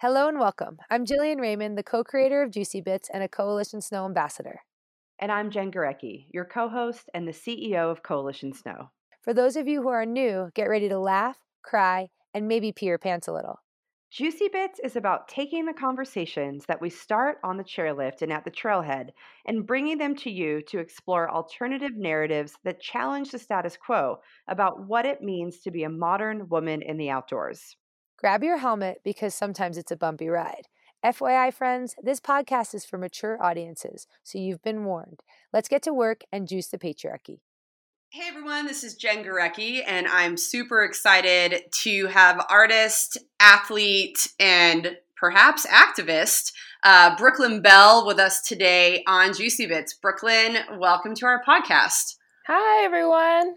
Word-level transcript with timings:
Hello 0.00 0.28
and 0.28 0.38
welcome. 0.38 0.78
I'm 0.88 1.04
Jillian 1.04 1.40
Raymond, 1.40 1.76
the 1.76 1.82
co 1.82 2.02
creator 2.02 2.42
of 2.42 2.52
Juicy 2.52 2.80
Bits 2.80 3.10
and 3.12 3.22
a 3.22 3.28
Coalition 3.28 3.82
Snow 3.82 4.06
ambassador. 4.06 4.60
And 5.18 5.30
I'm 5.30 5.50
Jen 5.50 5.70
Gurecki, 5.70 6.24
your 6.32 6.46
co 6.46 6.70
host 6.70 7.10
and 7.12 7.28
the 7.28 7.32
CEO 7.32 7.90
of 7.90 8.02
Coalition 8.02 8.54
Snow. 8.54 8.88
For 9.20 9.34
those 9.34 9.56
of 9.56 9.68
you 9.68 9.82
who 9.82 9.88
are 9.88 10.06
new, 10.06 10.50
get 10.54 10.70
ready 10.70 10.88
to 10.88 10.98
laugh, 10.98 11.36
cry, 11.62 12.08
and 12.32 12.48
maybe 12.48 12.72
pee 12.72 12.86
your 12.86 12.96
pants 12.96 13.28
a 13.28 13.32
little. 13.34 13.60
Juicy 14.10 14.48
Bits 14.48 14.80
is 14.82 14.96
about 14.96 15.28
taking 15.28 15.64
the 15.64 15.72
conversations 15.72 16.66
that 16.66 16.80
we 16.80 16.90
start 16.90 17.38
on 17.44 17.56
the 17.56 17.62
chairlift 17.62 18.22
and 18.22 18.32
at 18.32 18.44
the 18.44 18.50
trailhead 18.50 19.10
and 19.46 19.64
bringing 19.64 19.98
them 19.98 20.16
to 20.16 20.30
you 20.32 20.62
to 20.62 20.80
explore 20.80 21.30
alternative 21.30 21.92
narratives 21.94 22.54
that 22.64 22.80
challenge 22.80 23.30
the 23.30 23.38
status 23.38 23.76
quo 23.76 24.18
about 24.48 24.84
what 24.88 25.06
it 25.06 25.22
means 25.22 25.60
to 25.60 25.70
be 25.70 25.84
a 25.84 25.88
modern 25.88 26.48
woman 26.48 26.82
in 26.82 26.96
the 26.96 27.08
outdoors. 27.08 27.76
Grab 28.18 28.42
your 28.42 28.56
helmet 28.56 29.00
because 29.04 29.32
sometimes 29.32 29.78
it's 29.78 29.92
a 29.92 29.96
bumpy 29.96 30.28
ride. 30.28 30.66
FYI, 31.04 31.54
friends, 31.54 31.94
this 32.02 32.18
podcast 32.18 32.74
is 32.74 32.84
for 32.84 32.98
mature 32.98 33.40
audiences, 33.40 34.08
so 34.24 34.38
you've 34.38 34.62
been 34.62 34.84
warned. 34.84 35.20
Let's 35.52 35.68
get 35.68 35.84
to 35.84 35.94
work 35.94 36.22
and 36.32 36.48
juice 36.48 36.66
the 36.66 36.78
patriarchy. 36.78 37.38
Hey 38.12 38.26
everyone, 38.26 38.66
this 38.66 38.82
is 38.82 38.96
Jen 38.96 39.22
Gurecki, 39.22 39.84
and 39.86 40.08
I'm 40.08 40.36
super 40.36 40.82
excited 40.82 41.62
to 41.70 42.06
have 42.08 42.44
artist, 42.50 43.18
athlete, 43.38 44.32
and 44.40 44.96
perhaps 45.14 45.64
activist 45.64 46.50
uh, 46.82 47.14
Brooklyn 47.16 47.62
Bell 47.62 48.04
with 48.04 48.18
us 48.18 48.42
today 48.42 49.04
on 49.06 49.32
Juicy 49.32 49.66
Bits. 49.66 49.94
Brooklyn, 49.94 50.56
welcome 50.76 51.14
to 51.14 51.26
our 51.26 51.40
podcast. 51.44 52.16
Hi, 52.48 52.84
everyone. 52.84 53.54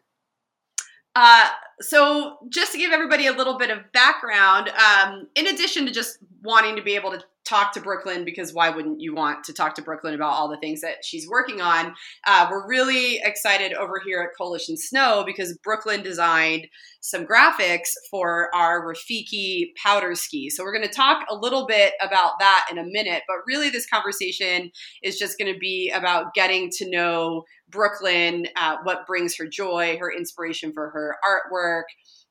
Uh, 1.16 1.50
so, 1.82 2.38
just 2.48 2.74
to 2.74 2.78
give 2.78 2.92
everybody 2.92 3.26
a 3.26 3.34
little 3.34 3.58
bit 3.58 3.72
of 3.72 3.92
background, 3.92 4.70
um, 4.70 5.30
in 5.34 5.48
addition 5.48 5.88
to 5.88 5.92
just 5.92 6.20
wanting 6.44 6.76
to 6.76 6.84
be 6.84 6.94
able 6.94 7.10
to 7.10 7.24
talk 7.54 7.72
to 7.74 7.82
Brooklyn, 7.82 8.26
because 8.26 8.52
why 8.52 8.72
wouldn't 8.72 9.00
you 9.00 9.14
want 9.14 9.44
to 9.44 9.54
talk 9.54 9.76
to 9.76 9.84
Brooklyn 9.84 10.16
about 10.16 10.34
all 10.34 10.50
the 10.50 10.58
things 10.58 10.82
that 10.82 11.06
she's 11.06 11.28
working 11.30 11.62
on? 11.62 11.94
Uh, 12.26 12.48
we're 12.50 12.68
really 12.68 13.20
excited 13.24 13.74
over 13.74 14.02
here 14.04 14.22
at 14.22 14.36
Coalition 14.36 14.76
Snow 14.76 15.24
because 15.24 15.56
Brooklyn 15.64 16.02
designed 16.02 16.66
some 17.02 17.28
graphics 17.28 17.90
for 18.10 18.50
our 18.56 18.84
Rafiki 18.84 19.68
powder 19.84 20.16
ski. 20.16 20.50
So, 20.50 20.64
we're 20.64 20.76
going 20.76 20.88
to 20.88 20.94
talk 20.94 21.26
a 21.30 21.36
little 21.36 21.68
bit 21.68 21.94
about 22.02 22.40
that 22.40 22.66
in 22.72 22.80
a 22.80 22.86
minute, 22.86 23.22
but 23.28 23.38
really, 23.46 23.70
this 23.70 23.88
conversation 23.88 24.72
is 25.04 25.20
just 25.20 25.38
going 25.38 25.54
to 25.54 25.60
be 25.60 25.92
about 25.94 26.34
getting 26.34 26.72
to 26.78 26.90
know 26.90 27.44
Brooklyn, 27.70 28.48
uh, 28.56 28.78
what 28.84 29.06
brings 29.06 29.36
her 29.38 29.48
joy, 29.48 29.98
her 30.00 30.12
inspiration 30.12 30.74
for 30.74 30.90
her 30.90 31.18
artwork, 31.24 31.84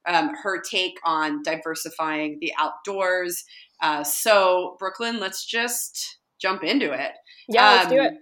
um, 0.06 0.30
her 0.42 0.60
take 0.60 0.94
on 1.04 1.42
diversifying 1.42 2.38
the 2.40 2.52
outdoors. 2.58 3.44
Uh, 3.82 4.04
so, 4.04 4.76
Brooklyn, 4.78 5.18
let's 5.20 5.44
just 5.44 6.18
jump 6.40 6.62
into 6.64 6.92
it. 6.92 7.12
Yeah, 7.48 7.72
let's 7.72 7.88
do 7.90 7.98
Um, 7.98 8.06
it. 8.06 8.14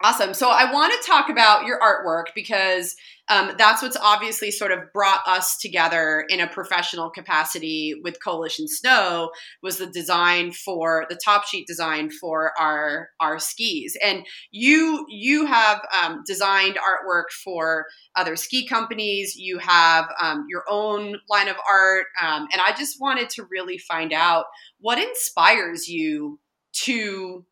Awesome. 0.00 0.32
So 0.32 0.50
I 0.50 0.72
want 0.72 0.92
to 0.92 1.10
talk 1.10 1.28
about 1.28 1.66
your 1.66 1.80
artwork 1.80 2.26
because 2.32 2.94
um, 3.28 3.50
that's 3.58 3.82
what's 3.82 3.96
obviously 3.96 4.52
sort 4.52 4.70
of 4.70 4.92
brought 4.92 5.26
us 5.26 5.58
together 5.58 6.24
in 6.28 6.38
a 6.38 6.46
professional 6.46 7.10
capacity 7.10 7.96
with 8.04 8.22
Coalition 8.22 8.68
Snow 8.68 9.32
was 9.60 9.78
the 9.78 9.88
design 9.88 10.52
for 10.52 11.04
the 11.10 11.18
top 11.22 11.46
sheet 11.46 11.66
design 11.66 12.10
for 12.10 12.52
our 12.60 13.08
our 13.18 13.40
skis. 13.40 13.96
And 14.00 14.24
you 14.52 15.04
you 15.08 15.46
have 15.46 15.80
um, 16.00 16.22
designed 16.24 16.76
artwork 16.76 17.30
for 17.44 17.86
other 18.14 18.36
ski 18.36 18.68
companies. 18.68 19.34
You 19.34 19.58
have 19.58 20.06
um, 20.22 20.46
your 20.48 20.62
own 20.70 21.16
line 21.28 21.48
of 21.48 21.56
art, 21.68 22.06
um, 22.22 22.46
and 22.52 22.62
I 22.64 22.72
just 22.78 23.00
wanted 23.00 23.30
to 23.30 23.48
really 23.50 23.78
find 23.78 24.12
out 24.12 24.44
what 24.78 24.98
inspires 24.98 25.88
you 25.88 26.38
to 26.84 27.44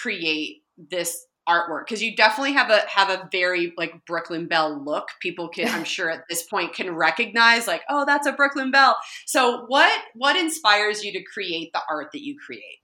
create 0.00 0.62
this 0.76 1.26
artwork 1.48 1.86
because 1.86 2.02
you 2.02 2.14
definitely 2.14 2.52
have 2.52 2.70
a 2.70 2.80
have 2.88 3.08
a 3.08 3.28
very 3.32 3.72
like 3.76 4.04
Brooklyn 4.06 4.46
Bell 4.46 4.82
look. 4.84 5.08
People 5.20 5.48
can 5.48 5.68
I'm 5.68 5.84
sure 5.96 6.10
at 6.10 6.24
this 6.28 6.42
point 6.42 6.74
can 6.74 6.94
recognize 6.94 7.66
like 7.66 7.82
oh 7.88 8.04
that's 8.04 8.26
a 8.26 8.32
Brooklyn 8.32 8.70
Bell. 8.70 8.96
So 9.26 9.64
what 9.66 9.92
what 10.14 10.36
inspires 10.36 11.04
you 11.04 11.12
to 11.12 11.22
create 11.22 11.72
the 11.72 11.80
art 11.88 12.08
that 12.12 12.22
you 12.22 12.36
create? 12.38 12.80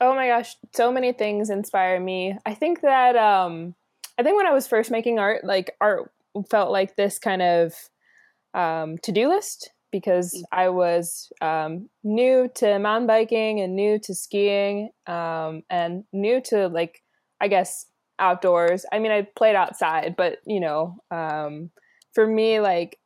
Oh 0.00 0.14
my 0.14 0.28
gosh, 0.28 0.54
so 0.74 0.92
many 0.92 1.12
things 1.12 1.50
inspire 1.50 1.98
me. 1.98 2.36
I 2.46 2.54
think 2.54 2.82
that 2.82 3.16
um 3.16 3.74
I 4.18 4.22
think 4.22 4.36
when 4.36 4.46
I 4.46 4.52
was 4.52 4.66
first 4.66 4.90
making 4.90 5.18
art, 5.18 5.44
like 5.44 5.74
art 5.80 6.10
felt 6.50 6.70
like 6.70 6.96
this 6.96 7.18
kind 7.18 7.42
of 7.42 7.74
um 8.54 8.98
to-do 8.98 9.28
list 9.28 9.70
because 9.90 10.44
I 10.52 10.68
was 10.68 11.32
um, 11.40 11.88
new 12.04 12.50
to 12.56 12.78
mountain 12.78 13.06
biking 13.06 13.60
and 13.60 13.74
new 13.74 13.98
to 14.00 14.14
skiing 14.14 14.90
um, 15.06 15.62
and 15.70 16.04
new 16.12 16.40
to 16.46 16.68
like 16.68 17.02
I 17.40 17.48
guess 17.48 17.86
outdoors. 18.18 18.84
I 18.92 18.98
mean, 18.98 19.12
I 19.12 19.22
played 19.36 19.54
outside, 19.54 20.14
but 20.16 20.38
you 20.46 20.60
know, 20.60 20.96
um, 21.10 21.70
for 22.14 22.26
me, 22.26 22.60
like 22.60 22.98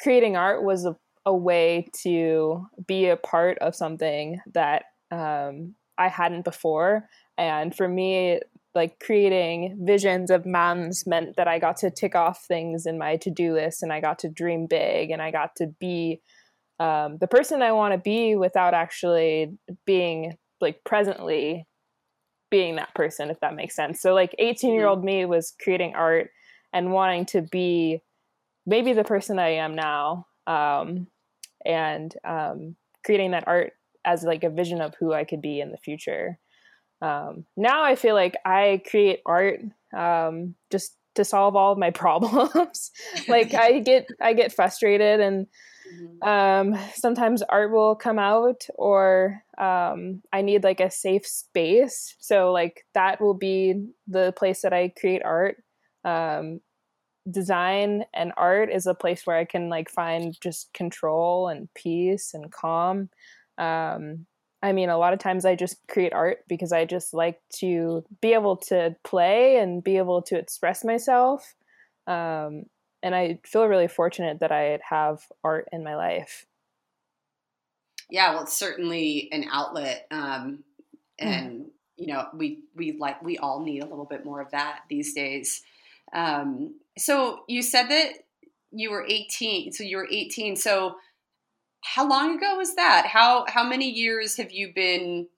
creating 0.00 0.36
art 0.36 0.62
was 0.62 0.84
a, 0.84 0.96
a 1.24 1.34
way 1.34 1.88
to 2.02 2.66
be 2.86 3.08
a 3.08 3.16
part 3.16 3.58
of 3.58 3.74
something 3.74 4.40
that 4.52 4.84
um, 5.10 5.74
I 5.96 6.08
hadn't 6.08 6.44
before. 6.44 7.08
And 7.38 7.74
for 7.74 7.88
me, 7.88 8.40
like 8.74 8.98
creating 8.98 9.78
visions 9.82 10.30
of 10.30 10.44
mountains 10.44 11.06
meant 11.06 11.36
that 11.36 11.46
I 11.46 11.58
got 11.58 11.76
to 11.78 11.90
tick 11.90 12.16
off 12.16 12.44
things 12.46 12.86
in 12.86 12.98
my 12.98 13.16
to 13.18 13.30
do 13.30 13.54
list 13.54 13.82
and 13.82 13.92
I 13.92 14.00
got 14.00 14.18
to 14.20 14.28
dream 14.28 14.66
big 14.66 15.10
and 15.10 15.22
I 15.22 15.30
got 15.30 15.54
to 15.56 15.68
be 15.78 16.20
um, 16.80 17.18
the 17.18 17.28
person 17.28 17.62
I 17.62 17.72
want 17.72 17.94
to 17.94 17.98
be 17.98 18.34
without 18.34 18.74
actually 18.74 19.56
being 19.86 20.36
like 20.60 20.82
presently 20.84 21.66
being 22.54 22.76
that 22.76 22.94
person, 22.94 23.30
if 23.30 23.40
that 23.40 23.56
makes 23.56 23.74
sense. 23.74 24.00
So, 24.00 24.14
like, 24.14 24.32
18 24.38 24.74
year 24.74 24.86
old 24.86 25.02
me 25.02 25.24
was 25.24 25.54
creating 25.60 25.96
art 25.96 26.30
and 26.72 26.92
wanting 26.92 27.26
to 27.26 27.42
be 27.42 28.00
maybe 28.64 28.92
the 28.92 29.02
person 29.02 29.40
I 29.40 29.54
am 29.54 29.74
now 29.74 30.28
um, 30.46 31.08
and 31.66 32.14
um, 32.24 32.76
creating 33.04 33.32
that 33.32 33.48
art 33.48 33.72
as 34.04 34.22
like 34.22 34.44
a 34.44 34.50
vision 34.50 34.80
of 34.80 34.94
who 35.00 35.12
I 35.12 35.24
could 35.24 35.42
be 35.42 35.60
in 35.60 35.72
the 35.72 35.78
future. 35.78 36.38
Um, 37.02 37.44
now 37.56 37.82
I 37.82 37.96
feel 37.96 38.14
like 38.14 38.36
I 38.44 38.82
create 38.88 39.20
art 39.26 39.58
um, 39.92 40.54
just 40.70 40.96
to 41.16 41.24
solve 41.24 41.56
all 41.56 41.72
of 41.72 41.78
my 41.78 41.90
problems. 42.04 42.92
like 43.26 43.52
I 43.52 43.80
get 43.80 44.06
I 44.20 44.32
get 44.32 44.52
frustrated 44.52 45.18
and 45.18 45.48
um, 46.22 46.76
sometimes 46.94 47.42
art 47.42 47.70
will 47.72 47.94
come 47.94 48.18
out 48.18 48.66
or 48.76 49.42
um, 49.58 50.22
I 50.32 50.42
need 50.42 50.64
like 50.64 50.80
a 50.80 50.90
safe 50.90 51.26
space. 51.26 52.16
So 52.18 52.52
like 52.52 52.86
that 52.94 53.20
will 53.20 53.34
be 53.34 53.86
the 54.06 54.32
place 54.36 54.62
that 54.62 54.72
I 54.72 54.92
create 54.98 55.22
art. 55.24 55.56
Um, 56.04 56.60
design 57.30 58.04
and 58.12 58.32
art 58.36 58.70
is 58.70 58.86
a 58.86 58.94
place 58.94 59.26
where 59.26 59.36
I 59.36 59.44
can 59.44 59.68
like 59.68 59.90
find 59.90 60.38
just 60.40 60.72
control 60.74 61.48
and 61.48 61.68
peace 61.74 62.34
and 62.34 62.50
calm. 62.52 63.08
Um, 63.58 64.26
I 64.62 64.72
mean, 64.72 64.88
a 64.88 64.98
lot 64.98 65.12
of 65.12 65.18
times 65.18 65.44
I 65.44 65.56
just 65.56 65.76
create 65.88 66.14
art 66.14 66.38
because 66.48 66.72
I 66.72 66.86
just 66.86 67.12
like 67.12 67.40
to 67.56 68.02
be 68.22 68.32
able 68.32 68.56
to 68.68 68.96
play 69.04 69.58
and 69.58 69.84
be 69.84 69.98
able 69.98 70.22
to 70.22 70.38
express 70.38 70.84
myself. 70.84 71.54
Um, 72.06 72.64
and 73.04 73.14
I 73.14 73.38
feel 73.44 73.66
really 73.66 73.86
fortunate 73.86 74.40
that 74.40 74.50
I 74.50 74.78
have 74.88 75.26
art 75.44 75.68
in 75.70 75.84
my 75.84 75.94
life. 75.94 76.46
Yeah, 78.10 78.32
well, 78.32 78.44
it's 78.44 78.56
certainly 78.56 79.28
an 79.30 79.44
outlet, 79.52 80.06
um, 80.10 80.64
and 81.18 81.66
you 81.96 82.12
know, 82.12 82.26
we 82.34 82.60
we 82.74 82.96
like 82.98 83.22
we 83.22 83.36
all 83.36 83.62
need 83.62 83.82
a 83.82 83.86
little 83.86 84.06
bit 84.06 84.24
more 84.24 84.40
of 84.40 84.50
that 84.52 84.80
these 84.88 85.12
days. 85.12 85.62
Um, 86.14 86.76
so 86.96 87.40
you 87.46 87.62
said 87.62 87.88
that 87.88 88.12
you 88.70 88.90
were 88.90 89.04
18. 89.06 89.72
So 89.72 89.84
you 89.84 89.98
were 89.98 90.08
18. 90.10 90.56
So 90.56 90.96
how 91.82 92.08
long 92.08 92.36
ago 92.36 92.56
was 92.56 92.74
that? 92.76 93.06
How 93.06 93.44
how 93.48 93.64
many 93.64 93.90
years 93.90 94.38
have 94.38 94.50
you 94.50 94.72
been 94.74 95.28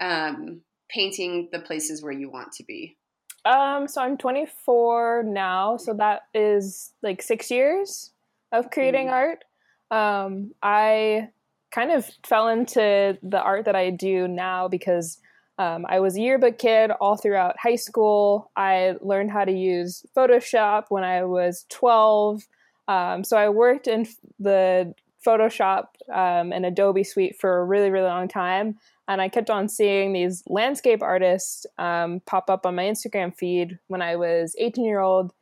um, 0.00 0.62
painting 0.88 1.48
the 1.52 1.60
places 1.60 2.02
where 2.02 2.12
you 2.12 2.28
want 2.28 2.52
to 2.54 2.64
be? 2.64 2.96
Um, 3.44 3.88
so 3.88 4.00
I'm 4.00 4.16
24 4.16 5.24
now, 5.26 5.76
so 5.76 5.92
that 5.94 6.22
is 6.32 6.92
like 7.02 7.20
six 7.22 7.50
years 7.50 8.12
of 8.52 8.70
creating 8.70 9.08
Mhm. 9.08 9.12
art. 9.12 9.44
Um, 9.90 10.54
I 10.62 11.28
kind 11.70 11.90
of 11.90 12.06
fell 12.24 12.48
into 12.48 13.18
the 13.22 13.42
art 13.42 13.66
that 13.66 13.76
I 13.76 13.90
do 13.90 14.28
now 14.28 14.68
because 14.68 15.20
um, 15.58 15.86
I 15.88 16.00
was 16.00 16.16
a 16.16 16.20
yearbook 16.20 16.58
kid 16.58 16.90
all 16.90 17.16
throughout 17.16 17.56
high 17.60 17.76
school. 17.76 18.50
I 18.56 18.96
learned 19.00 19.30
how 19.30 19.44
to 19.44 19.52
use 19.52 20.04
Photoshop 20.16 20.86
when 20.88 21.04
I 21.04 21.24
was 21.24 21.64
12. 21.68 22.42
Um, 22.88 23.22
so 23.22 23.36
I 23.36 23.48
worked 23.50 23.86
in 23.86 24.06
the 24.40 24.94
Photoshop 25.24 25.86
um, 26.12 26.52
and 26.52 26.66
Adobe 26.66 27.04
suite 27.04 27.36
for 27.40 27.58
a 27.58 27.64
really, 27.64 27.90
really 27.90 28.08
long 28.08 28.26
time. 28.28 28.78
And 29.06 29.20
I 29.20 29.28
kept 29.28 29.50
on 29.50 29.68
seeing 29.68 30.12
these 30.12 30.42
landscape 30.46 31.02
artists 31.02 31.66
um, 31.78 32.20
pop 32.26 32.48
up 32.48 32.64
on 32.64 32.74
my 32.74 32.84
Instagram 32.84 33.36
feed 33.36 33.78
when 33.88 34.00
I 34.00 34.16
was 34.16 34.56
18 34.58 34.84
year 34.84 35.00
old, 35.00 35.32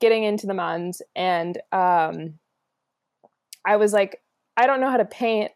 getting 0.00 0.24
into 0.24 0.46
the 0.46 0.54
mountains. 0.54 1.02
And 1.14 1.58
um, 1.72 2.38
I 3.66 3.76
was 3.76 3.92
like, 3.92 4.22
I 4.56 4.66
don't 4.66 4.80
know 4.80 4.90
how 4.90 4.96
to 4.96 5.04
paint. 5.04 5.52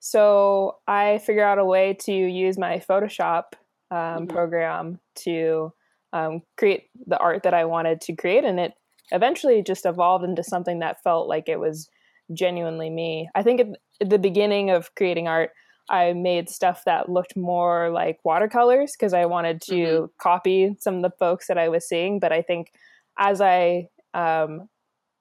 So 0.00 0.76
I 0.86 1.18
figured 1.18 1.44
out 1.44 1.58
a 1.58 1.64
way 1.64 1.96
to 2.00 2.12
use 2.12 2.58
my 2.58 2.78
Photoshop 2.78 3.54
um, 3.90 4.26
Mhm. 4.26 4.28
program 4.28 5.00
to 5.24 5.72
um, 6.12 6.42
create 6.56 6.84
the 7.06 7.18
art 7.18 7.42
that 7.44 7.54
I 7.54 7.64
wanted 7.66 8.00
to 8.02 8.16
create. 8.16 8.44
And 8.44 8.58
it 8.58 8.72
eventually 9.12 9.62
just 9.62 9.86
evolved 9.86 10.24
into 10.24 10.42
something 10.42 10.80
that 10.80 11.02
felt 11.02 11.28
like 11.28 11.48
it 11.48 11.60
was 11.60 11.88
genuinely 12.32 12.90
me. 12.90 13.28
I 13.34 13.42
think 13.42 13.60
at 14.00 14.10
the 14.10 14.18
beginning 14.18 14.70
of 14.70 14.94
creating 14.96 15.28
art, 15.28 15.50
I 15.88 16.12
made 16.12 16.48
stuff 16.48 16.82
that 16.84 17.08
looked 17.08 17.36
more 17.36 17.90
like 17.90 18.18
watercolors 18.24 18.92
because 18.92 19.14
I 19.14 19.26
wanted 19.26 19.60
to 19.62 20.10
copy 20.18 20.76
some 20.80 20.96
of 20.96 21.02
the 21.02 21.16
folks 21.18 21.46
that 21.46 21.58
I 21.58 21.68
was 21.68 21.88
seeing. 21.88 22.18
But 22.18 22.32
I 22.32 22.42
think 22.42 22.72
as 23.18 23.40
I, 23.40 23.88
um, 24.14 24.68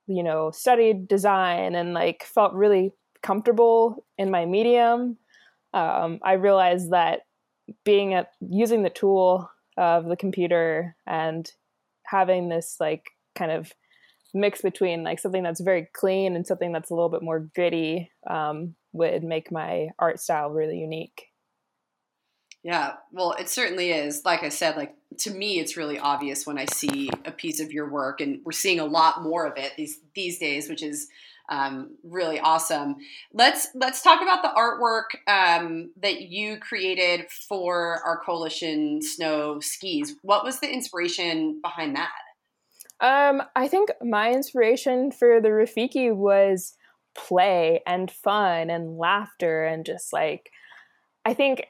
you 0.07 0.23
know, 0.23 0.51
studied 0.51 1.07
design 1.07 1.75
and 1.75 1.93
like 1.93 2.23
felt 2.23 2.53
really 2.53 2.91
comfortable 3.21 4.05
in 4.17 4.31
my 4.31 4.45
medium, 4.45 5.17
um, 5.73 6.19
I 6.23 6.33
realized 6.33 6.91
that 6.91 7.21
being 7.83 8.13
at 8.13 8.31
using 8.39 8.83
the 8.83 8.89
tool 8.89 9.49
of 9.77 10.05
the 10.05 10.15
computer 10.15 10.95
and 11.05 11.51
having 12.05 12.49
this 12.49 12.77
like 12.79 13.11
kind 13.35 13.51
of 13.51 13.73
mix 14.33 14.61
between 14.61 15.03
like 15.03 15.19
something 15.19 15.43
that's 15.43 15.61
very 15.61 15.87
clean 15.93 16.35
and 16.35 16.45
something 16.45 16.71
that's 16.71 16.89
a 16.89 16.93
little 16.93 17.09
bit 17.09 17.23
more 17.23 17.39
gritty 17.55 18.11
um, 18.29 18.75
would 18.95 19.23
make 19.23 19.51
my 19.51 19.89
art 19.99 20.19
style 20.19 20.49
really 20.49 20.79
unique. 20.79 21.27
Yeah, 22.63 22.93
well, 23.11 23.33
it 23.33 23.47
certainly 23.47 23.91
is. 23.91 24.23
Like 24.25 24.41
I 24.41 24.49
said, 24.49 24.75
like 24.75 24.95
to 25.19 25.31
me, 25.31 25.59
it's 25.59 25.77
really 25.77 25.99
obvious 25.99 26.47
when 26.47 26.57
I 26.57 26.65
see 26.65 27.11
a 27.23 27.31
piece 27.31 27.59
of 27.59 27.71
your 27.71 27.89
work, 27.89 28.21
and 28.21 28.41
we're 28.43 28.53
seeing 28.53 28.79
a 28.79 28.85
lot 28.85 29.21
more 29.21 29.45
of 29.45 29.57
it 29.57 29.73
these 29.77 29.99
these 30.15 30.39
days, 30.39 30.67
which 30.67 30.81
is 30.81 31.07
um, 31.49 31.95
really 32.03 32.39
awesome. 32.39 32.95
Let's 33.33 33.67
let's 33.75 34.01
talk 34.01 34.21
about 34.21 34.41
the 34.41 34.49
artwork 34.49 35.15
um, 35.31 35.91
that 36.01 36.21
you 36.21 36.57
created 36.57 37.29
for 37.29 38.01
our 38.03 38.19
coalition 38.25 38.99
snow 39.01 39.59
skis. 39.59 40.15
What 40.23 40.43
was 40.43 40.59
the 40.59 40.71
inspiration 40.71 41.59
behind 41.61 41.95
that? 41.95 42.09
Um, 42.99 43.43
I 43.55 43.67
think 43.67 43.91
my 44.01 44.31
inspiration 44.31 45.11
for 45.11 45.41
the 45.41 45.49
Rafiki 45.49 46.15
was 46.15 46.75
play 47.15 47.81
and 47.87 48.11
fun 48.11 48.69
and 48.69 48.97
laughter 48.97 49.65
and 49.65 49.85
just 49.85 50.11
like 50.13 50.49
I 51.23 51.33
think 51.33 51.65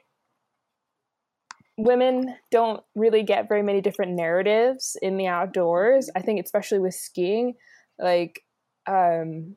women 1.78 2.34
don't 2.50 2.82
really 2.94 3.22
get 3.22 3.48
very 3.48 3.62
many 3.62 3.80
different 3.80 4.12
narratives 4.12 4.96
in 5.02 5.16
the 5.16 5.26
outdoors. 5.26 6.10
I 6.16 6.20
think 6.20 6.44
especially 6.44 6.78
with 6.78 6.94
skiing, 6.94 7.54
like 7.98 8.42
um 8.86 9.56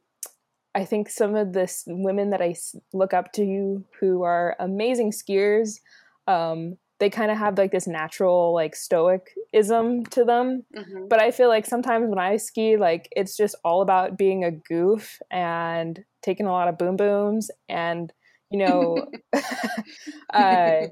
I 0.75 0.85
think 0.85 1.09
some 1.09 1.35
of 1.35 1.53
the 1.53 1.71
women 1.87 2.29
that 2.29 2.41
I 2.41 2.55
look 2.93 3.13
up 3.13 3.33
to 3.33 3.83
who 3.99 4.23
are 4.23 4.55
amazing 4.59 5.11
skiers, 5.11 5.79
um, 6.27 6.77
they 6.99 7.09
kind 7.09 7.31
of 7.31 7.37
have 7.37 7.57
like 7.57 7.71
this 7.71 7.87
natural 7.87 8.53
like 8.53 8.75
stoicism 8.75 10.05
to 10.05 10.23
them 10.23 10.63
Mm-hmm. 10.75 11.07
but 11.09 11.21
I 11.21 11.31
feel 11.31 11.47
like 11.47 11.65
sometimes 11.65 12.09
when 12.09 12.19
I 12.19 12.37
ski, 12.37 12.77
like 12.77 13.07
it's 13.11 13.35
just 13.35 13.55
all 13.63 13.81
about 13.81 14.17
being 14.17 14.43
a 14.43 14.51
goof 14.51 15.19
and 15.31 16.03
taking 16.21 16.45
a 16.45 16.51
lot 16.51 16.67
of 16.67 16.77
boom 16.77 16.97
booms 16.97 17.49
and 17.67 18.11
you 18.51 18.59
know 18.59 19.05
uh, 20.33 20.87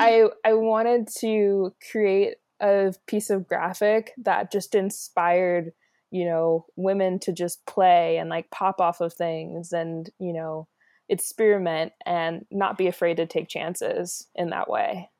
I 0.00 0.24
I 0.44 0.54
wanted 0.54 1.08
to 1.20 1.74
create 1.90 2.36
a 2.60 2.94
piece 3.06 3.30
of 3.30 3.48
graphic 3.48 4.12
that 4.18 4.52
just 4.52 4.74
inspired 4.74 5.72
you 6.10 6.24
know 6.24 6.66
women 6.76 7.18
to 7.20 7.32
just 7.32 7.64
play 7.66 8.18
and 8.18 8.28
like 8.28 8.50
pop 8.50 8.80
off 8.80 9.00
of 9.00 9.12
things 9.12 9.72
and 9.72 10.10
you 10.18 10.32
know 10.32 10.68
experiment 11.08 11.92
and 12.06 12.46
not 12.50 12.78
be 12.78 12.86
afraid 12.86 13.16
to 13.18 13.26
take 13.26 13.48
chances 13.48 14.28
in 14.34 14.50
that 14.50 14.68
way. 14.70 15.10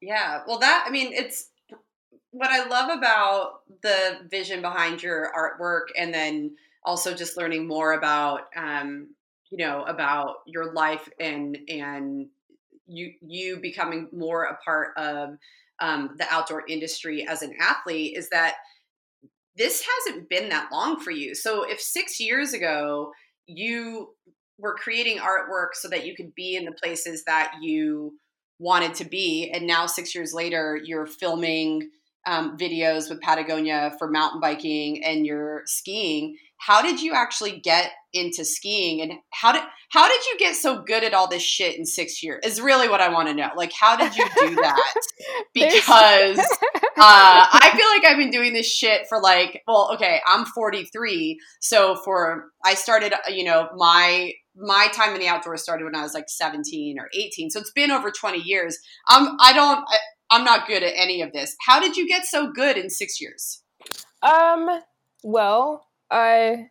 Yeah, 0.00 0.42
well, 0.46 0.58
that 0.60 0.84
I 0.86 0.90
mean, 0.90 1.12
it's 1.12 1.50
what 2.32 2.50
I 2.50 2.66
love 2.68 2.96
about 2.96 3.60
the 3.82 4.20
vision 4.30 4.62
behind 4.62 5.02
your 5.02 5.30
artwork, 5.36 5.86
and 5.98 6.12
then 6.14 6.56
also 6.84 7.14
just 7.14 7.36
learning 7.36 7.68
more 7.68 7.94
about, 7.94 8.42
um, 8.56 9.14
you 9.50 9.58
know, 9.58 9.84
about 9.84 10.36
your 10.46 10.72
life 10.72 11.08
and 11.20 11.58
and 11.68 12.28
you 12.86 13.12
you 13.22 13.58
becoming 13.60 14.08
more 14.12 14.44
a 14.44 14.56
part 14.64 14.90
of 14.96 15.30
um, 15.80 16.16
the 16.18 16.26
outdoor 16.30 16.64
industry 16.68 17.26
as 17.28 17.42
an 17.42 17.54
athlete 17.60 18.16
is 18.16 18.28
that 18.30 18.56
this 19.56 19.84
hasn't 20.06 20.28
been 20.28 20.48
that 20.48 20.70
long 20.72 20.98
for 21.00 21.10
you. 21.10 21.34
So 21.34 21.68
if 21.68 21.80
six 21.80 22.20
years 22.20 22.52
ago 22.52 23.12
you 23.46 24.14
were 24.58 24.74
creating 24.74 25.18
artwork 25.18 25.68
so 25.74 25.88
that 25.88 26.06
you 26.06 26.14
could 26.14 26.34
be 26.34 26.56
in 26.56 26.64
the 26.64 26.72
places 26.72 27.24
that 27.24 27.52
you 27.60 28.14
wanted 28.60 28.94
to 28.94 29.04
be, 29.04 29.50
and 29.52 29.66
now 29.66 29.86
six 29.86 30.14
years 30.14 30.32
later 30.32 30.78
you're 30.84 31.06
filming 31.06 31.90
um, 32.26 32.56
videos 32.56 33.08
with 33.08 33.20
Patagonia 33.20 33.92
for 33.98 34.10
mountain 34.10 34.40
biking 34.40 35.02
and 35.02 35.26
you're 35.26 35.62
skiing. 35.66 36.36
How 36.58 36.82
did 36.82 37.00
you 37.00 37.14
actually 37.14 37.58
get 37.58 37.90
into 38.12 38.44
skiing, 38.44 39.00
and 39.00 39.14
how 39.30 39.52
did 39.52 39.62
how 39.90 40.08
did 40.08 40.20
you 40.26 40.38
get 40.38 40.54
so 40.54 40.82
good 40.82 41.02
at 41.02 41.14
all 41.14 41.26
this 41.26 41.42
shit 41.42 41.78
in 41.78 41.86
six 41.86 42.22
years? 42.22 42.40
Is 42.44 42.60
really 42.60 42.86
what 42.86 43.00
I 43.00 43.08
want 43.08 43.28
to 43.28 43.34
know. 43.34 43.48
Like, 43.56 43.72
how 43.72 43.96
did 43.96 44.14
you 44.14 44.26
do 44.36 44.54
that? 44.56 44.92
Because 45.54 46.38
uh, 46.74 46.84
I 46.98 47.72
feel 47.74 47.86
like 47.88 48.04
I've 48.04 48.18
been 48.18 48.30
doing 48.30 48.52
this 48.52 48.70
shit 48.70 49.06
for 49.08 49.20
like, 49.20 49.62
well, 49.66 49.90
okay, 49.94 50.20
I'm 50.26 50.44
43, 50.44 51.40
so 51.60 51.96
for 52.04 52.50
I 52.62 52.74
started, 52.74 53.14
uh, 53.14 53.30
you 53.30 53.44
know, 53.44 53.70
my 53.76 54.32
my 54.60 54.88
time 54.92 55.14
in 55.14 55.20
the 55.20 55.28
outdoors 55.28 55.62
started 55.62 55.84
when 55.84 55.94
I 55.94 56.02
was 56.02 56.14
like 56.14 56.28
17 56.28 56.98
or 56.98 57.08
18, 57.14 57.50
so 57.50 57.60
it's 57.60 57.72
been 57.72 57.90
over 57.90 58.10
20 58.10 58.38
years. 58.38 58.78
I'm 59.08 59.36
I 59.40 59.52
don't 59.52 59.78
I, 59.88 59.96
I'm 60.30 60.44
not 60.44 60.66
good 60.66 60.82
at 60.82 60.92
any 60.96 61.22
of 61.22 61.32
this. 61.32 61.56
How 61.66 61.80
did 61.80 61.96
you 61.96 62.06
get 62.06 62.24
so 62.26 62.52
good 62.52 62.76
in 62.76 62.90
six 62.90 63.20
years? 63.20 63.62
Um, 64.22 64.68
well, 65.24 65.86
I 66.10 66.68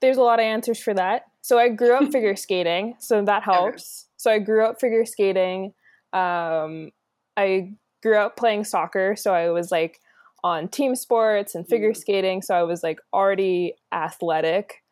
there's 0.00 0.16
a 0.16 0.22
lot 0.22 0.38
of 0.38 0.44
answers 0.44 0.80
for 0.80 0.94
that. 0.94 1.24
So 1.42 1.58
I 1.58 1.68
grew 1.68 1.94
up 1.96 2.04
figure 2.12 2.36
skating, 2.36 2.94
so 2.98 3.24
that 3.24 3.42
helps. 3.42 4.08
So 4.16 4.30
I 4.30 4.38
grew 4.38 4.64
up 4.64 4.80
figure 4.80 5.04
skating. 5.04 5.72
Um, 6.12 6.90
I 7.36 7.74
grew 8.02 8.16
up 8.16 8.36
playing 8.36 8.64
soccer, 8.64 9.16
so 9.16 9.34
I 9.34 9.50
was 9.50 9.70
like 9.70 10.00
on 10.44 10.68
team 10.68 10.94
sports 10.94 11.54
and 11.54 11.66
figure 11.68 11.92
Mhm. 11.92 11.96
skating, 11.96 12.42
so 12.42 12.54
I 12.54 12.62
was 12.62 12.82
like 12.82 12.98
already 13.12 13.74
athletic. 13.92 14.82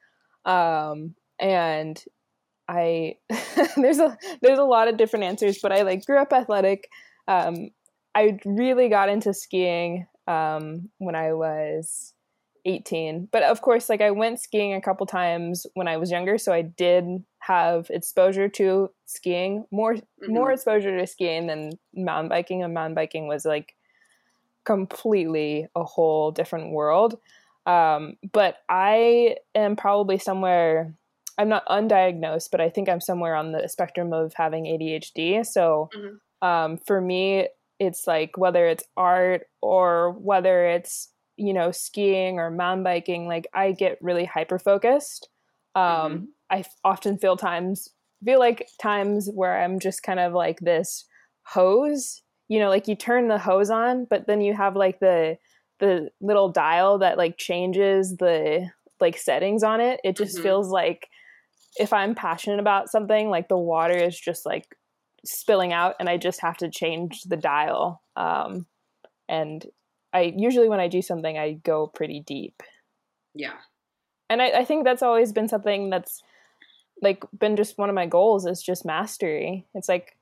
Um, 0.45 1.15
and 1.39 2.03
I 2.69 3.17
there's 3.77 3.99
a 3.99 4.17
there's 4.43 4.59
a 4.59 4.65
lot 4.65 4.89
of 4.89 4.97
different 4.97 5.25
answers, 5.25 5.59
but 5.63 5.73
I 5.73 5.83
like 5.83 6.07
grew 6.07 6.19
up 6.21 6.33
athletic. 6.33 6.89
Um, 7.29 7.71
I 8.15 8.39
really 8.45 8.89
got 8.89 9.09
into 9.09 9.35
skiing 9.35 10.07
um, 10.27 10.91
when 10.99 11.15
I 11.15 11.33
was 11.35 12.15
18. 12.65 13.29
But 13.33 13.43
of 13.43 13.61
course, 13.63 13.89
like 13.89 14.01
I 14.01 14.11
went 14.11 14.41
skiing 14.41 14.73
a 14.75 14.81
couple 14.81 15.07
times 15.07 15.67
when 15.75 15.89
I 15.89 15.97
was 15.97 16.11
younger, 16.11 16.39
so 16.39 16.53
I 16.53 16.63
did 16.63 17.05
have 17.41 17.89
exposure 17.91 18.49
to 18.51 18.91
skiing, 19.07 19.65
more 19.71 19.97
more 20.27 20.51
Mhm. 20.51 20.55
exposure 20.55 20.97
to 20.99 21.07
skiing 21.07 21.47
than 21.49 21.73
mountain 21.95 22.29
biking. 22.31 22.63
And 22.63 22.73
mountain 22.73 22.95
biking 22.95 23.29
was 23.29 23.45
like 23.45 23.75
completely 24.65 25.67
a 25.75 25.85
whole 25.85 26.31
different 26.31 26.73
world. 26.73 27.19
Um, 27.67 28.17
but 28.33 28.59
I 28.69 29.37
am 29.55 29.77
probably 29.77 30.19
somewhere. 30.19 30.95
I'm 31.39 31.49
not 31.49 31.67
undiagnosed, 31.67 32.51
but 32.51 32.61
I 32.61 32.69
think 32.71 32.89
I'm 32.89 33.01
somewhere 33.01 33.35
on 33.35 33.53
the 33.53 33.69
spectrum 33.69 34.13
of 34.13 34.35
having 34.35 34.67
ADHD. 34.67 35.43
So 35.45 35.93
Mhm. 35.95 36.21
um, 36.43 36.77
for 36.79 37.01
me, 37.01 37.49
it's 37.79 38.07
like 38.07 38.37
whether 38.37 38.67
it's 38.67 38.85
art 38.97 39.49
or 39.63 40.13
whether 40.13 40.67
it's 40.67 41.11
you 41.37 41.53
know 41.53 41.73
skiing 41.73 42.39
or 42.39 42.49
mountain 42.49 42.85
biking 42.85 43.27
like 43.27 43.49
i 43.55 43.73
get 43.73 43.99
really 44.01 44.25
hyper 44.25 44.57
focused 44.57 45.29
um 45.75 46.29
i 46.51 46.59
f- 46.61 46.77
often 46.85 47.19
feel 47.19 47.37
times 47.37 47.89
feel 48.25 48.39
like 48.39 48.69
times 48.81 49.29
where 49.35 49.61
i'm 49.61 49.81
just 49.81 50.05
kind 50.05 50.21
of 50.21 50.33
like 50.33 50.61
this 50.61 51.05
hose 51.43 52.23
you 52.47 52.61
know 52.61 52.69
like 52.69 52.87
you 52.87 52.95
turn 52.95 53.27
the 53.27 53.39
hose 53.39 53.69
on 53.69 54.05
but 54.05 54.29
then 54.29 54.41
you 54.41 54.55
have 54.55 54.77
like 54.77 55.01
the 55.01 55.37
the 55.81 56.09
little 56.21 56.49
dial 56.49 56.99
that 56.99 57.19
like 57.19 57.37
changes 57.37 58.17
the 58.19 58.71
like 59.01 59.17
settings 59.17 59.65
on 59.65 59.81
it 59.81 60.01
it 60.05 60.17
just 60.17 60.39
Mhm. 60.39 60.43
feels 60.43 60.69
like 60.71 61.09
if 61.79 61.93
i'm 61.93 62.15
passionate 62.15 62.61
about 62.61 62.91
something 62.91 63.29
like 63.29 63.49
the 63.49 63.59
water 63.59 63.97
is 63.97 64.19
just 64.19 64.47
like 64.47 64.77
spilling 65.25 65.73
out 65.73 65.95
and 65.99 66.09
i 66.09 66.17
just 66.17 66.41
have 66.41 66.57
to 66.57 66.71
change 66.71 67.23
the 67.25 67.37
dial 67.37 68.03
um 68.17 68.67
and 69.29 69.67
i 70.13 70.33
usually 70.37 70.69
when 70.69 70.81
i 70.81 70.89
do 70.89 71.03
something 71.03 71.39
i 71.39 71.53
go 71.53 71.87
pretty 71.87 72.21
deep 72.21 72.63
Yeah. 73.35 73.55
and 74.29 74.43
I, 74.43 74.51
I 74.61 74.65
think 74.65 74.85
that's 74.85 75.03
always 75.03 75.33
been 75.33 75.49
something 75.49 75.91
that's 75.91 76.23
like 77.03 77.25
been 77.39 77.57
just 77.57 77.79
one 77.79 77.89
of 77.89 77.95
my 77.95 78.07
goals 78.07 78.47
is 78.47 78.63
just 78.63 78.85
mastery 78.85 79.67
it's 79.75 79.89
like 79.89 80.17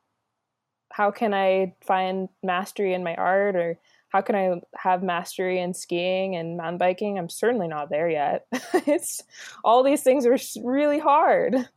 how 0.93 1.11
can 1.11 1.35
i 1.35 1.75
find 1.87 2.29
mastery 2.43 2.95
in 2.95 3.03
my 3.05 3.15
art 3.17 3.57
or 3.57 3.79
how 4.13 4.21
can 4.21 4.35
i 4.35 4.61
have 4.77 5.03
mastery 5.03 5.59
in 5.59 5.73
skiing 5.73 6.37
and 6.37 6.57
mountain 6.59 6.79
biking? 6.79 7.19
I'm 7.19 7.31
certainly 7.31 7.67
not 7.69 7.89
there 7.91 8.09
yet. 8.11 8.47
It's 8.87 9.23
all 9.65 9.83
these 9.83 10.03
things 10.03 10.27
are 10.27 10.37
really 10.63 10.99
hard. 10.99 11.69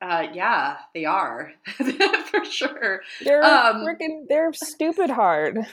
Uh, 0.00 0.26
yeah, 0.32 0.78
they 0.94 1.04
are. 1.04 1.52
For 2.30 2.44
sure. 2.44 3.00
they're 3.24 3.42
Um, 3.44 3.84
freaking 3.84 4.24
they're 4.28 4.52
stupid 4.52 5.10
hard. 5.10 5.58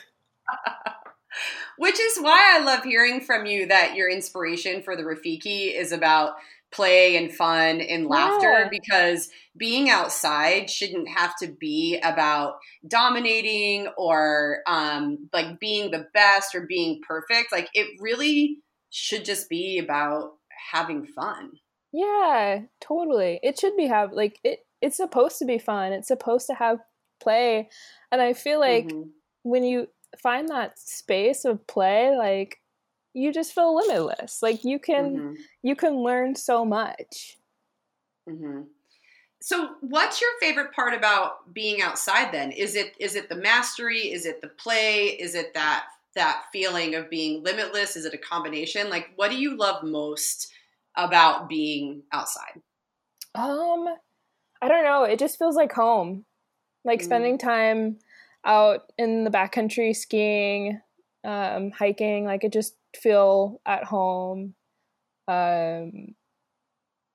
Which 1.77 1.99
is 1.99 2.17
why 2.19 2.55
I 2.55 2.63
love 2.63 2.83
hearing 2.83 3.19
from 3.21 3.45
you 3.47 3.65
that 3.67 3.95
your 3.95 4.09
inspiration 4.09 4.83
for 4.83 4.95
the 4.95 5.03
Rafiki 5.03 5.73
is 5.75 5.91
about 5.91 6.35
play 6.73 7.15
and 7.15 7.33
fun 7.33 7.79
and 7.81 8.07
laughter 8.07 8.49
Yeah. 8.63 8.69
because 8.69 9.29
being 9.55 9.89
outside 9.89 10.69
shouldn't 10.69 11.07
have 11.07 11.35
to 11.37 11.47
be 11.47 11.99
about 12.03 12.55
dominating 12.87 13.87
or 13.97 14.59
um, 14.67 15.29
like 15.31 15.59
being 15.59 15.91
the 15.91 16.07
best 16.13 16.55
or 16.55 16.65
being 16.67 16.99
perfect. 17.07 17.51
Like 17.51 17.69
it 17.73 17.87
really 18.01 18.59
should 18.89 19.23
just 19.25 19.49
be 19.49 19.77
about 19.79 20.31
having 20.71 21.05
fun. 21.05 21.51
Yeah, 21.91 22.61
totally. 22.81 23.39
It 23.43 23.59
should 23.59 23.77
be 23.77 23.87
have 23.87 24.11
like 24.13 24.39
it 24.43 24.59
it's 24.81 24.97
supposed 24.97 25.37
to 25.39 25.45
be 25.45 25.59
fun. 25.59 25.93
It's 25.93 26.07
supposed 26.07 26.47
to 26.47 26.55
have 26.55 26.79
play. 27.21 27.69
And 28.11 28.21
I 28.21 28.33
feel 28.33 28.59
like 28.59 28.87
Mhm. 28.87 29.11
when 29.43 29.63
you 29.63 29.87
find 30.21 30.49
that 30.49 30.77
space 30.79 31.45
of 31.45 31.65
play, 31.67 32.15
like 32.17 32.57
you 33.13 33.31
just 33.33 33.53
feel 33.53 33.75
limitless. 33.75 34.41
Like 34.41 34.63
you 34.63 34.79
can 34.79 35.23
Mhm. 35.23 35.35
you 35.63 35.75
can 35.75 35.95
learn 35.97 36.35
so 36.35 36.65
much. 36.65 37.37
hmm 38.27 38.61
So, 39.41 39.75
what's 39.81 40.21
your 40.21 40.31
favorite 40.41 40.73
part 40.73 40.93
about 40.95 41.53
being 41.53 41.81
outside? 41.81 42.33
Then 42.33 42.51
is 42.51 42.75
it 42.75 42.95
is 42.99 43.15
it 43.15 43.29
the 43.29 43.35
mastery? 43.35 44.11
Is 44.11 44.25
it 44.25 44.41
the 44.41 44.49
play? 44.49 45.07
Is 45.19 45.35
it 45.35 45.53
that 45.55 45.85
that 46.15 46.45
feeling 46.53 46.95
of 46.95 47.09
being 47.09 47.43
limitless? 47.43 47.95
Is 47.97 48.05
it 48.05 48.13
a 48.15 48.19
combination? 48.19 48.89
Like, 48.89 49.11
what 49.17 49.31
do 49.31 49.37
you 49.37 49.57
love 49.57 49.83
most 49.83 50.51
about 50.97 51.49
being 51.49 52.03
outside? 52.13 52.61
Um 53.35 53.87
I 54.61 54.67
don't 54.69 54.85
know, 54.85 55.03
it 55.03 55.19
just 55.19 55.39
feels 55.39 55.55
like 55.55 55.73
home. 55.73 56.25
Like 56.85 57.01
Mm. 57.01 57.05
spending 57.05 57.37
time 57.39 57.99
out 58.45 58.91
in 58.97 59.23
the 59.25 59.31
backcountry 59.31 59.95
skiing, 59.95 60.81
um, 61.23 61.71
hiking, 61.71 62.25
like 62.25 62.43
it 62.45 62.53
just 62.53 62.75
feel 62.97 63.61
at 63.65 63.83
home. 63.85 64.55
Um 65.27 66.15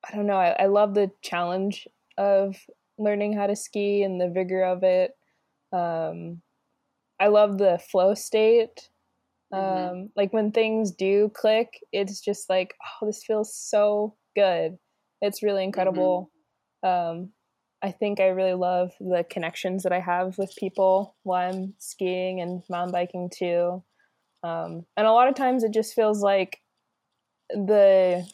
I 0.09 0.15
don't 0.15 0.27
know, 0.27 0.37
I, 0.37 0.63
I 0.63 0.65
love 0.67 0.93
the 0.93 1.11
challenge 1.21 1.87
of 2.17 2.55
learning 2.97 3.33
how 3.33 3.47
to 3.47 3.55
ski 3.55 4.03
and 4.03 4.19
the 4.19 4.29
vigor 4.29 4.63
of 4.63 4.83
it. 4.83 5.11
Um 5.73 6.41
I 7.19 7.27
love 7.27 7.57
the 7.59 7.79
flow 7.79 8.13
state. 8.15 8.89
Mhm. 9.51 9.93
Um 9.93 10.11
like 10.15 10.33
when 10.33 10.51
things 10.51 10.91
do 10.91 11.29
click, 11.29 11.81
it's 11.91 12.21
just 12.21 12.49
like, 12.49 12.75
oh, 13.01 13.07
this 13.07 13.23
feels 13.25 13.55
so 13.55 14.17
good. 14.35 14.79
It's 15.21 15.43
really 15.43 15.63
incredible. 15.65 16.31
Um 16.83 17.33
I 17.83 17.91
think 17.91 18.19
I 18.19 18.27
really 18.29 18.55
love 18.55 18.93
the 18.99 19.25
connections 19.29 19.83
that 19.83 19.93
I 19.93 19.99
have 20.01 20.37
with 20.37 20.55
people 20.57 21.17
while 21.23 21.49
I'm 21.53 21.75
skiing 21.79 22.41
and 22.41 22.63
mountain 22.69 22.93
biking 22.93 23.29
too. 23.33 23.83
Um, 24.43 24.85
and 24.95 25.05
a 25.05 25.11
lot 25.11 25.27
of 25.27 25.35
times 25.35 25.63
it 25.63 25.73
just 25.73 25.93
feels 25.93 26.21
like 26.21 26.61
the 27.49 28.25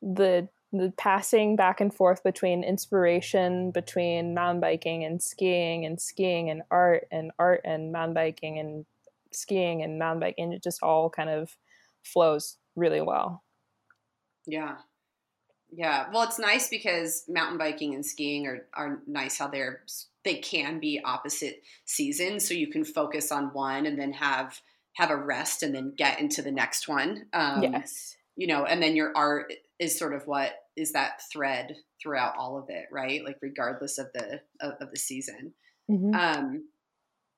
the 0.00 0.48
the 0.72 0.92
passing 0.98 1.56
back 1.56 1.80
and 1.80 1.94
forth 1.94 2.22
between 2.22 2.62
inspiration 2.62 3.70
between 3.70 4.34
mountain 4.34 4.60
biking 4.60 5.02
and 5.02 5.22
skiing 5.22 5.86
and 5.86 6.00
skiing 6.00 6.50
and 6.50 6.62
art 6.70 7.08
and 7.10 7.32
art 7.38 7.62
and 7.64 7.90
mountain 7.90 8.14
biking 8.14 8.58
and 8.58 8.84
skiing 9.32 9.82
and 9.82 9.98
mountain 9.98 10.20
biking 10.20 10.52
it 10.52 10.62
just 10.62 10.82
all 10.82 11.08
kind 11.08 11.30
of 11.30 11.56
flows 12.02 12.58
really 12.76 13.00
well. 13.00 13.42
Yeah, 14.46 14.76
yeah. 15.70 16.06
Well, 16.12 16.22
it's 16.22 16.38
nice 16.38 16.68
because 16.68 17.24
mountain 17.28 17.58
biking 17.58 17.94
and 17.94 18.04
skiing 18.04 18.46
are 18.46 18.66
are 18.74 19.02
nice 19.06 19.38
how 19.38 19.48
they're 19.48 19.82
they 20.24 20.36
can 20.36 20.80
be 20.80 21.00
opposite 21.04 21.62
seasons, 21.86 22.46
so 22.46 22.54
you 22.54 22.68
can 22.68 22.84
focus 22.84 23.32
on 23.32 23.52
one 23.52 23.86
and 23.86 23.98
then 23.98 24.12
have 24.12 24.60
have 24.98 25.10
a 25.10 25.16
rest 25.16 25.62
and 25.62 25.72
then 25.72 25.94
get 25.96 26.18
into 26.18 26.42
the 26.42 26.50
next 26.50 26.88
one. 26.88 27.26
Um, 27.32 27.62
yes. 27.62 28.16
you 28.34 28.48
know, 28.48 28.64
and 28.64 28.82
then 28.82 28.96
your 28.96 29.12
art 29.16 29.52
is 29.78 29.96
sort 29.96 30.12
of 30.12 30.26
what 30.26 30.52
is 30.76 30.92
that 30.92 31.20
thread 31.32 31.76
throughout 32.02 32.34
all 32.36 32.58
of 32.58 32.64
it, 32.68 32.86
right? 32.90 33.24
Like 33.24 33.36
regardless 33.40 33.98
of 33.98 34.08
the 34.12 34.40
of, 34.60 34.74
of 34.80 34.90
the 34.90 34.98
season. 34.98 35.54
Mhm. 35.88 36.14
Um, 36.14 36.68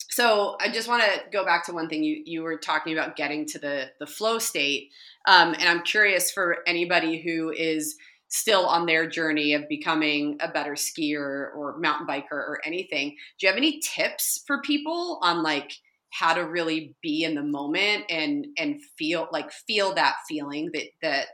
so 0.09 0.57
I 0.59 0.71
just 0.71 0.89
want 0.89 1.03
to 1.03 1.21
go 1.31 1.45
back 1.45 1.67
to 1.67 1.73
one 1.75 1.91
thing 1.91 2.03
you 2.03 2.23
you 2.25 2.43
were 2.43 2.57
talking 2.57 2.95
about 2.95 3.15
getting 3.15 3.45
to 3.49 3.59
the 3.59 3.91
the 4.01 4.07
flow 4.07 4.39
state, 4.39 4.89
um, 5.29 5.53
and 5.53 5.69
I'm 5.69 5.83
curious 5.83 6.33
for 6.33 6.67
anybody 6.67 7.21
who 7.21 7.51
is 7.51 7.97
still 8.29 8.65
on 8.65 8.87
their 8.87 9.07
journey 9.07 9.53
of 9.53 9.69
becoming 9.69 10.39
a 10.41 10.49
better 10.49 10.73
skier 10.73 11.55
or 11.55 11.77
mountain 11.79 12.07
biker 12.07 12.33
or 12.33 12.61
anything. 12.65 13.11
Do 13.39 13.47
you 13.47 13.49
have 13.49 13.59
any 13.59 13.81
tips 13.81 14.43
for 14.47 14.63
people 14.63 15.19
on 15.21 15.43
like 15.43 15.73
how 16.11 16.35
to 16.35 16.41
really 16.41 16.97
be 17.03 17.25
in 17.25 17.35
the 17.35 17.43
moment 17.43 18.05
and 18.11 18.47
and 18.59 18.81
feel 18.99 19.29
like 19.33 19.51
feel 19.53 19.95
that 19.95 20.17
feeling 20.29 20.71
that 20.75 20.87
that 21.03 21.27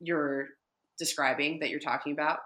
you're 0.00 0.48
describing 0.98 1.58
that 1.60 1.70
you're 1.70 1.80
talking 1.80 2.12
about? 2.12 2.38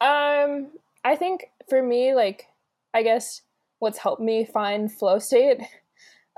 Um, 0.00 0.68
I 1.04 1.16
think 1.16 1.46
for 1.70 1.82
me, 1.82 2.14
like, 2.14 2.44
I 2.92 3.02
guess 3.02 3.42
what's 3.78 3.98
helped 3.98 4.22
me 4.22 4.44
find 4.44 4.92
flow 4.92 5.18
state 5.18 5.60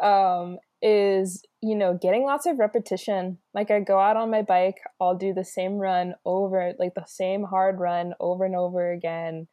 um, 0.02 0.58
is, 0.80 1.42
you 1.61 1.75
know, 1.75 1.99
getting 2.00 2.25
lots 2.25 2.47
of 2.47 2.58
repetition. 2.58 3.38
Like, 3.54 3.70
I 3.70 3.80
go 3.80 3.99
out 3.99 4.16
on 4.16 4.30
my 4.30 4.42
bike, 4.42 4.76
I'll 5.00 5.16
do 5.16 5.35
the 5.35 5.44
same 5.44 5.78
run 5.78 6.14
over, 6.25 6.73
like, 6.78 6.94
the 6.94 7.04
same 7.06 7.42
hard 7.42 7.80
run 7.80 8.14
over 8.20 8.44
and 8.44 8.54
over 8.54 8.92
again. 8.92 9.49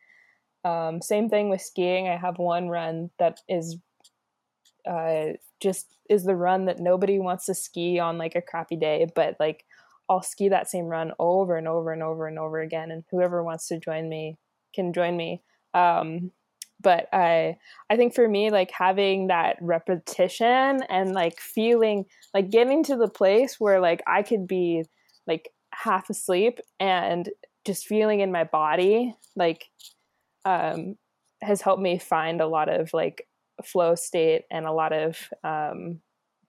Um, 0.66 1.02
same 1.02 1.30
thing 1.30 1.50
with 1.50 1.62
skiing. 1.62 2.10
I 2.10 2.18
have 2.18 2.40
one 2.40 2.68
run 2.70 3.12
that 3.20 3.40
is 3.48 3.78
uh, 4.90 5.34
just 5.62 5.98
is 6.10 6.26
the 6.26 6.36
run 6.36 6.66
that 6.66 6.80
nobody 6.80 7.20
wants 7.20 7.46
to 7.46 7.54
ski 7.54 8.00
on 8.00 8.18
like 8.18 8.36
a 8.36 8.42
crappy 8.42 8.76
day, 8.76 9.08
but 9.16 9.36
like 9.40 9.64
I'll 10.10 10.22
ski 10.22 10.50
that 10.50 10.70
same 10.70 10.86
run 10.86 11.14
over 11.20 11.56
and 11.58 11.68
over 11.68 11.92
and 11.92 12.04
over 12.04 12.28
and 12.28 12.38
over 12.40 12.60
again, 12.60 12.92
and 12.92 13.04
whoever 13.12 13.44
wants 13.44 13.68
to 13.70 13.80
join 13.80 14.10
me 14.10 14.38
can 14.74 14.92
join 14.94 15.16
me. 15.16 15.42
Um, 15.74 16.32
but 16.82 17.08
I, 17.14 17.58
I 17.90 17.96
think 17.96 18.14
for 18.14 18.28
me, 18.28 18.52
like 18.52 18.72
having 18.72 19.28
that 19.28 19.58
repetition 19.62 20.84
and 20.90 21.14
like 21.14 21.40
feeling, 21.40 22.06
like 22.34 22.52
getting 22.52 22.84
to 22.84 22.96
the 22.96 23.08
place 23.08 23.60
where 23.60 23.80
like 23.80 24.04
I 24.08 24.22
could 24.24 24.46
be 24.48 24.84
like 25.26 25.50
half 25.74 26.10
asleep 26.10 26.60
and 26.80 27.30
just 27.66 27.88
feeling 27.88 28.20
in 28.20 28.32
my 28.32 28.44
body, 28.44 29.16
like, 29.36 29.66
um, 30.46 30.96
has 31.42 31.62
helped 31.62 31.82
me 31.82 31.98
find 31.98 32.42
a 32.42 32.48
lot 32.48 32.70
of 32.70 32.94
like 32.94 33.28
flow 33.64 33.96
state 33.96 34.44
and 34.52 34.66
a 34.66 34.72
lot 34.72 34.94
of 34.94 35.18
um, 35.44 36.00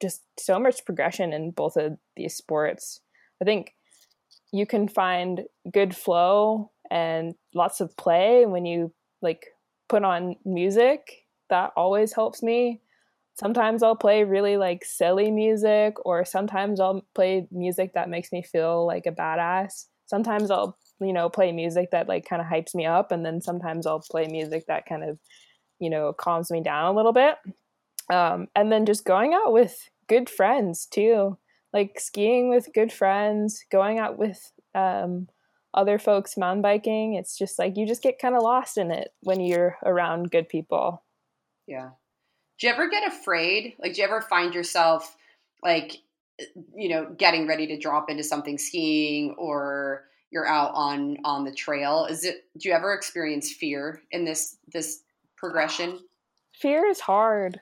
just 0.01 0.23
so 0.39 0.59
much 0.59 0.85
progression 0.85 1.33
in 1.33 1.51
both 1.51 1.77
of 1.77 1.99
these 2.17 2.35
sports. 2.35 3.01
I 3.43 3.45
think 3.45 3.75
you 4.53 4.67
can 4.67 4.89
find 4.89 5.43
good 5.73 5.95
flow 5.95 6.71
and 6.91 7.35
lots 7.55 7.81
of 7.81 7.97
play 7.97 8.47
when 8.47 8.65
you 8.65 8.93
like 9.23 9.47
put 9.89 10.05
on 10.05 10.37
music. 10.45 11.25
That 11.51 11.73
always 11.77 12.13
helps 12.13 12.43
me. 12.43 12.81
Sometimes 13.35 13.83
I'll 13.83 13.97
play 13.97 14.25
really 14.25 14.57
like 14.57 14.85
silly 14.85 15.31
music, 15.31 15.95
or 16.07 16.25
sometimes 16.25 16.81
I'll 16.81 17.05
play 17.15 17.47
music 17.51 17.93
that 17.95 18.09
makes 18.09 18.33
me 18.33 18.43
feel 18.43 18.87
like 18.87 19.07
a 19.07 19.13
badass. 19.13 19.87
Sometimes 20.07 20.51
I'll, 20.51 20.79
you 21.01 21.13
know, 21.13 21.29
play 21.29 21.53
music 21.53 21.91
that 21.93 22.09
like 22.09 22.29
kind 22.29 22.43
of 22.43 22.49
hypes 22.49 22.75
me 22.75 22.87
up, 22.87 23.13
and 23.13 23.25
then 23.25 23.41
sometimes 23.41 23.87
I'll 23.87 24.01
play 24.01 24.27
music 24.29 24.67
that 24.67 24.87
kind 24.87 25.05
of, 25.05 25.19
you 25.79 25.91
know, 25.91 26.13
calms 26.13 26.51
me 26.51 26.63
down 26.63 26.87
a 26.87 26.97
little 26.97 27.13
bit. 27.13 27.37
Um, 28.11 28.47
and 28.55 28.71
then 28.71 28.87
just 28.87 29.05
going 29.05 29.35
out 29.35 29.53
with 29.53 29.77
good 30.09 30.31
friends 30.31 30.87
too 30.87 31.37
like 31.77 32.01
skiing 32.01 32.49
with 32.49 32.73
good 32.73 32.91
friends, 32.91 33.63
going 33.71 33.99
out 33.99 34.17
with 34.17 34.51
um, 34.75 35.29
other 35.75 35.99
folks 35.99 36.39
mountain 36.39 36.63
biking. 36.63 37.15
It's 37.15 37.37
just 37.37 37.59
like 37.59 37.77
you 37.77 37.87
just 37.87 38.03
get 38.03 38.19
kind 38.19 38.35
of 38.35 38.43
lost 38.43 38.79
in 38.79 38.91
it 38.91 39.09
when 39.21 39.41
you're 39.41 39.77
around 39.85 40.31
good 40.31 40.49
people. 40.49 41.05
Yeah. 41.67 41.91
Do 42.59 42.67
you 42.67 42.73
ever 42.73 42.89
get 42.89 43.07
afraid? 43.07 43.75
Like, 43.79 43.93
do 43.93 44.01
you 44.01 44.07
ever 44.07 44.23
find 44.23 44.55
yourself 44.55 45.19
like, 45.63 45.99
you 46.75 46.89
know, 46.89 47.15
getting 47.19 47.47
ready 47.47 47.67
to 47.67 47.79
drop 47.79 48.09
into 48.09 48.25
something 48.25 48.57
skiing 48.57 49.35
or 49.37 50.05
you're 50.37 50.47
out 50.47 50.73
on 50.75 51.17
on 51.25 51.45
the 51.45 51.53
trail? 51.53 52.07
Is 52.11 52.25
it? 52.25 52.45
Do 52.59 52.69
you 52.69 52.75
ever 52.75 52.93
experience 52.93 53.51
fear 53.53 54.03
in 54.11 54.27
this 54.27 54.59
this 54.73 55.03
progression? 55.37 56.01
Fear 56.61 56.87
is 56.87 57.01
hard. 57.01 57.61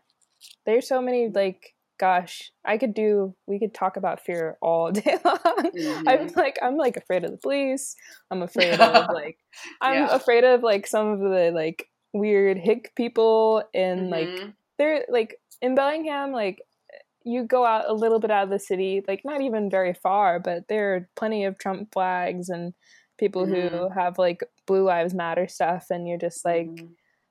There's 0.66 0.86
so 0.86 1.00
many 1.02 1.28
like 1.28 1.74
gosh, 1.98 2.50
I 2.64 2.78
could 2.78 2.94
do 2.94 3.34
we 3.46 3.60
could 3.60 3.74
talk 3.74 3.96
about 3.96 4.24
fear 4.24 4.56
all 4.60 4.90
day 4.92 5.18
long. 5.24 5.38
Mm-hmm. 5.38 6.08
I'm 6.08 6.28
like 6.34 6.58
I'm 6.60 6.76
like 6.76 6.96
afraid 6.96 7.24
of 7.24 7.30
the 7.30 7.38
police. 7.38 7.94
I'm 8.30 8.42
afraid 8.42 8.78
of 8.80 9.08
like 9.14 9.38
I'm 9.80 10.06
yeah. 10.06 10.14
afraid 10.14 10.44
of 10.44 10.62
like 10.62 10.86
some 10.86 11.08
of 11.08 11.20
the 11.20 11.52
like 11.54 11.88
weird 12.12 12.58
hick 12.58 12.92
people 12.96 13.64
and 13.72 14.12
mm-hmm. 14.12 14.40
like 14.40 14.52
they're 14.78 15.04
like 15.08 15.36
in 15.60 15.74
Bellingham 15.74 16.32
like 16.32 16.60
you 17.24 17.44
go 17.44 17.64
out 17.64 17.88
a 17.88 17.94
little 17.94 18.20
bit 18.20 18.30
out 18.30 18.44
of 18.44 18.50
the 18.50 18.58
city, 18.58 19.02
like 19.08 19.22
not 19.24 19.40
even 19.40 19.70
very 19.70 19.94
far, 19.94 20.38
but 20.38 20.68
there 20.68 20.94
are 20.94 21.08
plenty 21.16 21.44
of 21.44 21.58
Trump 21.58 21.88
flags 21.92 22.50
and 22.50 22.74
people 23.18 23.46
mm-hmm. 23.46 23.74
who 23.74 23.88
have 23.88 24.18
like 24.18 24.42
blue 24.66 24.84
lives 24.84 25.14
matter 25.14 25.48
stuff 25.48 25.86
and 25.90 26.06
you're 26.06 26.18
just 26.18 26.44
like 26.44 26.66
mm-hmm. 26.66 26.86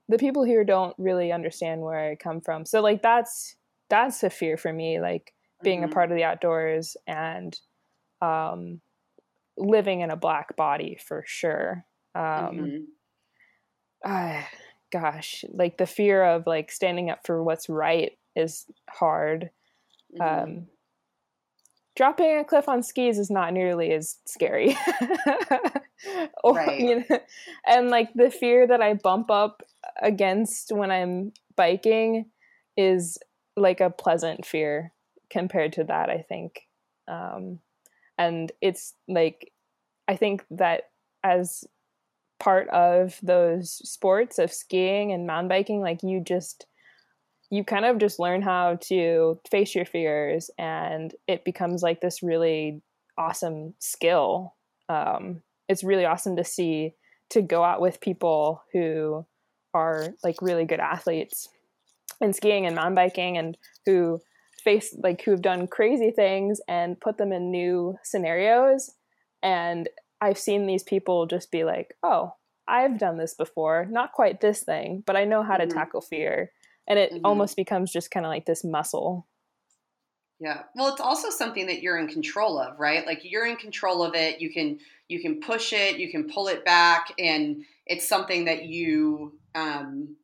the 0.09 0.17
people 0.17 0.43
here 0.43 0.63
don't 0.63 0.95
really 0.97 1.31
understand 1.31 1.81
where 1.81 2.11
I 2.11 2.15
come 2.15 2.41
from. 2.41 2.65
So 2.65 2.81
like 2.81 3.03
that's 3.03 3.55
that's 3.89 4.23
a 4.23 4.29
fear 4.29 4.57
for 4.57 4.73
me 4.73 4.99
like 4.99 5.33
being 5.61 5.81
mm-hmm. 5.81 5.91
a 5.91 5.93
part 5.93 6.11
of 6.11 6.17
the 6.17 6.23
outdoors 6.23 6.97
and 7.05 7.55
um, 8.21 8.81
living 9.57 10.01
in 10.01 10.09
a 10.09 10.15
black 10.15 10.55
body 10.55 10.97
for 11.05 11.23
sure 11.27 11.85
um, 12.15 12.87
uh, 14.03 14.41
gosh 14.91 15.43
like 15.51 15.77
the 15.77 15.85
fear 15.85 16.23
of 16.23 16.47
like 16.47 16.71
standing 16.71 17.09
up 17.09 17.19
for 17.25 17.43
what's 17.43 17.69
right 17.69 18.13
is 18.35 18.65
hard 18.89 19.49
mm-hmm. 20.19 20.43
um, 20.43 20.67
dropping 21.95 22.37
a 22.37 22.43
cliff 22.43 22.67
on 22.67 22.83
skis 22.83 23.17
is 23.17 23.29
not 23.29 23.53
nearly 23.53 23.91
as 23.91 24.17
scary 24.25 24.75
or, 26.43 26.55
right. 26.55 26.79
you 26.79 27.05
know, 27.09 27.19
and 27.67 27.89
like 27.89 28.09
the 28.15 28.31
fear 28.31 28.67
that 28.67 28.81
i 28.81 28.93
bump 28.93 29.29
up 29.29 29.61
against 30.01 30.71
when 30.71 30.91
i'm 30.91 31.31
biking 31.55 32.25
is 32.75 33.17
like 33.55 33.79
a 33.79 33.89
pleasant 33.89 34.45
fear 34.45 34.91
compared 35.29 35.73
to 35.73 35.83
that 35.83 36.09
i 36.09 36.23
think 36.27 36.61
um, 37.07 37.59
and 38.17 38.51
it's 38.61 38.93
like 39.07 39.51
i 40.07 40.15
think 40.15 40.45
that 40.49 40.83
as 41.23 41.63
part 42.39 42.67
of 42.69 43.19
those 43.23 43.71
sports 43.87 44.37
of 44.37 44.51
skiing 44.51 45.11
and 45.11 45.25
mountain 45.25 45.47
biking 45.47 45.79
like 45.79 46.03
you 46.03 46.19
just 46.19 46.65
you 47.53 47.63
kind 47.63 47.85
of 47.85 47.99
just 47.99 48.17
learn 48.17 48.41
how 48.41 48.79
to 48.81 49.39
face 49.51 49.75
your 49.75 49.85
fears 49.85 50.49
and 50.57 51.13
it 51.27 51.45
becomes 51.45 51.83
like 51.83 52.01
this 52.01 52.23
really 52.23 52.81
awesome 53.15 53.75
skill. 53.77 54.55
Um, 54.89 55.43
it's 55.69 55.83
really 55.83 56.03
awesome 56.03 56.35
to 56.37 56.43
see 56.43 56.95
to 57.29 57.43
go 57.43 57.63
out 57.63 57.79
with 57.79 58.01
people 58.01 58.63
who 58.73 59.23
are 59.71 60.15
like 60.23 60.41
really 60.41 60.65
good 60.65 60.79
athletes 60.79 61.47
in 62.19 62.33
skiing 62.33 62.65
and 62.65 62.75
mountain 62.75 62.95
biking 62.95 63.37
and 63.37 63.55
who 63.85 64.19
face 64.63 64.95
like 65.03 65.21
who've 65.21 65.41
done 65.41 65.67
crazy 65.67 66.09
things 66.09 66.59
and 66.67 66.99
put 66.99 67.19
them 67.19 67.31
in 67.31 67.51
new 67.51 67.95
scenarios. 68.03 68.89
And 69.43 69.89
i've 70.21 70.39
seen 70.39 70.65
these 70.65 70.83
people 70.83 71.27
just 71.27 71.51
be 71.51 71.63
like 71.63 71.95
oh 72.01 72.33
i've 72.67 72.97
done 72.97 73.17
this 73.19 73.35
before. 73.35 73.85
Not 73.91 74.13
quite 74.13 74.41
this 74.41 74.63
thing 74.63 75.03
but 75.05 75.15
i 75.15 75.23
know 75.23 75.43
how 75.43 75.57
mm-hmm. 75.57 75.69
to 75.69 75.75
tackle 75.75 76.01
fear 76.01 76.51
and 76.87 76.99
it 76.99 77.11
mm-hmm. 77.11 77.25
almost 77.25 77.55
becomes 77.55 77.91
just 77.91 78.11
kind 78.11 78.25
of 78.25 78.29
like 78.29 78.45
this 78.45 78.63
muscle. 78.63 79.27
Yeah. 80.39 80.63
Well 80.75 80.89
it's 80.89 81.01
also 81.01 81.29
something 81.29 81.67
that 81.67 81.81
you're 81.81 81.97
in 81.97 82.07
control 82.07 82.59
of 82.59 82.79
right? 82.79 83.05
Like 83.05 83.21
you're 83.23 83.47
in 83.47 83.55
control 83.55 84.03
of 84.03 84.15
it. 84.15 84.41
You 84.41 84.51
can 84.51 84.79
you 85.07 85.21
can 85.21 85.39
push 85.39 85.73
it. 85.73 85.97
You 85.97 86.11
can 86.11 86.29
pull 86.29 86.47
it 86.47 86.65
back. 86.65 87.13
And 87.17 87.63
it's 87.85 88.07
something 88.07 88.45
that 88.45 88.65
you 88.65 89.37
um 89.55 90.15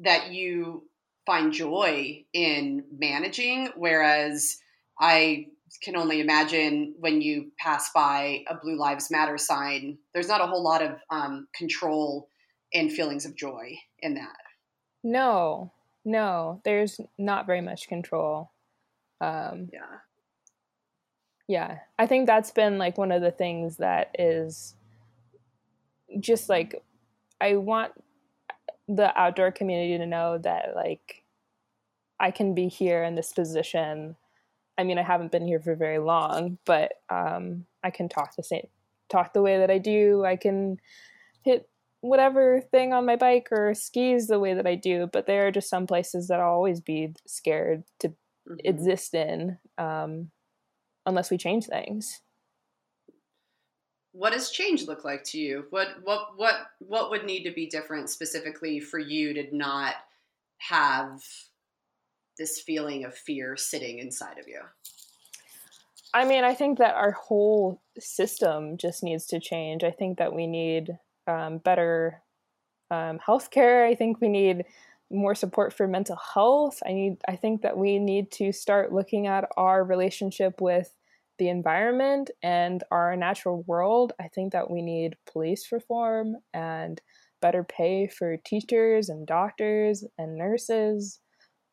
that 0.00 0.30
you 0.32 0.84
find 1.26 1.52
joy 1.52 2.24
in 2.32 2.84
managing. 2.98 3.70
Whereas 3.76 4.58
I 4.98 5.46
can 5.82 5.96
only 5.96 6.20
imagine 6.20 6.94
when 6.98 7.20
you 7.20 7.52
pass 7.58 7.90
by 7.94 8.44
a 8.48 8.54
Blue 8.54 8.76
Lives 8.76 9.10
Matter 9.10 9.38
sign, 9.38 9.98
there's 10.14 10.28
not 10.28 10.40
a 10.40 10.46
whole 10.46 10.62
lot 10.62 10.82
of 10.82 10.98
um, 11.10 11.46
control 11.54 12.28
and 12.72 12.90
feelings 12.92 13.26
of 13.26 13.36
joy 13.36 13.76
in 14.00 14.14
that. 14.14 14.36
No, 15.04 15.72
no, 16.08 16.60
there's 16.64 17.00
not 17.18 17.46
very 17.46 17.60
much 17.60 17.86
control. 17.86 18.50
Um, 19.20 19.68
yeah. 19.72 19.98
Yeah. 21.46 21.78
I 21.98 22.06
think 22.06 22.26
that's 22.26 22.50
been 22.50 22.78
like 22.78 22.96
one 22.96 23.12
of 23.12 23.20
the 23.20 23.30
things 23.30 23.76
that 23.76 24.16
is 24.18 24.74
just 26.18 26.48
like, 26.48 26.82
I 27.40 27.56
want 27.56 27.92
the 28.88 29.16
outdoor 29.20 29.52
community 29.52 29.98
to 29.98 30.06
know 30.06 30.38
that 30.38 30.74
like 30.74 31.22
I 32.18 32.30
can 32.30 32.54
be 32.54 32.68
here 32.68 33.04
in 33.04 33.14
this 33.14 33.32
position. 33.32 34.16
I 34.78 34.84
mean, 34.84 34.98
I 34.98 35.02
haven't 35.02 35.30
been 35.30 35.46
here 35.46 35.60
for 35.60 35.76
very 35.76 35.98
long, 35.98 36.56
but 36.64 36.92
um, 37.10 37.66
I 37.84 37.90
can 37.90 38.08
talk 38.08 38.34
the 38.34 38.42
same, 38.42 38.66
talk 39.10 39.34
the 39.34 39.42
way 39.42 39.58
that 39.58 39.70
I 39.70 39.78
do. 39.78 40.24
I 40.24 40.36
can 40.36 40.78
hit 41.42 41.68
whatever 42.00 42.60
thing 42.60 42.92
on 42.92 43.06
my 43.06 43.16
bike 43.16 43.48
or 43.50 43.74
skis 43.74 44.26
the 44.26 44.38
way 44.38 44.54
that 44.54 44.66
I 44.66 44.74
do. 44.74 45.08
But 45.12 45.26
there 45.26 45.46
are 45.46 45.52
just 45.52 45.70
some 45.70 45.86
places 45.86 46.28
that 46.28 46.40
I'll 46.40 46.54
always 46.54 46.80
be 46.80 47.14
scared 47.26 47.84
to 48.00 48.08
mm-hmm. 48.08 48.56
exist 48.64 49.14
in, 49.14 49.58
um, 49.76 50.30
unless 51.06 51.30
we 51.30 51.38
change 51.38 51.66
things 51.66 52.20
what 54.18 54.32
does 54.32 54.50
change 54.50 54.86
look 54.86 55.04
like 55.04 55.22
to 55.22 55.38
you? 55.38 55.66
What 55.70 55.88
what 56.02 56.30
what 56.36 56.54
what 56.80 57.10
would 57.10 57.24
need 57.24 57.44
to 57.44 57.52
be 57.52 57.66
different 57.66 58.10
specifically 58.10 58.80
for 58.80 58.98
you 58.98 59.32
to 59.34 59.56
not 59.56 59.94
have 60.58 61.22
this 62.36 62.60
feeling 62.60 63.04
of 63.04 63.14
fear 63.14 63.56
sitting 63.56 64.00
inside 64.00 64.38
of 64.38 64.48
you? 64.48 64.60
I 66.12 66.24
mean, 66.24 66.42
I 66.42 66.54
think 66.54 66.78
that 66.78 66.96
our 66.96 67.12
whole 67.12 67.80
system 67.98 68.76
just 68.76 69.04
needs 69.04 69.26
to 69.26 69.38
change. 69.38 69.84
I 69.84 69.92
think 69.92 70.18
that 70.18 70.34
we 70.34 70.48
need 70.48 70.98
um, 71.28 71.58
better 71.58 72.22
um, 72.90 73.18
healthcare. 73.18 73.86
I 73.86 73.94
think 73.94 74.20
we 74.20 74.28
need 74.28 74.64
more 75.10 75.34
support 75.34 75.72
for 75.72 75.86
mental 75.86 76.18
health. 76.34 76.80
I 76.84 76.92
need. 76.92 77.16
I 77.28 77.36
think 77.36 77.62
that 77.62 77.78
we 77.78 77.98
need 77.98 78.32
to 78.32 78.52
start 78.52 78.92
looking 78.92 79.26
at 79.26 79.48
our 79.56 79.84
relationship 79.84 80.60
with 80.60 80.92
the 81.38 81.48
environment 81.48 82.30
and 82.42 82.82
our 82.90 83.16
natural 83.16 83.62
world, 83.66 84.12
I 84.20 84.28
think 84.28 84.52
that 84.52 84.70
we 84.70 84.82
need 84.82 85.16
police 85.30 85.70
reform 85.72 86.36
and 86.52 87.00
better 87.40 87.64
pay 87.64 88.08
for 88.08 88.36
teachers 88.44 89.08
and 89.08 89.26
doctors 89.26 90.04
and 90.18 90.36
nurses. 90.36 91.20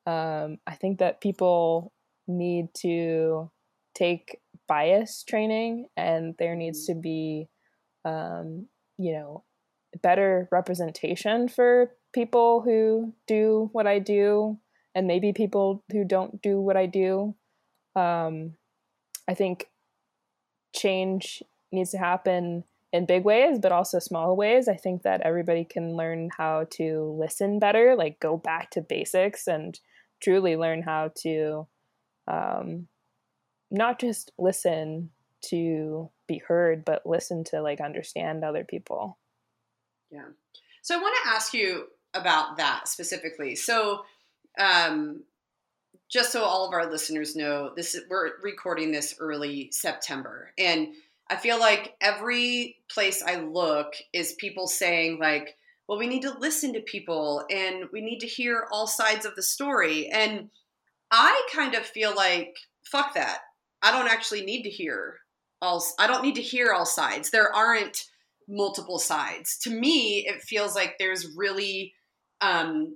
Um, 0.06 0.58
I 0.68 0.76
think 0.76 1.00
that 1.00 1.22
people 1.22 1.92
need 2.28 2.68
to 2.82 3.52
take 3.96 4.40
bias 4.68 5.24
training, 5.24 5.88
and 5.98 6.36
there 6.38 6.56
needs 6.56 6.88
mm-hmm. 6.88 7.00
to 7.00 7.02
be, 7.02 7.48
um, 8.06 8.68
you 8.98 9.14
know, 9.14 9.44
better 10.02 10.48
representation 10.52 11.48
for 11.48 11.92
people 12.14 12.62
who 12.62 13.14
do 13.28 13.70
what 13.72 13.88
I 13.88 14.00
do, 14.00 14.58
and 14.94 15.08
maybe 15.08 15.34
people 15.34 15.84
who 15.92 16.06
don't 16.06 16.42
do 16.42 16.60
what 16.60 16.78
I 16.78 16.86
do. 16.86 17.36
Um, 17.96 18.56
I 19.28 19.34
think 19.34 19.68
change 20.74 21.42
needs 21.72 21.92
to 21.92 21.98
happen 21.98 22.64
in 22.94 23.06
big 23.06 23.24
ways, 23.24 23.60
but 23.60 23.72
also 23.72 24.00
small 24.00 24.36
ways. 24.36 24.68
I 24.68 24.76
think 24.76 25.04
that 25.04 25.22
everybody 25.22 25.66
can 25.66 25.96
learn 25.96 26.30
how 26.38 26.66
to 26.72 27.16
listen 27.20 27.60
better, 27.60 27.96
like 27.96 28.20
go 28.20 28.38
back 28.38 28.72
to 28.72 28.82
basics 28.82 29.48
and 29.48 29.78
truly 30.22 30.56
learn 30.56 30.82
how 30.82 31.12
to 31.24 31.68
um, 32.28 32.88
not 33.70 34.00
just 34.00 34.32
listen 34.38 35.10
to 35.50 36.10
be 36.28 36.40
heard, 36.40 36.86
but 36.86 37.06
listen 37.06 37.44
to 37.46 37.62
like 37.62 37.82
understand 37.82 38.44
other 38.44 38.64
people. 38.64 39.18
Yeah. 40.12 40.28
So 40.82 40.98
I 40.98 41.02
want 41.02 41.16
to 41.24 41.30
ask 41.32 41.54
you 41.54 41.88
about 42.14 42.58
that 42.58 42.88
specifically. 42.88 43.56
So, 43.56 44.06
um, 44.60 45.24
just 46.10 46.32
so 46.32 46.44
all 46.44 46.68
of 46.68 46.74
our 46.74 46.90
listeners 46.90 47.36
know, 47.36 47.72
this 47.76 47.96
is, 47.96 48.04
we're 48.10 48.34
recording 48.44 48.92
this 48.92 49.16
early 49.20 49.70
September, 49.72 50.52
and 50.58 50.90
I 51.30 51.36
feel 51.36 51.60
like 51.60 51.96
every 52.00 52.78
place 52.92 53.24
I 53.26 53.38
look 53.38 53.96
is 54.14 54.34
people 54.34 54.68
saying 54.68 55.18
like, 55.20 55.58
"Well, 55.88 55.98
we 55.98 56.08
need 56.08 56.22
to 56.22 56.38
listen 56.38 56.74
to 56.74 56.82
people, 56.82 57.44
and 57.50 57.86
we 57.92 58.02
need 58.02 58.20
to 58.20 58.28
hear 58.28 58.68
all 58.72 58.88
sides 58.88 59.26
of 59.26 59.36
the 59.36 59.42
story." 59.42 60.08
And 60.10 60.52
I 61.10 61.48
kind 61.52 61.74
of 61.74 61.86
feel 61.86 62.16
like, 62.16 62.56
"Fuck 62.84 63.16
that! 63.16 63.40
I 63.82 63.92
don't 63.92 64.08
actually 64.08 64.46
need 64.46 64.64
to 64.64 64.70
hear 64.70 65.20
all. 65.62 65.84
I 66.00 66.08
don't 66.08 66.24
need 66.24 66.36
to 66.36 66.42
hear 66.42 66.72
all 66.74 66.86
sides. 66.86 67.32
There 67.32 67.54
aren't." 67.54 68.06
multiple 68.48 69.00
sides. 69.00 69.58
To 69.60 69.70
me, 69.70 70.26
it 70.28 70.42
feels 70.42 70.76
like 70.76 70.96
there's 71.00 71.36
really 71.36 71.94
um, 72.42 72.96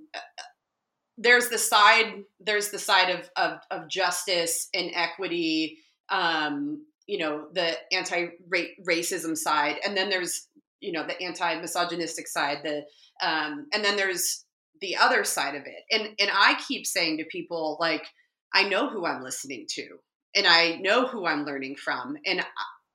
there's 1.16 1.48
the 1.48 1.58
side 1.58 2.24
there's 2.38 2.70
the 2.70 2.78
side 2.78 3.10
of 3.10 3.30
of, 3.36 3.60
of 3.70 3.88
justice 3.88 4.68
and 4.74 4.90
equity. 4.94 5.78
Um, 6.08 6.86
you 7.06 7.18
know, 7.18 7.48
the 7.52 7.76
anti-racism 7.92 9.36
side, 9.36 9.76
and 9.84 9.96
then 9.96 10.10
there's 10.10 10.46
you 10.80 10.92
know 10.92 11.06
the 11.06 11.20
anti-misogynistic 11.20 12.28
side. 12.28 12.58
The 12.62 12.84
um, 13.26 13.66
and 13.72 13.84
then 13.84 13.96
there's 13.96 14.44
the 14.80 14.96
other 14.96 15.24
side 15.24 15.54
of 15.54 15.62
it. 15.66 15.84
And 15.90 16.14
and 16.18 16.30
I 16.32 16.60
keep 16.66 16.86
saying 16.86 17.18
to 17.18 17.24
people 17.24 17.76
like 17.80 18.06
I 18.54 18.68
know 18.68 18.88
who 18.88 19.06
I'm 19.06 19.22
listening 19.22 19.66
to 19.70 19.98
and 20.34 20.46
I 20.46 20.76
know 20.76 21.06
who 21.06 21.26
I'm 21.26 21.44
learning 21.44 21.76
from 21.76 22.16
and 22.26 22.44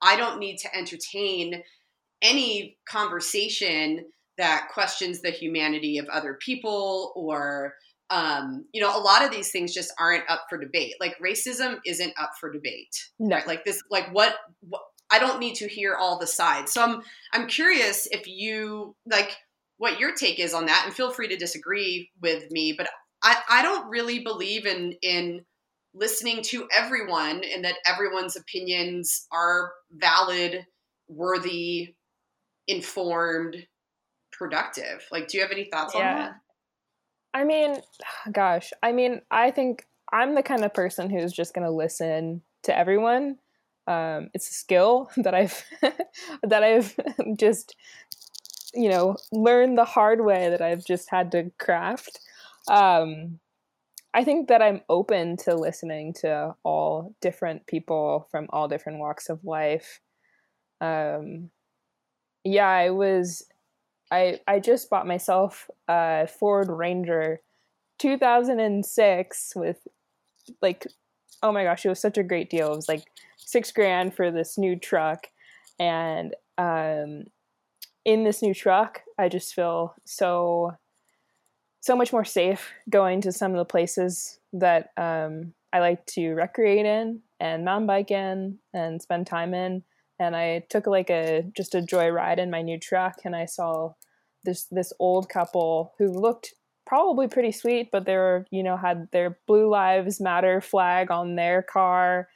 I 0.02 0.16
don't 0.16 0.38
need 0.38 0.58
to 0.58 0.76
entertain 0.76 1.62
any 2.22 2.78
conversation 2.88 4.04
that 4.38 4.68
questions 4.72 5.20
the 5.22 5.30
humanity 5.30 5.98
of 5.98 6.06
other 6.08 6.38
people 6.44 7.12
or 7.16 7.74
um, 8.10 8.64
you 8.72 8.80
know 8.80 8.96
a 8.96 9.00
lot 9.00 9.24
of 9.24 9.30
these 9.32 9.50
things 9.50 9.74
just 9.74 9.92
aren't 9.98 10.28
up 10.30 10.44
for 10.48 10.58
debate. 10.58 10.94
Like 11.00 11.16
racism 11.18 11.78
isn't 11.84 12.12
up 12.20 12.32
for 12.38 12.52
debate 12.52 12.94
No. 13.18 13.36
right? 13.36 13.46
Like 13.46 13.64
this 13.64 13.82
like 13.90 14.08
what, 14.12 14.36
what 14.60 14.82
i 15.10 15.18
don't 15.18 15.38
need 15.40 15.54
to 15.56 15.68
hear 15.68 15.94
all 15.94 16.18
the 16.18 16.26
sides. 16.26 16.72
So 16.72 16.82
i'm 16.82 17.02
i'm 17.32 17.46
curious 17.48 18.06
if 18.10 18.26
you 18.26 18.94
like 19.10 19.36
what 19.78 19.98
your 20.00 20.14
take 20.14 20.38
is 20.38 20.54
on 20.54 20.66
that 20.66 20.82
and 20.86 20.94
feel 20.94 21.12
free 21.12 21.28
to 21.28 21.36
disagree 21.36 22.10
with 22.22 22.50
me 22.50 22.74
but 22.76 22.88
i 23.22 23.36
i 23.48 23.62
don't 23.62 23.88
really 23.88 24.20
believe 24.20 24.66
in 24.66 24.94
in 25.02 25.44
listening 25.96 26.42
to 26.42 26.68
everyone 26.76 27.42
and 27.42 27.64
that 27.64 27.78
everyone's 27.86 28.36
opinions 28.36 29.26
are 29.32 29.72
valid 29.92 30.66
worthy 31.08 31.94
informed 32.68 33.56
productive 34.32 35.04
like 35.10 35.28
do 35.28 35.38
you 35.38 35.42
have 35.42 35.52
any 35.52 35.64
thoughts 35.64 35.94
on 35.94 36.02
Yeah. 36.02 36.14
that 36.14 36.32
I 37.36 37.44
mean, 37.44 37.76
gosh, 38.32 38.72
I 38.82 38.92
mean, 38.92 39.20
I 39.30 39.50
think 39.50 39.86
I'm 40.12 40.34
the 40.34 40.42
kind 40.42 40.64
of 40.64 40.74
person 40.74 41.10
who's 41.10 41.32
just 41.32 41.54
going 41.54 41.66
to 41.66 41.72
listen 41.72 42.42
to 42.62 42.76
everyone. 42.76 43.38
Um, 43.86 44.30
it's 44.34 44.50
a 44.50 44.54
skill 44.54 45.10
that 45.18 45.34
I've 45.34 45.62
that 46.42 46.62
I've 46.64 46.96
just 47.38 47.76
you 48.74 48.88
know 48.88 49.16
learned 49.30 49.78
the 49.78 49.84
hard 49.84 50.24
way 50.24 50.48
that 50.50 50.62
I've 50.62 50.84
just 50.84 51.10
had 51.10 51.30
to 51.32 51.52
craft. 51.58 52.20
Um, 52.68 53.38
I 54.16 54.24
think 54.24 54.48
that 54.48 54.62
I'm 54.62 54.80
open 54.88 55.36
to 55.44 55.54
listening 55.54 56.14
to 56.22 56.54
all 56.62 57.14
different 57.20 57.66
people 57.66 58.26
from 58.30 58.46
all 58.48 58.66
different 58.66 58.98
walks 58.98 59.28
of 59.28 59.44
life. 59.44 60.00
Um, 60.80 61.50
yeah, 62.42 62.66
I 62.66 62.90
was 62.90 63.44
I 64.10 64.40
I 64.48 64.58
just 64.58 64.88
bought 64.88 65.06
myself 65.06 65.68
a 65.86 66.26
Ford 66.26 66.70
Ranger 66.70 67.42
2006 67.98 69.52
with 69.54 69.86
like 70.62 70.86
oh 71.42 71.52
my 71.52 71.64
gosh, 71.64 71.84
it 71.84 71.90
was 71.90 72.00
such 72.00 72.16
a 72.16 72.22
great 72.22 72.48
deal. 72.48 72.72
It 72.72 72.76
was 72.76 72.88
like 72.88 73.04
6 73.36 73.70
grand 73.72 74.14
for 74.14 74.30
this 74.30 74.56
new 74.56 74.78
truck 74.78 75.26
and 75.78 76.34
um 76.56 77.24
in 78.06 78.24
this 78.24 78.40
new 78.40 78.54
truck, 78.54 79.02
I 79.18 79.28
just 79.28 79.52
feel 79.52 79.94
so 80.06 80.72
so 81.86 81.94
much 81.94 82.12
more 82.12 82.24
safe 82.24 82.72
going 82.90 83.20
to 83.20 83.30
some 83.30 83.52
of 83.52 83.58
the 83.58 83.64
places 83.64 84.40
that 84.52 84.90
um 84.96 85.52
I 85.72 85.78
like 85.78 86.04
to 86.06 86.32
recreate 86.34 86.84
in 86.84 87.20
and 87.38 87.64
mountain 87.64 87.86
bike 87.86 88.10
in 88.10 88.58
and 88.72 89.00
spend 89.00 89.26
time 89.26 89.54
in. 89.54 89.82
And 90.18 90.34
I 90.34 90.64
took 90.70 90.86
like 90.86 91.10
a 91.10 91.44
just 91.56 91.74
a 91.74 91.82
joy 91.82 92.08
ride 92.08 92.38
in 92.38 92.50
my 92.50 92.62
new 92.62 92.78
truck 92.80 93.20
and 93.24 93.36
I 93.36 93.44
saw 93.44 93.92
this 94.44 94.64
this 94.70 94.92
old 94.98 95.28
couple 95.28 95.92
who 95.98 96.08
looked 96.08 96.54
probably 96.86 97.28
pretty 97.28 97.52
sweet 97.52 97.90
but 97.92 98.06
they 98.06 98.16
were 98.16 98.46
you 98.50 98.62
know 98.62 98.76
had 98.76 99.08
their 99.12 99.38
blue 99.46 99.68
lives 99.68 100.20
matter 100.20 100.60
flag 100.60 101.12
on 101.12 101.36
their 101.36 101.62
car. 101.62 102.28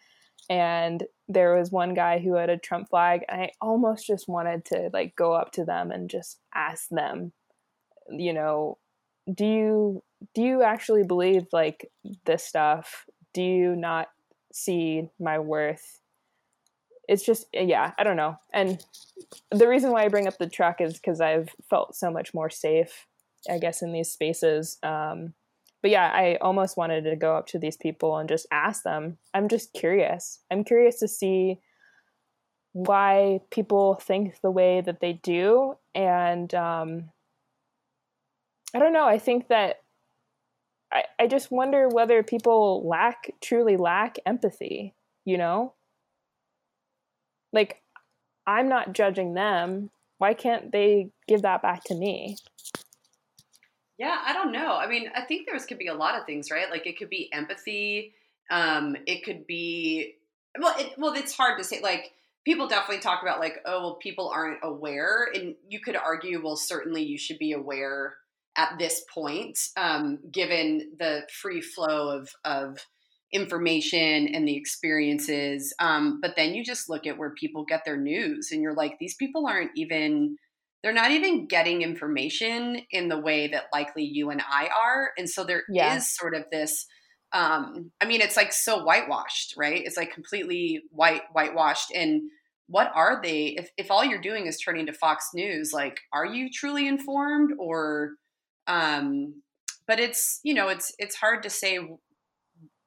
And 0.49 1.05
there 1.29 1.57
was 1.57 1.73
one 1.73 1.95
guy 1.95 2.19
who 2.19 2.35
had 2.35 2.51
a 2.51 2.59
Trump 2.59 2.89
flag 2.89 3.25
and 3.29 3.41
I 3.41 3.51
almost 3.61 4.07
just 4.07 4.29
wanted 4.29 4.65
to 4.67 4.91
like 4.93 5.17
go 5.17 5.33
up 5.33 5.51
to 5.53 5.65
them 5.65 5.91
and 5.91 6.09
just 6.09 6.39
ask 6.55 6.89
them 6.89 7.33
you 8.13 8.33
know 8.33 8.79
do 9.33 9.45
you 9.45 10.03
do 10.35 10.43
you 10.43 10.63
actually 10.63 11.05
believe 11.05 11.47
like 11.53 11.91
this 12.25 12.45
stuff? 12.45 13.07
Do 13.33 13.43
you 13.43 13.77
not 13.77 14.09
see 14.53 15.09
my 15.19 15.39
worth? 15.39 16.01
It's 17.09 17.25
just 17.25 17.47
yeah 17.53 17.93
i 17.99 18.05
don't 18.05 18.17
know. 18.17 18.37
And 18.53 18.85
the 19.51 19.69
reason 19.69 19.91
why 19.91 20.05
i 20.05 20.09
bring 20.09 20.27
up 20.27 20.39
the 20.39 20.49
truck 20.49 20.81
is 20.81 20.95
because 20.95 21.21
i've 21.21 21.51
felt 21.69 21.95
so 21.95 22.11
much 22.11 22.33
more 22.33 22.51
safe 22.51 23.07
i 23.51 23.59
guess 23.59 23.83
in 23.83 23.93
these 23.93 24.11
spaces 24.11 24.79
um 24.83 25.35
but 25.83 25.91
yeah 25.91 26.11
i 26.15 26.37
almost 26.41 26.77
wanted 26.77 27.05
to 27.05 27.17
go 27.17 27.37
up 27.37 27.47
to 27.49 27.59
these 27.59 27.77
people 27.77 28.17
and 28.17 28.29
just 28.29 28.47
ask 28.51 28.83
them. 28.83 29.19
I'm 29.35 29.49
just 29.49 29.73
curious. 29.73 30.41
I'm 30.51 30.65
curious 30.65 30.99
to 31.01 31.09
see 31.09 31.59
why 32.73 33.41
people 33.51 33.95
think 33.95 34.41
the 34.43 34.51
way 34.51 34.81
that 34.81 35.01
they 35.01 35.15
do 35.15 35.75
and 35.95 36.55
um 36.55 37.11
i 38.75 38.79
don't 38.79 38.93
know 38.93 39.07
i 39.07 39.19
think 39.19 39.49
that 39.49 39.77
I, 40.93 41.05
I 41.21 41.27
just 41.27 41.53
wonder 41.53 41.89
whether 41.89 42.23
people 42.23 42.87
lack 42.87 43.33
truly 43.41 43.77
lack 43.77 44.17
empathy 44.27 44.95
you 45.25 45.39
know 45.39 45.75
like 47.53 47.83
i'm 48.47 48.69
not 48.69 48.93
judging 48.93 49.35
them 49.35 49.91
why 50.19 50.35
can't 50.35 50.73
they 50.73 51.11
give 51.29 51.43
that 51.43 51.63
back 51.63 51.85
to 51.85 51.95
me 51.95 52.37
Yeah, 54.01 54.17
I 54.25 54.33
don't 54.33 54.51
know. 54.51 54.79
I 54.79 54.87
mean, 54.87 55.11
I 55.15 55.21
think 55.21 55.47
there's 55.47 55.67
could 55.67 55.77
be 55.77 55.89
a 55.89 55.95
lot 55.95 56.19
of 56.19 56.25
things, 56.25 56.51
right? 56.51 56.71
Like 56.71 56.87
it 56.87 56.97
could 56.99 57.11
be 57.11 57.31
empathy. 57.35 58.15
Um, 58.51 58.97
it 59.07 59.23
could 59.23 59.47
be 59.47 60.15
well, 60.59 60.75
it, 60.79 60.95
well, 60.97 61.13
it's 61.13 61.37
hard 61.37 61.59
to 61.59 61.65
say. 61.65 61.83
Like 61.83 62.13
people 62.47 62.67
definitely 62.67 63.03
talk 63.03 63.21
about 63.21 63.41
like, 63.41 63.59
oh, 63.67 63.81
well, 63.81 63.95
people 63.97 64.31
aren't 64.31 64.61
aware, 64.63 65.29
and 65.35 65.55
you 65.69 65.81
could 65.81 65.97
argue, 65.97 66.43
well, 66.43 66.57
certainly 66.57 67.03
you 67.03 67.19
should 67.19 67.39
be 67.39 67.53
aware 67.53 68.15
at 68.57 68.79
this 68.79 69.05
point, 69.13 69.59
um, 69.77 70.19
given 70.33 70.93
the 70.99 71.27
free 71.41 71.61
flow 71.61 72.17
of 72.19 72.29
of 72.45 72.79
information 73.33 74.29
and 74.29 74.47
the 74.47 74.57
experiences. 74.57 75.73
Um, 75.79 76.19
but 76.21 76.35
then 76.37 76.55
you 76.55 76.65
just 76.65 76.89
look 76.89 77.07
at 77.07 77.17
where 77.17 77.33
people 77.35 77.65
get 77.65 77.83
their 77.85 77.97
news, 77.97 78.49
and 78.51 78.61
you're 78.63 78.75
like, 78.75 78.97
these 78.99 79.15
people 79.17 79.47
aren't 79.47 79.71
even 79.77 80.37
they're 80.83 80.93
not 80.95 81.11
even 81.11 81.47
getting 81.47 81.83
information 81.83 82.81
in 82.91 83.09
the 83.09 83.19
way 83.21 83.47
that 83.49 83.67
likely 83.73 84.03
you 84.03 84.31
and 84.31 84.41
I 84.49 84.69
are. 84.69 85.11
And 85.19 85.29
so 85.29 85.45
there 85.45 85.65
is 85.79 86.07
Yeah. 86.07 86.09
sort 86.17 86.35
of 86.35 86.45
this 86.51 86.87
um 87.33 87.93
I 88.01 88.07
mean 88.07 88.21
it's 88.21 88.37
like 88.37 88.53
so 88.53 88.83
whitewashed, 88.83 89.55
right? 89.57 89.83
It's 89.85 89.97
like 89.97 90.13
completely 90.13 90.83
white 90.91 91.23
whitewashed 91.33 91.93
and 91.95 92.23
what 92.67 92.91
are 92.95 93.21
they 93.23 93.49
if 93.59 93.69
if 93.77 93.91
all 93.91 94.05
you're 94.05 94.21
doing 94.21 94.47
is 94.47 94.59
turning 94.59 94.87
to 94.87 94.93
Fox 94.93 95.27
News, 95.35 95.73
like 95.73 96.01
are 96.13 96.27
you 96.27 96.49
truly 96.53 96.89
informed 96.89 97.53
or 97.59 98.13
um 98.71 99.43
but 99.87 99.99
it's, 99.99 100.39
you 100.45 100.55
know, 100.55 100.69
it's 100.69 100.93
it's 100.99 101.17
hard 101.17 101.43
to 101.43 101.51
say 101.51 101.79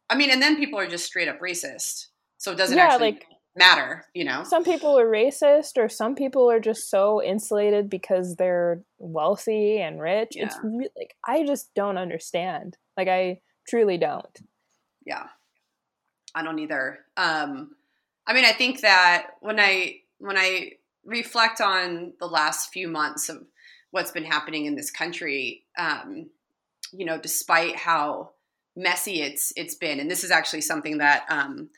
I 0.09 0.15
mean 0.15 0.29
and 0.31 0.41
then 0.41 0.55
people 0.57 0.79
are 0.79 0.87
just 0.87 1.05
straight 1.05 1.27
up 1.27 1.39
racist. 1.41 2.07
So 2.37 2.51
it 2.51 2.57
doesn't 2.57 2.77
Yeah, 2.77 2.85
actually 2.85 3.11
like- 3.11 3.25
matter, 3.55 4.05
you 4.15 4.23
know? 4.23 4.43
some 4.43 4.63
people 4.63 4.97
are 4.97 5.05
racist 5.05 5.77
or 5.77 5.87
some 5.89 6.15
people 6.15 6.49
are 6.49 6.59
just 6.59 6.89
so 6.89 7.21
insulated 7.21 7.89
because 7.89 8.35
they're 8.35 8.81
wealthy 8.97 9.79
and 9.79 10.01
rich. 10.01 10.31
It's 10.35 10.57
re- 10.63 10.89
like 10.97 11.13
i 11.27 11.45
just 11.45 11.73
don't 11.75 11.97
understand. 11.97 12.77
Like 12.97 13.07
i 13.09 13.39
truly 13.67 13.97
don't. 13.97 14.39
Yeah. 15.05 15.27
I 16.35 16.43
don't 16.43 16.59
either. 16.59 16.99
Um 17.17 17.75
i 18.25 18.33
mean 18.33 18.45
i 18.45 18.53
think 18.53 18.79
that 18.81 19.27
when 19.41 19.59
i 19.59 19.97
when 20.19 20.37
i 20.37 20.71
reflect 21.05 21.59
on 21.59 22.13
the 22.21 22.25
last 22.27 22.71
few 22.71 22.87
months 22.87 23.27
of 23.29 23.37
what's 23.93 24.11
been 24.11 24.25
happening 24.25 24.65
in 24.65 24.75
this 24.75 24.91
country 24.91 25.63
um 25.77 26.29
you 26.91 27.05
know 27.05 27.17
despite 27.17 27.75
how 27.75 28.31
messy 28.75 29.21
it's 29.21 29.53
it's 29.55 29.75
been. 29.75 29.99
And 29.99 30.09
this 30.09 30.23
is 30.23 30.31
actually 30.31 30.61
something 30.61 30.97
that 30.97 31.25
um 31.29 31.69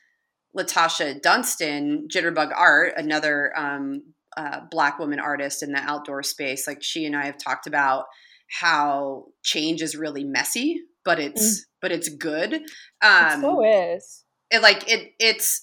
latasha 0.56 1.20
dunstan 1.20 2.08
jitterbug 2.08 2.50
art 2.54 2.94
another 2.96 3.52
um 3.56 4.02
uh, 4.36 4.60
black 4.70 4.98
woman 4.98 5.18
artist 5.18 5.62
in 5.62 5.72
the 5.72 5.78
outdoor 5.78 6.22
space 6.22 6.66
like 6.66 6.82
she 6.82 7.06
and 7.06 7.16
i 7.16 7.24
have 7.24 7.38
talked 7.38 7.66
about 7.66 8.04
how 8.48 9.24
change 9.42 9.80
is 9.80 9.96
really 9.96 10.24
messy 10.24 10.82
but 11.06 11.18
it's 11.18 11.66
but 11.80 11.92
it's 11.92 12.08
good. 12.08 12.52
It 12.52 12.70
um 13.02 13.40
so 13.40 13.64
is. 13.64 14.24
it 14.50 14.60
like 14.60 14.90
it 14.90 15.12
it's 15.18 15.62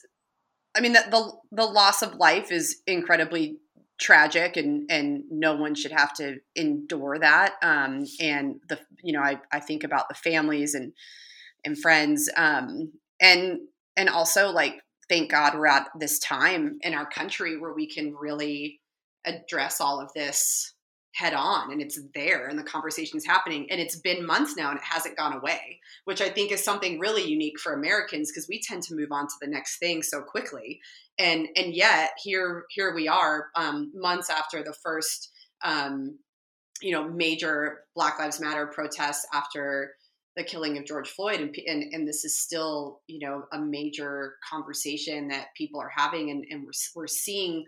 i 0.76 0.82
mean 0.82 0.94
the, 0.94 1.04
the 1.12 1.64
the 1.64 1.66
loss 1.66 2.02
of 2.02 2.16
life 2.16 2.52
is 2.52 2.82
incredibly 2.88 3.58
tragic 4.00 4.58
and 4.58 4.90
and 4.90 5.24
no 5.30 5.56
one 5.56 5.76
should 5.76 5.92
have 5.92 6.14
to 6.16 6.38
endure 6.56 7.20
that. 7.20 7.56
Um 7.62 8.06
and 8.20 8.56
the 8.70 8.80
you 9.02 9.14
know 9.14 9.22
i 9.22 9.40
i 9.52 9.60
think 9.60 9.84
about 9.84 10.10
the 10.10 10.16
families 10.16 10.74
and 10.74 10.94
and 11.66 11.78
friends 11.78 12.30
um 12.36 12.92
and 13.22 13.60
and 13.96 14.10
also 14.10 14.50
like 14.50 14.82
thank 15.10 15.32
god 15.32 15.56
we're 15.56 15.68
at 15.68 15.88
this 16.00 16.20
time 16.20 16.78
in 16.82 16.94
our 16.94 17.06
country 17.06 17.58
where 17.58 17.74
we 17.74 17.88
can 17.88 18.14
really 18.16 18.80
address 19.26 19.80
all 19.80 20.00
of 20.02 20.12
this 20.14 20.73
head 21.14 21.34
on 21.34 21.72
and 21.72 21.82
it's 21.82 22.00
there 22.16 22.48
and 22.48 22.58
the 22.58 22.64
conversation's 22.64 23.26
happening 23.26 23.68
and 23.70 23.80
it's 23.80 23.96
been 23.98 24.26
months 24.26 24.56
now 24.58 24.70
and 24.70 24.80
it 24.80 24.84
hasn't 24.84 25.16
gone 25.16 25.34
away 25.34 25.80
which 26.06 26.22
i 26.22 26.30
think 26.30 26.52
is 26.52 26.64
something 26.64 27.00
really 27.00 27.24
unique 27.24 27.60
for 27.60 27.74
americans 27.74 28.32
because 28.32 28.48
we 28.50 28.60
tend 28.60 28.82
to 28.82 28.96
move 28.96 29.12
on 29.12 29.28
to 29.28 29.34
the 29.42 29.48
next 29.48 29.78
thing 29.78 30.04
so 30.04 30.22
quickly. 30.22 30.82
And 31.20 31.48
and 31.56 31.74
yet 31.74 32.12
here 32.22 32.66
here 32.70 32.94
we 32.94 33.08
are 33.08 33.48
um, 33.56 33.92
months 33.94 34.30
after 34.30 34.64
the 34.64 34.74
first 34.74 35.30
um, 35.64 36.18
you 36.82 36.92
know 36.92 37.08
major 37.08 37.82
black 37.96 38.20
lives 38.20 38.40
matter 38.40 38.68
protests 38.68 39.26
after 39.34 39.94
the 40.36 40.44
killing 40.44 40.80
of 40.80 40.86
george 40.86 41.08
floyd 41.10 41.40
and, 41.40 41.56
and 41.68 41.94
and 41.94 42.08
this 42.08 42.26
is 42.26 42.40
still 42.40 43.02
you 43.06 43.20
know 43.20 43.44
a 43.54 43.60
major 43.60 44.34
conversation 44.50 45.28
that 45.28 45.50
people 45.56 45.80
are 45.80 45.92
having 45.96 46.32
and, 46.32 46.44
and 46.50 46.64
we're, 46.64 46.72
we're 46.96 47.08
seeing 47.08 47.64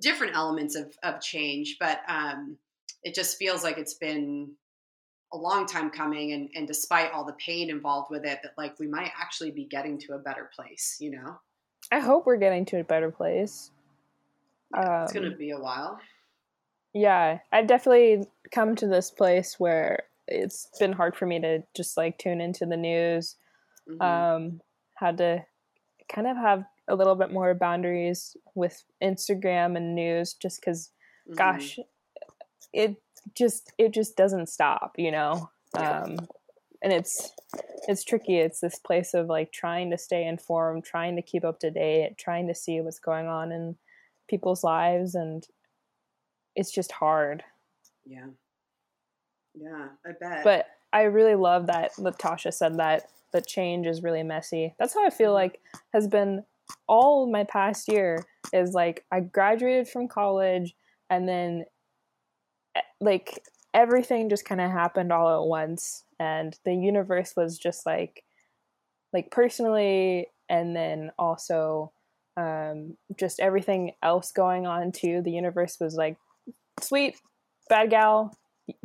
different 0.00 0.34
elements 0.34 0.74
of, 0.76 0.94
of 1.02 1.20
change, 1.20 1.76
but 1.80 2.00
um, 2.08 2.56
it 3.02 3.14
just 3.14 3.36
feels 3.38 3.62
like 3.64 3.78
it's 3.78 3.94
been 3.94 4.52
a 5.32 5.36
long 5.36 5.66
time 5.66 5.90
coming. 5.90 6.32
And, 6.32 6.48
and 6.54 6.66
despite 6.66 7.12
all 7.12 7.24
the 7.24 7.34
pain 7.34 7.70
involved 7.70 8.10
with 8.10 8.24
it, 8.24 8.40
that 8.42 8.52
like 8.56 8.78
we 8.78 8.86
might 8.86 9.10
actually 9.18 9.50
be 9.50 9.64
getting 9.64 9.98
to 10.00 10.14
a 10.14 10.18
better 10.18 10.50
place, 10.54 10.96
you 11.00 11.10
know? 11.10 11.38
I 11.92 12.00
hope 12.00 12.26
we're 12.26 12.36
getting 12.36 12.64
to 12.66 12.80
a 12.80 12.84
better 12.84 13.10
place. 13.10 13.70
Yeah, 14.74 15.04
it's 15.04 15.12
going 15.12 15.24
to 15.24 15.32
Um, 15.32 15.38
be 15.38 15.50
a 15.50 15.58
while. 15.58 15.98
Yeah, 16.92 17.38
I've 17.52 17.66
definitely 17.66 18.26
come 18.50 18.74
to 18.76 18.86
this 18.86 19.10
place 19.10 19.58
where 19.58 20.04
it's 20.26 20.68
been 20.78 20.92
hard 20.92 21.16
for 21.16 21.26
me 21.26 21.40
to 21.40 21.62
just 21.74 21.96
like 21.96 22.18
tune 22.18 22.40
into 22.40 22.66
the 22.66 22.76
news. 22.76 23.36
Mhm. 23.88 24.02
Um, 24.02 24.60
had 24.96 25.18
to 25.18 25.44
kind 26.08 26.26
of 26.26 26.36
have 26.36 26.64
a 26.88 26.94
little 26.96 27.14
bit 27.14 27.30
more 27.32 27.54
boundaries 27.54 28.36
with 28.54 28.82
Instagram 29.02 29.76
and 29.76 29.94
news 29.94 30.34
just 30.34 30.60
because 30.60 30.90
Mhm. 31.28 31.36
gosh 31.36 31.78
it 32.72 32.96
just 33.34 33.72
it 33.78 33.92
just 33.92 34.16
doesn't 34.16 34.48
stop 34.48 34.92
you 34.96 35.10
know 35.10 35.50
Yeah. 35.74 36.02
um 36.02 36.28
and 36.82 36.92
it's 36.92 37.32
it's 37.88 38.04
tricky 38.04 38.38
it's 38.38 38.60
this 38.60 38.78
place 38.78 39.12
of 39.12 39.26
like 39.26 39.52
trying 39.52 39.90
to 39.90 39.98
stay 39.98 40.24
informed 40.26 40.84
trying 40.84 41.16
to 41.16 41.22
keep 41.22 41.44
up 41.44 41.58
to 41.60 41.70
date 41.70 42.16
trying 42.16 42.46
to 42.48 42.54
see 42.54 42.80
what's 42.80 42.98
going 43.00 43.26
on 43.26 43.52
in 43.52 43.76
people's 44.28 44.64
lives 44.64 45.14
and 45.14 45.46
it's 46.56 46.70
just 46.70 46.92
hard 46.92 47.44
Yeah. 48.06 48.28
Yeah, 49.54 49.88
I 50.06 50.12
bet. 50.18 50.44
but 50.44 50.66
i 50.92 51.02
really 51.02 51.34
love 51.34 51.66
that 51.66 51.92
latasha 51.96 52.52
said 52.54 52.76
that 52.78 53.10
the 53.32 53.40
change 53.40 53.86
is 53.86 54.02
really 54.02 54.22
messy 54.22 54.74
that's 54.78 54.94
how 54.94 55.04
i 55.06 55.10
feel 55.10 55.32
Mhm. 55.32 55.34
like 55.34 55.60
has 55.92 56.06
been 56.08 56.44
all 56.86 57.30
my 57.30 57.44
past 57.44 57.88
year 57.88 58.24
is 58.52 58.72
like 58.74 59.04
i 59.12 59.20
graduated 59.20 59.88
from 59.88 60.08
college 60.08 60.74
and 61.10 61.28
then 61.28 61.64
eh, 62.74 62.80
like 63.00 63.42
everything 63.74 64.28
just 64.28 64.44
kind 64.44 64.60
of 64.60 64.70
happened 64.70 65.12
all 65.12 65.42
at 65.42 65.46
once 65.48 66.04
and 66.18 66.58
the 66.64 66.74
universe 66.74 67.34
was 67.36 67.58
just 67.58 67.84
like 67.86 68.24
like 69.12 69.30
personally 69.30 70.28
and 70.48 70.76
then 70.76 71.10
also 71.18 71.92
um 72.36 72.96
just 73.18 73.40
everything 73.40 73.92
else 74.02 74.32
going 74.32 74.66
on 74.66 74.92
too 74.92 75.22
the 75.22 75.30
universe 75.32 75.78
was 75.80 75.94
like 75.94 76.16
sweet 76.80 77.16
bad 77.68 77.90
gal 77.90 78.36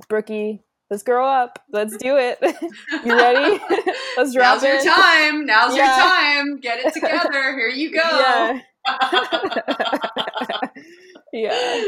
brookie 0.09 0.61
let's 0.93 1.01
grow 1.01 1.25
up 1.25 1.57
let's 1.71 1.97
do 1.97 2.17
it 2.17 2.37
you 3.03 3.15
ready 3.17 3.59
let's 4.17 4.31
drop 4.31 4.61
Now's 4.61 4.63
your 4.63 4.83
time. 4.83 5.43
Now's 5.47 5.75
Yeah. 5.75 5.97
your 5.97 6.05
time. 6.05 6.59
Get 6.59 6.85
it 6.85 6.93
together. 6.93 7.57
Here 7.57 7.69
you 7.69 7.91
go. 7.91 7.99
yeah 8.03 8.59
yeah 11.33 11.83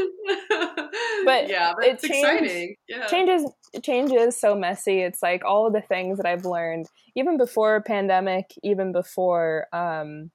But 1.26 1.50
yeah, 1.50 1.74
but 1.78 1.86
it 1.86 2.04
exciting. 2.04 2.76
Yeah. 2.88 3.06
change 3.08 3.30
is 3.30 3.46
change 3.84 4.12
is 4.12 4.40
so 4.40 4.56
messy 4.56 5.02
it's 5.02 5.22
like 5.22 5.44
all 5.46 5.68
of 5.68 5.74
the 5.74 5.82
things 5.82 6.18
that 6.18 6.26
i've 6.26 6.46
learned 6.46 6.88
even 7.16 7.38
before 7.38 7.82
pandemic 7.84 8.46
even 8.64 8.92
before 8.92 9.68
um 9.74 10.32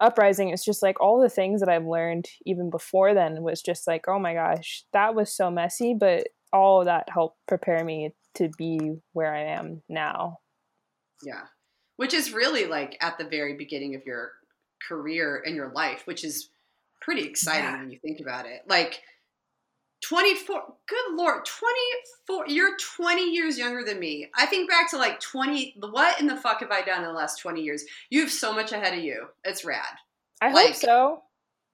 uprising 0.00 0.48
it's 0.48 0.64
just 0.64 0.82
like 0.82 1.00
all 1.00 1.20
the 1.20 1.28
things 1.28 1.60
that 1.60 1.68
i've 1.68 1.86
learned 1.86 2.26
even 2.46 2.70
before 2.70 3.12
then 3.14 3.42
was 3.42 3.60
just 3.62 3.86
like 3.86 4.06
oh 4.08 4.18
my 4.18 4.32
gosh 4.34 4.84
that 4.94 5.14
was 5.14 5.30
so 5.32 5.50
messy 5.50 5.94
but 5.94 6.28
all 6.52 6.80
of 6.80 6.86
that 6.86 7.08
helped 7.08 7.38
prepare 7.46 7.84
me 7.84 8.14
to 8.34 8.48
be 8.58 8.78
where 9.12 9.34
i 9.34 9.40
am 9.42 9.82
now 9.88 10.38
Yeah. 11.22 11.42
Which 11.96 12.14
is 12.14 12.32
really 12.32 12.64
like 12.66 12.96
at 13.02 13.18
the 13.18 13.24
very 13.24 13.54
beginning 13.54 13.94
of 13.94 14.06
your 14.06 14.32
career 14.88 15.42
and 15.44 15.54
your 15.54 15.70
life, 15.72 16.06
which 16.06 16.24
is 16.24 16.48
pretty 17.02 17.22
exciting 17.28 17.64
Yeah. 17.64 17.78
when 17.78 17.90
you 17.90 17.98
think 17.98 18.20
about 18.20 18.46
it. 18.46 18.62
Like 18.66 19.02
24, 20.08 20.62
good 20.88 21.14
lord, 21.14 21.44
24, 21.44 22.46
you're 22.48 22.76
20 22.96 23.30
years 23.30 23.58
younger 23.58 23.84
than 23.84 23.98
me. 24.00 24.30
I 24.34 24.46
think 24.46 24.70
back 24.70 24.90
to 24.92 24.96
like 24.96 25.20
20, 25.20 25.76
what 25.90 26.18
in 26.20 26.26
the 26.26 26.36
fuck 26.38 26.60
have 26.60 26.70
I 26.70 26.80
done 26.82 27.02
in 27.02 27.08
the 27.08 27.12
last 27.12 27.38
20 27.40 27.60
years? 27.60 27.84
You 28.08 28.20
have 28.22 28.30
so 28.30 28.52
much 28.54 28.72
ahead 28.72 28.96
of 28.96 29.04
you. 29.04 29.26
It's 29.44 29.64
rad. 29.64 29.84
i 30.40 30.50
Like- 30.52 30.68
hope 30.68 30.76
so 30.76 31.22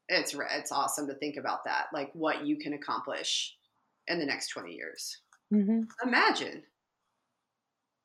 It's 0.09 0.35
it's 0.35 0.73
awesome 0.73 1.07
to 1.07 1.15
think 1.15 1.37
about 1.37 1.65
that, 1.67 1.87
like 1.93 2.11
what 2.15 2.45
you 2.45 2.57
can 2.59 2.73
accomplish 2.73 3.55
in 4.09 4.19
the 4.19 4.27
next 4.27 4.49
20 4.49 4.73
years. 4.73 5.19
mm-hmm. 5.53 5.83
Imagine. 6.07 6.63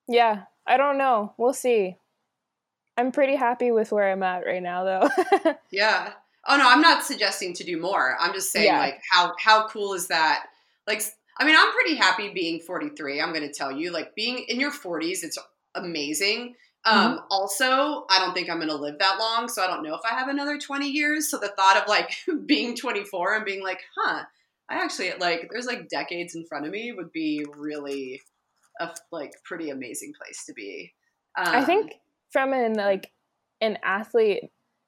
yeah 0.08 0.44
i 0.68 0.78
don't 0.78 0.98
know 0.98 1.34
we'll 1.38 1.54
see 1.54 1.96
i'm 2.98 3.12
pretty 3.12 3.36
happy 3.36 3.72
with 3.72 3.92
where 3.92 4.12
i'm 4.12 4.24
at 4.24 4.46
right 4.46 4.64
now 4.64 4.84
though 4.84 5.54
Yeah. 5.72 6.14
Oh 6.48 6.58
no, 6.58 6.68
I'm 6.68 6.82
not 6.82 7.04
suggesting 7.04 7.54
to 7.54 7.64
do 7.64 7.80
more. 7.80 8.18
I'm 8.20 8.34
just 8.34 8.52
saying 8.52 8.66
Yeah. 8.66 8.80
like 8.80 9.00
how 9.12 9.34
how 9.40 9.68
cool 9.68 9.94
is 9.94 10.08
that? 10.08 10.48
Like 10.88 11.04
I 11.38 11.46
mean, 11.46 11.56
I'm 11.56 11.72
pretty 11.72 11.94
happy 11.96 12.30
being 12.34 12.60
43. 12.62 13.22
I'm 13.22 13.32
going 13.32 13.48
to 13.48 13.54
tell 13.54 13.72
you 13.72 13.92
like 13.92 14.16
being 14.16 14.40
in 14.48 14.60
your 14.60 14.72
40s 14.72 15.24
it's 15.24 15.38
amazing. 15.76 16.56
Um 16.84 16.96
Mm-hmm. 17.14 17.18
also, 17.30 18.06
I 18.10 18.18
don't 18.18 18.34
think 18.34 18.50
I'm 18.50 18.58
going 18.58 18.70
to 18.70 18.76
live 18.76 18.98
that 18.98 19.20
long, 19.20 19.50
so 19.50 19.62
I 19.64 19.68
don't 19.68 19.84
know 19.84 19.94
if 19.94 20.02
I 20.04 20.16
have 20.18 20.30
another 20.30 20.58
20 20.58 20.90
years. 20.90 21.30
So 21.30 21.38
the 21.38 21.50
thought 21.50 21.78
of 21.78 21.88
like 21.88 22.12
being 22.48 22.76
24 22.76 23.36
and 23.36 23.46
being 23.46 23.62
like, 23.64 23.82
"Huh, 23.96 24.24
I 24.72 24.76
actually 24.84 25.12
like 25.20 25.50
there's 25.52 25.66
like 25.66 25.90
decades 25.90 26.36
in 26.36 26.46
front 26.48 26.66
of 26.66 26.72
me 26.72 26.94
would 26.94 27.12
be 27.12 27.46
really 27.58 28.22
a 28.80 28.90
like 29.12 29.32
pretty 29.44 29.70
amazing 29.70 30.14
place 30.22 30.46
to 30.46 30.54
be." 30.54 30.94
Um, 31.38 31.54
I 31.54 31.66
think 31.66 31.94
from 32.32 32.54
an 32.54 32.74
like 32.74 33.12
an 33.60 33.78
athlete 33.84 34.46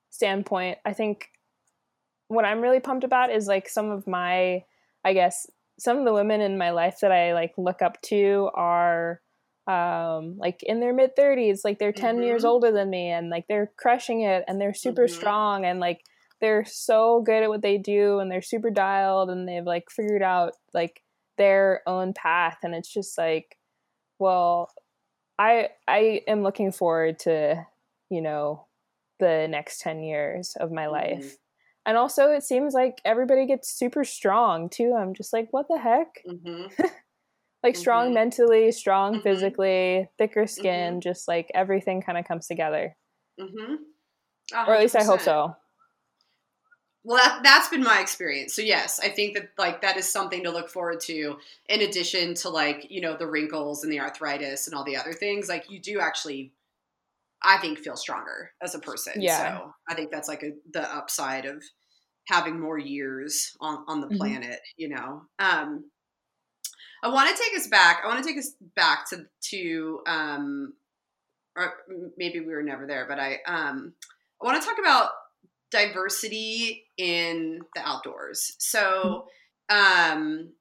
standpoint, 0.09 0.77
I 0.85 0.93
think 0.93 1.29
what 2.27 2.45
I'm 2.45 2.61
really 2.61 2.79
pumped 2.79 3.03
about 3.03 3.31
is 3.31 3.47
like 3.47 3.67
some 3.69 3.91
of 3.91 4.07
my 4.07 4.63
I 5.05 5.13
guess 5.13 5.47
some 5.79 5.97
of 5.97 6.05
the 6.05 6.13
women 6.13 6.41
in 6.41 6.57
my 6.57 6.71
life 6.71 6.99
that 7.01 7.11
I 7.11 7.33
like 7.33 7.53
look 7.57 7.81
up 7.81 8.01
to 8.03 8.49
are 8.53 9.21
um 9.67 10.37
like 10.37 10.61
in 10.63 10.79
their 10.79 10.93
mid 10.93 11.15
30s 11.15 11.61
like 11.63 11.79
they're 11.79 11.93
10 11.93 12.21
years 12.21 12.43
Mhm. 12.43 12.47
older 12.47 12.71
than 12.71 12.89
me 12.89 13.09
and 13.09 13.29
like 13.29 13.45
they're 13.47 13.71
crushing 13.77 14.21
it 14.21 14.43
and 14.47 14.59
they're 14.59 14.73
super 14.73 15.07
Mhm. 15.07 15.09
strong 15.09 15.65
and 15.65 15.79
like 15.79 16.03
they're 16.43 16.65
so 16.65 17.21
good 17.23 17.43
at 17.43 17.49
what 17.49 17.63
they 17.63 17.79
do 17.79 18.19
and 18.19 18.31
they're 18.31 18.43
super 18.43 18.69
dialed 18.71 19.31
and 19.31 19.49
they've 19.49 19.65
like 19.65 19.89
figured 19.91 20.23
out 20.23 20.53
like 20.75 21.03
their 21.39 21.83
own 21.87 22.13
path. 22.13 22.59
And 22.63 22.75
it's 22.75 22.93
just 22.93 23.17
like 23.17 23.57
well 24.19 24.71
i 25.39 25.69
i 25.87 26.21
am 26.27 26.43
looking 26.43 26.71
forward 26.71 27.19
to 27.19 27.65
you 28.11 28.21
know 28.21 28.67
the 29.19 29.47
next 29.49 29.81
10 29.81 30.01
years 30.03 30.55
of 30.59 30.71
my 30.71 30.87
Mhm. 30.87 30.91
life. 30.91 31.37
And 31.85 31.97
also 31.97 32.31
it 32.31 32.43
seems 32.43 32.73
like 32.75 33.01
everybody 33.05 33.45
gets 33.47 33.73
super 33.73 34.03
strong 34.05 34.69
too. 34.69 34.95
I'm 34.97 35.13
just 35.13 35.33
like 35.33 35.49
what 35.51 35.67
the 35.69 35.79
heck? 35.79 36.23
Mhm. 36.25 36.71
like 37.63 37.75
strong 37.77 38.11
Mhm. 38.11 38.13
mentally 38.13 38.71
strong 38.71 39.19
Mhm. 39.19 39.23
physically 39.23 40.09
thicker 40.17 40.47
skin 40.47 41.01
just 41.01 41.27
like 41.27 41.51
everything 41.55 42.01
kind 42.01 42.17
of 42.17 42.25
comes 42.27 42.47
together. 42.47 42.97
Or 44.67 44.73
at 44.75 44.81
least 44.81 44.95
i 44.95 45.03
hope 45.03 45.21
so 45.21 45.55
Well, 47.05 47.17
that, 47.17 47.41
that's 47.43 47.67
been 47.67 47.83
my 47.83 47.99
experience. 47.99 48.53
So 48.53 48.61
yes, 48.61 48.99
I 48.99 49.09
think 49.09 49.35
that 49.35 49.49
like 49.57 49.81
that 49.81 49.97
is 49.97 50.09
something 50.11 50.43
to 50.43 50.51
look 50.51 50.69
forward 50.69 51.01
to. 51.01 51.37
In 51.67 51.81
addition 51.81 52.33
to 52.35 52.49
like 52.49 52.87
you 52.89 53.01
know 53.01 53.17
the 53.17 53.27
wrinkles 53.27 53.83
and 53.83 53.91
the 53.91 53.99
arthritis 53.99 54.67
and 54.67 54.75
all 54.75 54.85
the 54.85 54.95
other 54.95 55.13
things, 55.13 55.49
like 55.49 55.69
you 55.69 55.79
do 55.79 55.99
actually, 55.99 56.53
I 57.43 57.57
think, 57.57 57.79
feel 57.79 57.97
stronger 57.97 58.51
as 58.61 58.73
a 58.73 58.79
person. 58.79 59.13
Yeah. 59.17 59.57
So 59.57 59.73
I 59.89 59.95
think 59.95 60.11
that's 60.11 60.29
like 60.29 60.43
a, 60.43 60.51
the 60.71 60.83
upside 60.95 61.45
of 61.45 61.61
having 62.27 62.59
more 62.59 62.77
years 62.77 63.55
on 63.59 63.83
on 63.87 63.99
the 63.99 64.07
Mhm. 64.07 64.17
planet. 64.17 64.61
You 64.77 64.89
know. 64.89 65.23
Um, 65.39 65.89
I 67.03 67.09
want 67.09 67.35
to 67.35 67.43
take 67.43 67.53
us 67.57 67.67
back. 67.67 68.01
I 68.03 68.07
want 68.07 68.23
to 68.23 68.27
take 68.29 68.37
us 68.37 68.53
back 68.75 69.09
to 69.09 69.25
to 69.49 70.01
um, 70.07 70.73
or 71.55 71.73
maybe 72.17 72.39
we 72.39 72.53
were 72.53 72.63
never 72.63 72.87
there, 72.87 73.05
but 73.07 73.19
I 73.19 73.39
um, 73.45 73.93
I 74.41 74.45
want 74.45 74.61
to 74.61 74.67
talk 74.67 74.79
about 74.79 75.11
diversity 75.73 76.85
in 76.97 77.59
the 77.75 77.81
outdoors. 77.81 78.55
So, 78.59 79.25
um, 79.69 80.53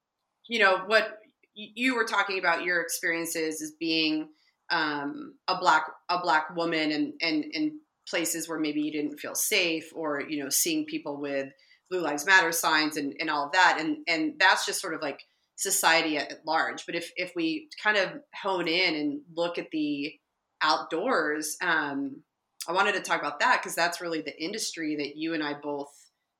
you 0.48 0.59
know, 0.59 0.79
what 0.87 1.18
you 1.55 1.94
were 1.94 2.07
talking 2.07 2.38
about 2.38 2.64
your 2.64 2.81
experiences 2.81 3.61
as 3.61 3.72
being 3.79 4.31
um, 4.70 5.35
a 5.46 5.59
black 5.59 5.85
a 6.09 6.18
black 6.20 6.57
woman 6.57 6.90
and 6.90 7.12
and 7.20 7.44
in 7.44 7.79
places 8.09 8.48
where 8.48 8.59
maybe 8.59 8.81
you 8.81 8.90
didn't 8.90 9.18
feel 9.18 9.35
safe, 9.35 9.90
or 9.94 10.22
you 10.22 10.42
know, 10.42 10.48
seeing 10.48 10.87
people 10.87 11.20
with 11.20 11.48
Blue 11.90 12.01
Lives 12.01 12.27
Matter 12.27 12.51
signs 12.51 12.96
and, 12.96 13.14
and 13.20 13.29
all 13.29 13.46
of 13.46 13.53
that. 13.53 13.77
And 13.79 13.98
and 14.09 14.35
that's 14.38 14.64
just 14.64 14.81
sort 14.81 14.94
of 14.94 15.03
like 15.03 15.20
society 15.57 16.16
at, 16.16 16.33
at 16.33 16.46
large. 16.46 16.87
But 16.87 16.94
if 16.94 17.12
if 17.16 17.33
we 17.37 17.68
kind 17.83 17.98
of 17.98 18.09
hone 18.42 18.66
in 18.66 18.94
and 18.94 19.20
look 19.37 19.59
at 19.59 19.70
the 19.72 20.14
outdoors, 20.62 21.59
um, 21.62 22.22
I 22.68 22.72
wanted 22.72 22.94
to 22.94 23.01
talk 23.01 23.20
about 23.20 23.40
that 23.40 23.61
because 23.61 23.75
that's 23.75 24.01
really 24.01 24.20
the 24.20 24.40
industry 24.42 24.96
that 24.96 25.16
you 25.16 25.35
and 25.35 25.42
I 25.42 25.55
both 25.55 25.92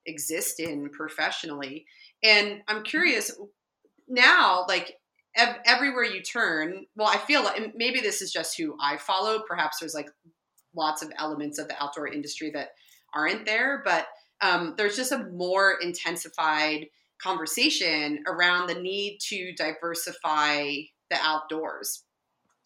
exist 0.07 0.61
in 0.61 0.89
professionally. 0.91 1.87
And 2.23 2.63
I'm 2.69 2.85
curious 2.85 3.33
now, 4.09 4.65
like 4.69 4.99
ev- 5.37 5.59
everywhere 5.65 6.05
you 6.05 6.23
turn, 6.23 6.87
well, 6.97 7.09
I 7.09 7.19
feel 7.19 7.43
like 7.43 7.75
maybe 7.75 8.01
this 8.01 8.23
is 8.23 8.33
just 8.33 8.57
who 8.57 8.77
I 8.81 8.97
follow. 8.99 9.43
Perhaps 9.49 9.79
there's 9.81 9.95
like 9.95 10.09
lots 10.75 11.03
of 11.03 11.13
elements 11.19 11.59
of 11.59 11.69
the 11.69 11.83
outdoor 11.83 12.09
industry 12.09 12.51
that 12.51 12.71
aren't 13.15 13.45
there, 13.45 13.83
but 13.85 14.07
um, 14.41 14.75
there's 14.77 14.97
just 14.97 15.13
a 15.13 15.29
more 15.31 15.79
intensified 15.81 16.87
conversation 17.21 18.23
around 18.27 18.69
the 18.69 18.75
need 18.75 19.19
to 19.29 19.53
diversify 19.55 20.73
the 21.11 21.17
outdoors. 21.21 22.05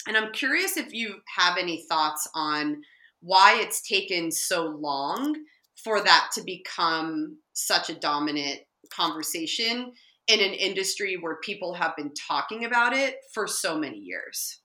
And 0.06 0.16
I'm 0.16 0.32
curious 0.32 0.76
if 0.76 0.92
you 0.92 1.16
have 1.36 1.58
any 1.58 1.84
thoughts 1.88 2.28
on 2.34 2.82
why 3.20 3.58
it's 3.60 3.86
taken 3.86 4.30
so 4.30 4.66
long 4.66 5.34
for 5.82 6.02
that 6.02 6.28
to 6.34 6.42
become 6.42 7.38
such 7.52 7.90
a 7.90 7.94
dominant 7.94 8.60
conversation 8.92 9.92
in 10.28 10.40
an 10.40 10.52
industry 10.52 11.16
where 11.20 11.36
people 11.42 11.74
have 11.74 11.94
been 11.96 12.12
talking 12.28 12.64
about 12.64 12.92
it 12.92 13.16
for 13.32 13.46
so 13.46 13.78
many 13.78 13.98
years? 13.98 14.60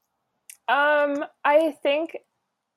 Um, 0.68 1.24
I 1.44 1.76
think 1.84 2.18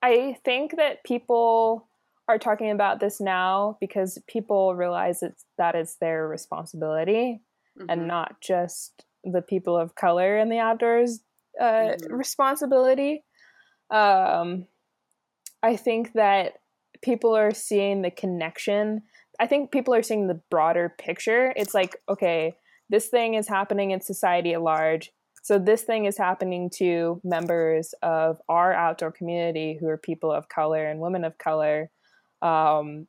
I 0.02 0.36
think 0.44 0.76
that 0.76 1.04
people 1.04 1.88
are 2.28 2.38
talking 2.38 2.70
about 2.70 3.00
this 3.00 3.20
now 3.20 3.76
because 3.80 4.18
people 4.26 4.74
realize 4.74 5.22
it's 5.22 5.44
that 5.58 5.74
it's 5.74 5.96
their 5.96 6.26
responsibility 6.28 7.40
Mm-hmm. 7.76 7.90
and 7.90 8.06
not 8.06 8.40
just 8.40 9.04
the 9.24 9.42
people 9.42 9.76
of 9.76 9.96
color 9.96 10.38
in 10.38 10.48
the 10.48 10.60
outdoors 10.60 11.20
uh, 11.60 11.64
Mhm. 11.64 12.10
responsibility. 12.10 13.24
Um, 13.90 14.68
I 15.64 15.76
think 15.76 16.12
that 16.12 16.58
people 17.00 17.34
are 17.34 17.54
seeing 17.54 18.02
the 18.02 18.10
connection. 18.10 19.02
I 19.40 19.46
think 19.46 19.72
people 19.72 19.94
are 19.94 20.02
seeing 20.02 20.26
the 20.28 20.40
broader 20.50 20.94
picture. 20.98 21.54
It's 21.56 21.72
like, 21.72 21.96
okay, 22.08 22.54
this 22.90 23.08
thing 23.08 23.32
is 23.34 23.48
happening 23.48 23.90
in 23.90 24.02
society 24.02 24.52
at 24.52 24.60
large. 24.62 25.10
So 25.42 25.58
this 25.58 25.82
thing 25.82 26.04
is 26.04 26.18
happening 26.18 26.70
to 26.76 27.20
members 27.24 27.94
of 28.02 28.40
our 28.48 28.74
outdoor 28.74 29.10
community 29.10 29.76
who 29.80 29.88
are 29.88 29.96
people 29.96 30.30
of 30.30 30.48
color 30.50 30.86
and 30.86 31.00
women 31.00 31.24
of 31.24 31.38
color. 31.38 31.90
Um, 32.42 33.06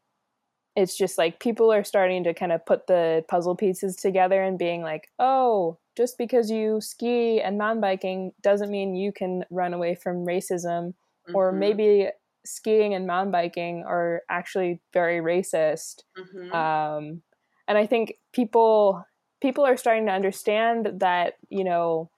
it's 0.77 0.97
just 0.97 1.17
like 1.17 1.39
people 1.41 1.71
are 1.73 1.83
starting 1.83 2.23
to 2.23 2.33
kind 2.33 2.53
of 2.53 2.65
put 2.65 2.87
the 2.87 3.23
puzzle 3.29 3.55
pieces 3.55 3.97
together 3.97 4.41
and 4.41 4.57
being 4.57 4.81
like, 4.81 5.09
oh, 5.19 5.77
just 5.97 6.17
because 6.17 6.49
you 6.49 6.79
ski 6.81 7.41
and 7.41 7.57
mountain 7.57 7.81
biking 7.81 8.31
doesn't 8.41 8.71
mean 8.71 8.95
you 8.95 9.11
can 9.11 9.43
run 9.49 9.73
away 9.73 9.95
from 9.95 10.25
racism, 10.25 10.93
or 11.33 11.51
Mhm. 11.51 11.57
maybe 11.57 12.09
skiing 12.45 12.93
and 12.93 13.07
mountain 13.07 13.31
biking 13.31 13.83
are 13.87 14.23
actually 14.29 14.81
very 14.93 15.19
racist. 15.19 16.03
Mhm. 16.17 16.53
Um, 16.53 17.21
and 17.67 17.77
I 17.77 17.85
think 17.85 18.15
people 18.33 19.03
people 19.41 19.65
are 19.65 19.77
starting 19.77 20.05
to 20.07 20.11
understand 20.13 20.99
that 21.01 21.35
you 21.49 21.63
know, 21.63 22.09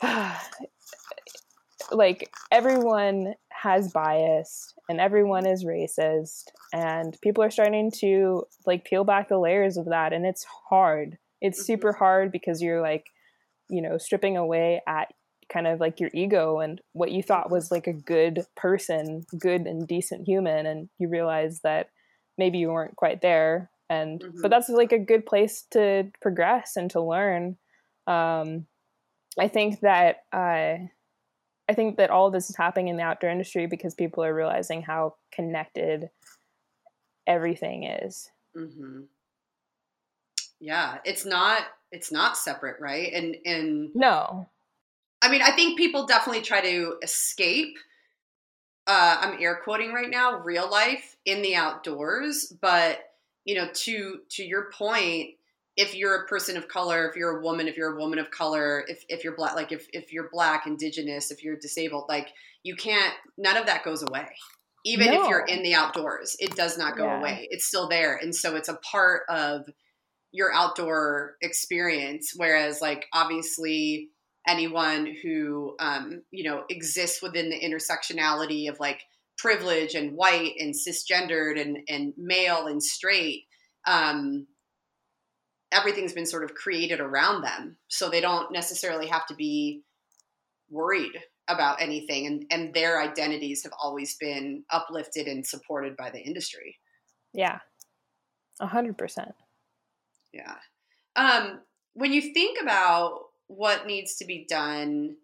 like 1.90 2.30
everyone 2.50 3.34
has 3.50 3.92
bias 3.92 4.74
and 4.88 5.00
everyone 5.00 5.46
is 5.46 5.64
racist 5.64 6.44
and 6.72 7.16
people 7.22 7.42
are 7.42 7.50
starting 7.50 7.90
to 7.90 8.44
like 8.66 8.84
peel 8.84 9.04
back 9.04 9.28
the 9.28 9.38
layers 9.38 9.76
of 9.76 9.86
that 9.86 10.12
and 10.12 10.24
it's 10.26 10.44
hard 10.68 11.18
it's 11.40 11.60
Mhm. 11.60 11.64
super 11.66 11.92
hard 11.92 12.32
because 12.32 12.62
you're 12.62 12.80
like 12.80 13.06
you 13.68 13.82
know 13.82 13.98
stripping 13.98 14.36
away 14.36 14.80
at 14.86 15.12
kind 15.48 15.66
of 15.66 15.80
like 15.80 16.00
your 16.00 16.10
ego 16.14 16.60
and 16.60 16.80
what 16.92 17.12
you 17.12 17.22
thought 17.22 17.50
was 17.50 17.70
like 17.70 17.86
a 17.86 17.92
good 17.92 18.46
person 18.56 19.24
good 19.38 19.62
and 19.66 19.86
decent 19.88 20.26
human 20.26 20.66
and 20.66 20.88
you 20.98 21.08
realize 21.08 21.60
that 21.60 21.90
maybe 22.38 22.58
you 22.58 22.68
weren't 22.68 22.96
quite 22.96 23.20
there 23.22 23.70
and 23.90 24.20
Mhm. 24.20 24.42
but 24.42 24.50
that's 24.50 24.68
like 24.68 24.92
a 24.92 24.98
good 24.98 25.26
place 25.26 25.62
to 25.70 26.10
progress 26.20 26.76
and 26.76 26.90
to 26.90 27.00
learn 27.00 27.56
um 28.06 28.66
i 29.38 29.48
think 29.48 29.80
that 29.80 30.24
uh 30.32 30.76
I 31.66 31.72
think 31.72 31.96
that 31.96 32.10
all 32.10 32.30
this 32.30 32.50
is 32.50 32.56
happening 32.56 32.88
in 32.88 32.98
the 32.98 33.02
outdoor 33.02 33.30
industry 33.30 33.66
because 33.66 33.94
people 33.94 34.22
are 34.22 34.34
realizing 34.34 34.82
how 34.82 35.14
connected 35.32 36.10
everything 37.26 37.84
is. 37.84 38.30
hmm 38.54 39.02
Yeah, 40.60 40.98
it's 41.04 41.24
not 41.24 41.62
it's 41.90 42.12
not 42.12 42.36
separate, 42.36 42.80
right? 42.80 43.12
And 43.12 43.36
and 43.44 43.90
No. 43.94 44.48
I 45.24 45.30
mean, 45.30 45.40
I 45.42 45.52
think 45.52 45.78
people 45.78 46.06
definitely 46.06 46.42
try 46.42 46.60
to 46.60 46.96
escape. 47.02 47.78
Uh, 48.86 49.16
I'm 49.20 49.42
air 49.42 49.60
quoting 49.64 49.92
right 49.94 50.10
now, 50.10 50.38
real 50.40 50.70
life 50.70 51.16
in 51.24 51.40
the 51.40 51.54
outdoors. 51.56 52.52
But 52.60 52.98
you 53.46 53.54
know, 53.54 53.68
to 53.72 54.18
to 54.32 54.44
your 54.44 54.70
point, 54.70 55.30
if 55.76 55.94
you're 55.94 56.22
a 56.22 56.26
person 56.26 56.56
of 56.58 56.68
color, 56.68 57.08
if 57.08 57.16
you're 57.16 57.38
a 57.38 57.42
woman, 57.42 57.66
if 57.68 57.76
you're 57.76 57.96
a 57.96 57.98
woman 57.98 58.18
of 58.18 58.30
color, 58.30 58.84
if 58.86 59.04
if 59.08 59.24
you're 59.24 59.34
black, 59.36 59.54
like 59.54 59.72
if 59.72 59.86
if 59.94 60.12
you're 60.12 60.28
black, 60.30 60.66
indigenous, 60.66 61.30
if 61.30 61.42
you're 61.42 61.56
disabled, 61.56 62.04
like 62.08 62.28
you 62.62 62.76
can't. 62.76 63.14
None 63.38 63.56
of 63.56 63.64
that 63.66 63.84
goes 63.84 64.02
away. 64.02 64.28
Even 64.84 65.14
if 65.14 65.26
you're 65.30 65.46
in 65.46 65.62
the 65.62 65.74
outdoors, 65.74 66.36
it 66.38 66.54
does 66.54 66.76
not 66.76 66.98
go 66.98 67.06
Yeah. 67.06 67.18
away. 67.18 67.48
It's 67.50 67.64
still 67.64 67.88
there, 67.88 68.16
and 68.16 68.34
so 68.34 68.54
it's 68.56 68.68
a 68.68 68.76
part 68.76 69.22
of 69.30 69.62
your 70.32 70.52
outdoor 70.52 71.36
experience. 71.40 72.34
Whereas, 72.36 72.82
like 72.82 73.06
obviously, 73.14 74.10
anyone 74.46 75.14
who 75.22 75.74
um, 75.78 76.22
you 76.30 76.44
know 76.44 76.64
exists 76.68 77.22
within 77.22 77.50
the 77.50 77.60
intersectionality 77.60 78.68
of 78.68 78.80
like 78.80 79.02
privilege 79.36 79.94
and 79.94 80.16
white 80.16 80.54
and 80.58 80.74
cisgendered 80.74 81.60
and 81.60 81.78
and 81.88 82.12
male 82.16 82.66
and 82.66 82.82
straight 82.82 83.44
um, 83.86 84.46
everything's 85.72 86.12
been 86.12 86.26
sort 86.26 86.44
of 86.44 86.54
created 86.54 87.00
around 87.00 87.42
them 87.42 87.76
so 87.88 88.08
they 88.08 88.20
don't 88.20 88.52
necessarily 88.52 89.06
have 89.06 89.26
to 89.26 89.34
be 89.34 89.82
worried 90.70 91.20
about 91.48 91.80
anything 91.82 92.26
and 92.26 92.46
and 92.50 92.72
their 92.72 93.02
identities 93.02 93.62
have 93.62 93.72
always 93.82 94.16
been 94.16 94.64
uplifted 94.70 95.26
and 95.26 95.46
supported 95.46 95.96
by 95.96 96.08
the 96.10 96.20
industry 96.20 96.76
Yeah. 97.34 97.58
A 98.60 98.66
hundred 98.66 98.96
percent. 98.96 99.34
Yeah. 100.32 100.54
Um, 101.16 101.60
when 101.92 102.12
you 102.12 102.32
think 102.32 102.58
about 102.62 103.23
what 103.48 103.86
needs 103.86 104.16
to 104.16 104.24
be 104.24 104.46
done 104.48 105.16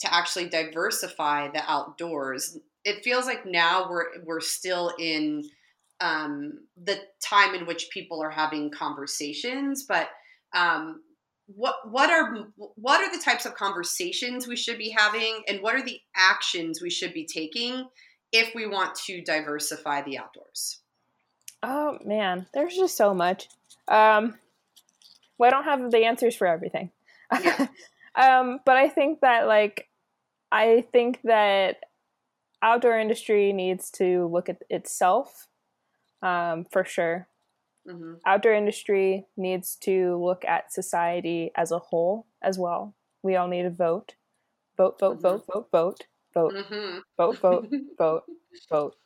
to 0.00 0.14
actually 0.14 0.48
diversify 0.48 1.48
the 1.48 1.62
outdoors, 1.70 2.58
it 2.84 3.04
feels 3.04 3.26
like 3.26 3.46
now 3.46 3.88
we're 3.88 4.06
we're 4.24 4.40
still 4.40 4.92
in 4.98 5.44
um, 6.00 6.64
the 6.82 6.98
time 7.22 7.54
in 7.54 7.66
which 7.66 7.90
people 7.90 8.20
are 8.20 8.30
having 8.30 8.70
conversations. 8.70 9.84
But 9.84 10.08
um, 10.54 11.02
what 11.46 11.76
what 11.90 12.10
are 12.10 12.48
what 12.56 13.00
are 13.00 13.16
the 13.16 13.22
types 13.22 13.46
of 13.46 13.54
conversations 13.54 14.46
we 14.46 14.56
should 14.56 14.78
be 14.78 14.94
having, 14.96 15.42
and 15.48 15.62
what 15.62 15.74
are 15.74 15.84
the 15.84 16.00
actions 16.16 16.82
we 16.82 16.90
should 16.90 17.14
be 17.14 17.24
taking 17.24 17.88
if 18.32 18.54
we 18.54 18.66
want 18.66 18.94
to 19.06 19.22
diversify 19.22 20.02
the 20.02 20.18
outdoors? 20.18 20.80
Oh 21.62 21.98
man, 22.04 22.46
there's 22.54 22.74
just 22.74 22.96
so 22.96 23.14
much. 23.14 23.48
Um 23.88 24.38
well, 25.38 25.48
I 25.48 25.50
don't 25.50 25.64
have 25.64 25.90
the 25.90 26.04
answers 26.04 26.36
for 26.36 26.46
everything. 26.46 26.90
Yeah. 27.40 27.66
um, 28.14 28.60
but 28.64 28.76
I 28.76 28.88
think 28.88 29.20
that 29.20 29.46
like 29.46 29.88
I 30.52 30.84
think 30.92 31.20
that 31.24 31.76
outdoor 32.62 32.98
industry 32.98 33.52
needs 33.52 33.90
to 33.92 34.26
look 34.28 34.48
at 34.48 34.62
itself 34.70 35.48
um, 36.22 36.66
for 36.70 36.84
sure. 36.84 37.28
hmm 37.86 38.14
outdoor 38.26 38.54
industry 38.54 39.26
needs 39.36 39.76
to 39.76 40.16
look 40.16 40.44
at 40.44 40.72
society 40.72 41.50
as 41.56 41.72
a 41.72 41.78
whole 41.78 42.26
as 42.42 42.58
well. 42.58 42.94
We 43.22 43.36
all 43.36 43.48
need 43.48 43.62
to 43.64 43.70
vote. 43.70 44.14
Vote, 44.76 44.98
vote, 45.00 45.18
Mhm. 45.18 45.22
vote, 45.22 45.44
vote, 45.46 45.68
vote, 45.72 46.06
vote, 46.34 46.54
hmm 46.68 46.98
vote, 47.16 47.38
vote, 47.40 47.68
vote, 47.98 48.24
vote, 48.70 48.96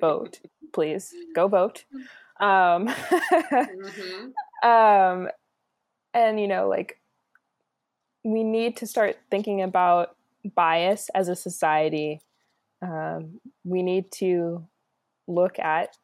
vote. 0.00 0.40
Please 0.72 1.14
go 1.34 1.48
vote. 1.48 1.84
Um, 2.40 2.88
hmm 2.88 4.30
um, 4.62 5.28
and 6.14 6.40
you 6.40 6.48
know, 6.48 6.68
like 6.68 6.99
we 8.24 8.44
need 8.44 8.76
to 8.78 8.86
start 8.86 9.16
thinking 9.30 9.62
about 9.62 10.16
bias 10.54 11.10
as 11.14 11.28
a 11.28 11.36
society. 11.36 12.20
Um, 12.82 13.40
we 13.64 13.82
need 13.82 14.10
to 14.12 14.66
look 15.26 15.58
at, 15.58 15.96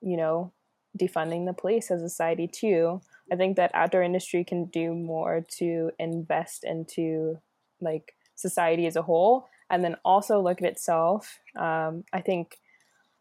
you 0.00 0.16
know, 0.16 0.52
defunding 0.98 1.46
the 1.46 1.52
police 1.52 1.90
as 1.90 2.02
a 2.02 2.08
society 2.08 2.48
too. 2.48 3.00
I 3.30 3.36
think 3.36 3.56
that 3.56 3.70
outdoor 3.74 4.02
industry 4.02 4.44
can 4.44 4.66
do 4.66 4.94
more 4.94 5.44
to 5.58 5.90
invest 5.98 6.64
into 6.64 7.38
like 7.80 8.14
society 8.34 8.86
as 8.86 8.96
a 8.96 9.02
whole, 9.02 9.48
and 9.70 9.84
then 9.84 9.96
also 10.04 10.40
look 10.40 10.62
at 10.62 10.68
itself. 10.68 11.38
Um, 11.56 12.04
I 12.12 12.20
think 12.20 12.58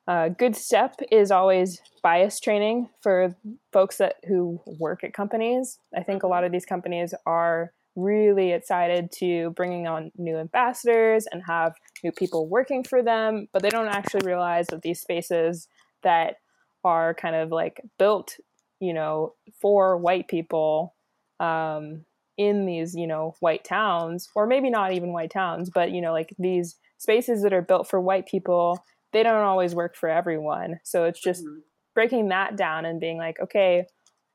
a 0.08 0.30
good 0.30 0.56
step 0.56 0.96
is 1.12 1.32
always 1.32 1.82
bias 2.02 2.40
training 2.40 2.90
for 3.02 3.36
folks 3.74 3.98
that 3.98 4.16
who 4.28 4.62
work 4.66 5.04
at 5.04 5.14
companies. 5.14 5.80
I 5.96 6.04
think 6.04 6.24
a 6.24 6.28
lot 6.28 6.46
of 6.46 6.52
these 6.52 6.66
companies 6.66 7.14
are 7.26 7.74
really 7.98 8.52
excited 8.54 9.12
to 9.12 9.50
bringing 9.52 9.88
on 9.88 10.12
new 10.18 10.38
ambassadors 10.38 11.26
and 11.32 11.42
have 11.48 11.74
new 12.04 12.12
people 12.12 12.48
working 12.48 12.84
for 12.84 13.04
them, 13.04 13.48
but 13.52 13.62
they 13.64 13.70
don't 13.70 13.88
actually 13.88 14.26
realize 14.26 14.68
that 14.68 14.84
these 14.84 15.02
spaces 15.02 15.68
that 16.04 16.36
are 16.84 17.16
kind 17.16 17.36
of 17.36 17.52
like 17.52 17.82
built, 17.98 18.36
you 18.80 18.94
know, 18.94 19.34
for 19.60 19.98
white 19.98 20.28
people 20.28 20.96
um, 21.40 22.06
in 22.38 22.66
these, 22.68 22.96
you 22.96 23.08
know, 23.08 23.36
white 23.40 23.64
towns, 23.64 24.30
or 24.36 24.46
maybe 24.46 24.70
not 24.70 24.94
even 24.94 25.12
white 25.12 25.32
towns, 25.32 25.72
but 25.74 25.92
you 25.92 26.00
know, 26.00 26.14
like 26.14 26.34
these 26.38 26.76
spaces 27.00 27.42
that 27.42 27.54
are 27.54 27.62
built 27.64 27.90
for 27.90 28.00
white 28.00 28.28
people, 28.28 28.86
they 29.12 29.24
don't 29.24 29.44
always 29.44 29.74
work 29.74 29.96
for 29.96 30.08
everyone. 30.08 30.80
So 30.84 31.06
it's 31.06 31.20
just 31.20 31.44
Mhm. 31.44 31.64
breaking 31.96 32.30
that 32.30 32.56
down 32.56 32.86
and 32.86 33.00
being 33.00 33.18
like, 33.18 33.40
okay, 33.40 33.88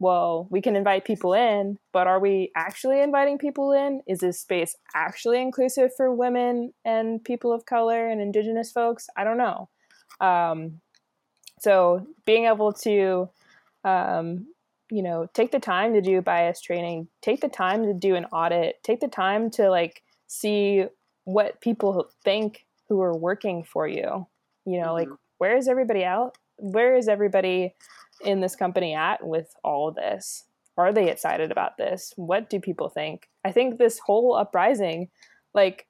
well, 0.03 0.49
we 0.51 0.61
can 0.61 0.77
invite 0.77 1.05
people 1.05 1.33
in, 1.33 1.79
but 1.93 2.09
are 2.09 2.19
we 2.21 2.51
actually 2.57 3.01
inviting 3.01 3.39
people 3.39 3.73
in? 3.73 4.03
Is 4.09 4.19
this 4.19 4.41
space 4.41 4.77
actually 4.95 5.41
inclusive 5.41 5.93
for 5.97 6.13
women 6.13 6.73
and 6.85 7.23
people 7.25 7.53
of 7.53 7.67
color 7.67 8.09
and 8.09 8.21
indigenous 8.21 8.73
folks? 8.73 9.09
I 9.17 9.25
don't 9.25 9.39
know. 9.39 9.69
Um, 10.21 10.81
so 11.61 12.07
being 12.25 12.47
able 12.47 12.73
to, 12.73 13.31
um, 13.85 14.47
you 14.91 15.03
know, 15.03 15.29
take 15.33 15.53
the 15.53 15.61
time 15.61 15.95
to 15.95 16.01
do 16.03 16.21
bias 16.21 16.61
training, 16.61 17.09
take 17.23 17.41
the 17.41 17.49
time 17.49 17.85
to 17.85 17.95
do 17.95 18.17
an 18.17 18.27
audit, 18.27 18.83
take 18.83 19.01
the 19.01 19.09
time 19.09 19.51
to 19.53 19.71
like 19.71 20.03
see 20.27 20.85
what 21.25 21.61
people 21.61 22.09
think 22.25 22.67
who 22.89 23.01
are 23.01 23.17
working 23.17 23.63
for 23.63 23.87
you. 23.87 24.27
You 24.65 24.81
know, 24.81 24.93
like 24.93 25.09
Mhm. 25.09 25.19
where 25.39 25.57
is 25.57 25.69
everybody 25.69 26.05
out? 26.05 26.37
Where 26.57 26.97
is 26.97 27.09
everybody 27.09 27.75
in 28.25 28.41
this 28.41 28.57
company 28.57 28.95
at 28.95 29.27
with 29.27 29.55
all 29.65 29.89
of 29.89 29.95
this? 29.95 30.45
Are 30.77 30.93
they 30.93 31.11
excited 31.11 31.51
about 31.53 31.77
this? 31.77 32.13
What 32.17 32.49
do 32.49 32.61
people 32.61 32.89
think? 32.89 33.29
I 33.45 33.53
think 33.53 33.79
this 33.79 33.99
whole 33.99 34.35
uprising, 34.35 35.11
like, 35.55 35.87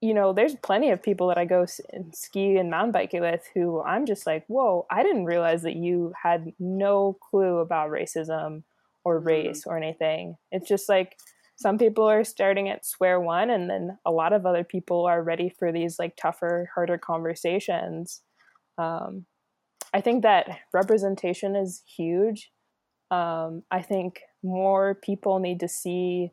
you 0.00 0.14
know, 0.14 0.32
there's 0.32 0.56
plenty 0.56 0.90
of 0.90 1.02
people 1.02 1.28
that 1.28 1.38
I 1.38 1.44
go 1.44 1.62
s- 1.62 1.80
and 1.92 2.14
ski 2.14 2.56
and 2.56 2.70
mountain 2.70 2.92
bike 2.92 3.12
with 3.12 3.48
who 3.54 3.82
I'm 3.82 4.04
just 4.04 4.26
like, 4.26 4.44
whoa, 4.48 4.86
I 4.90 5.02
didn't 5.02 5.26
realize 5.26 5.62
that 5.62 5.76
you 5.76 6.12
had 6.20 6.52
no 6.58 7.12
clue 7.14 7.58
about 7.58 7.90
racism 7.90 8.64
or 9.04 9.20
Mhm. 9.20 9.26
race 9.26 9.66
or 9.66 9.76
anything. 9.76 10.38
It's 10.50 10.68
just 10.68 10.88
like 10.88 11.18
some 11.56 11.78
people 11.78 12.04
are 12.04 12.24
starting 12.24 12.68
at 12.68 12.84
square 12.84 13.20
one, 13.20 13.50
and 13.50 13.70
then 13.70 13.98
a 14.04 14.10
lot 14.10 14.32
of 14.32 14.44
other 14.46 14.64
people 14.64 15.06
are 15.06 15.22
ready 15.22 15.48
for 15.48 15.70
these 15.70 15.98
like 15.98 16.16
tougher, 16.16 16.70
harder 16.74 16.98
conversations. 16.98 18.22
Um, 18.78 19.26
I 19.94 20.00
think 20.00 20.22
that 20.22 20.48
representation 20.72 21.54
is 21.54 21.82
huge. 21.86 22.50
Um, 23.10 23.62
I 23.70 23.82
think 23.82 24.20
more 24.42 24.94
people 24.94 25.38
need 25.38 25.60
to 25.60 25.68
see 25.68 26.32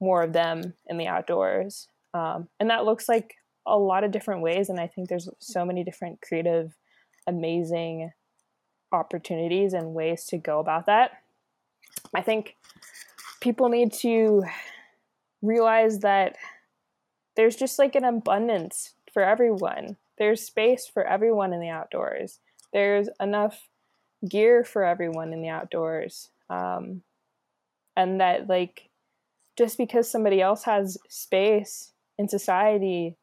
more 0.00 0.22
of 0.22 0.32
them 0.32 0.74
in 0.88 0.98
the 0.98 1.06
outdoors. 1.06 1.88
Um, 2.14 2.48
and 2.58 2.70
that 2.70 2.84
looks 2.84 3.08
like 3.08 3.34
a 3.66 3.78
lot 3.78 4.04
of 4.04 4.10
different 4.10 4.42
ways. 4.42 4.68
And 4.68 4.80
I 4.80 4.86
think 4.86 5.08
there's 5.08 5.28
so 5.38 5.64
many 5.64 5.84
different 5.84 6.20
creative, 6.20 6.74
amazing 7.26 8.10
opportunities 8.92 9.72
and 9.72 9.94
ways 9.94 10.24
to 10.26 10.38
go 10.38 10.60
about 10.60 10.86
that. 10.86 11.12
I 12.14 12.22
think 12.22 12.56
people 13.40 13.68
need 13.68 13.92
to 13.94 14.42
realize 15.42 16.00
that 16.00 16.36
there's 17.36 17.56
just 17.56 17.78
like 17.78 17.94
an 17.94 18.04
abundance 18.04 18.94
for 19.12 19.22
everyone. 19.22 19.96
There's 20.18 20.42
space 20.42 20.86
for 20.86 21.06
everyone 21.06 21.52
in 21.52 21.60
the 21.60 21.68
outdoors. 21.68 22.40
There's 22.76 23.08
enough 23.18 23.70
gear 24.28 24.64
for 24.64 24.84
everyone 24.84 25.32
in 25.32 25.40
the 25.40 25.48
outdoors. 25.48 26.28
Um, 26.50 27.00
and 27.96 28.20
that, 28.20 28.48
like, 28.48 28.90
just 29.56 29.78
because 29.78 30.10
somebody 30.10 30.42
else 30.42 30.64
has 30.64 30.98
space 31.08 31.92
in 32.18 32.28
society, 32.28 33.16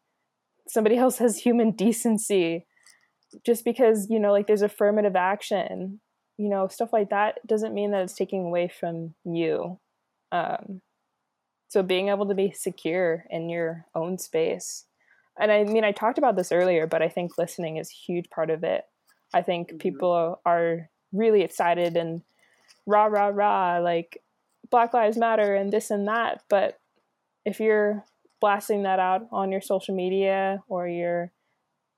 somebody 0.67 0.97
else 1.03 1.19
has 1.19 1.37
human 1.37 1.69
decency, 1.69 2.65
just 3.45 3.63
because, 3.63 4.09
you 4.09 4.19
know, 4.19 4.31
like 4.31 4.47
there's 4.47 4.63
affirmative 4.63 5.15
action, 5.15 5.99
you 6.39 6.49
know, 6.49 6.67
stuff 6.67 6.91
like 6.91 7.11
that 7.11 7.45
doesn't 7.45 7.75
mean 7.75 7.91
that 7.91 8.01
it's 8.01 8.15
taking 8.15 8.45
away 8.45 8.67
from 8.67 9.13
you. 9.23 9.79
Um, 10.31 10.81
so 11.67 11.83
being 11.83 12.09
able 12.09 12.27
to 12.27 12.33
be 12.33 12.51
secure 12.51 13.25
in 13.29 13.49
your 13.49 13.85
own 13.93 14.17
space. 14.17 14.85
And 15.39 15.51
I 15.51 15.63
mean, 15.63 15.83
I 15.83 15.91
talked 15.91 16.17
about 16.17 16.35
this 16.35 16.51
earlier, 16.51 16.87
but 16.87 17.03
I 17.03 17.09
think 17.09 17.37
listening 17.37 17.77
is 17.77 17.91
a 17.91 18.11
huge 18.11 18.31
part 18.31 18.49
of 18.49 18.63
it. 18.63 18.85
I 19.33 19.41
think 19.41 19.71
Mhm. 19.73 19.79
people 19.79 20.39
are 20.45 20.89
really 21.11 21.41
excited 21.41 21.97
and 21.97 22.21
rah, 22.85 23.05
rah, 23.05 23.27
rah, 23.27 23.79
like 23.79 24.21
Black 24.69 24.93
Lives 24.93 25.17
Matter 25.17 25.55
and 25.55 25.71
this 25.71 25.91
and 25.91 26.07
that. 26.07 26.43
But 26.49 26.79
if 27.45 27.59
you're 27.59 28.03
blasting 28.39 28.83
that 28.83 28.99
out 28.99 29.27
on 29.31 29.51
your 29.51 29.61
social 29.61 29.95
media 29.95 30.63
or 30.67 30.87
you're 30.87 31.31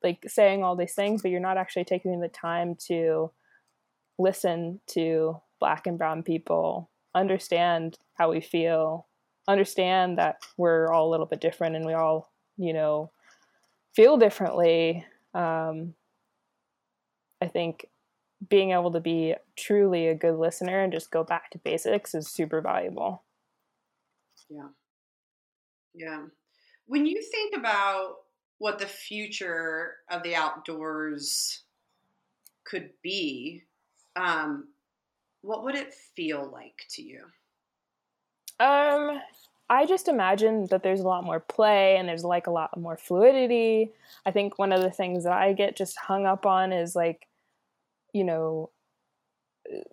like 0.04 0.30
saying 0.30 0.64
all 0.64 0.76
these 0.76 0.94
things, 0.94 1.22
but 1.22 1.32
you're 1.32 1.40
not 1.40 1.58
actually 1.58 1.86
taking 1.86 2.20
the 2.20 2.30
time 2.30 2.76
to 2.76 3.32
listen 4.20 4.80
to 4.88 5.42
Black 5.60 5.88
and 5.88 5.98
Brown 5.98 6.22
people, 6.24 6.90
understand 7.16 7.98
how 8.14 8.30
we 8.30 8.42
feel, 8.42 9.08
understand 9.48 10.18
that 10.18 10.38
we're 10.58 10.92
all 10.92 11.10
a 11.10 11.12
little 11.12 11.26
bit 11.26 11.42
different 11.42 11.76
and 11.76 11.86
we 11.86 11.94
all, 11.94 12.32
you 12.58 12.74
know, 12.74 13.12
feel 13.96 14.18
differently. 14.18 15.06
Um, 15.34 15.96
I 17.46 17.48
think 17.48 17.88
being 18.50 18.72
able 18.72 18.92
to 18.92 19.00
be 19.00 19.36
truly 19.56 20.08
a 20.08 20.16
good 20.16 20.36
listener 20.36 20.82
and 20.82 20.92
just 20.92 21.12
go 21.12 21.24
back 21.24 21.52
to 21.52 21.60
basics 21.60 22.16
is 22.16 22.28
super 22.28 22.60
valuable. 22.60 23.24
Yeah. 24.50 24.70
Yeah. 25.94 26.26
When 26.88 27.06
you 27.06 27.22
think 27.22 27.56
about 27.56 28.16
what 28.58 28.80
the 28.80 28.88
future 28.88 29.98
of 30.10 30.24
the 30.24 30.36
outdoors 30.36 31.64
could 32.66 32.90
be, 33.04 33.64
um, 34.16 34.70
what 35.42 35.64
would 35.64 35.76
it 35.76 35.94
feel 36.16 36.50
like 36.52 36.86
to 36.92 37.04
you? 37.04 37.26
Um, 38.60 39.22
I 39.70 39.86
just 39.86 40.08
imagine 40.08 40.68
that 40.72 40.84
there's 40.84 41.02
a 41.02 41.08
lot 41.08 41.24
more 41.24 41.40
play 41.40 41.98
and 41.98 42.10
there's 42.10 42.24
like 42.24 42.48
a 42.48 42.52
lot 42.52 42.76
more 42.80 42.98
fluidity. 42.98 43.92
I 44.26 44.32
think 44.32 44.58
one 44.58 44.72
of 44.72 44.82
the 44.82 44.92
things 44.92 45.24
that 45.24 45.34
I 45.34 45.54
get 45.54 45.76
just 45.76 45.98
hung 45.98 46.26
up 46.26 46.46
on 46.46 46.74
is 46.74 46.96
like, 46.96 47.28
you 48.16 48.24
know, 48.24 48.72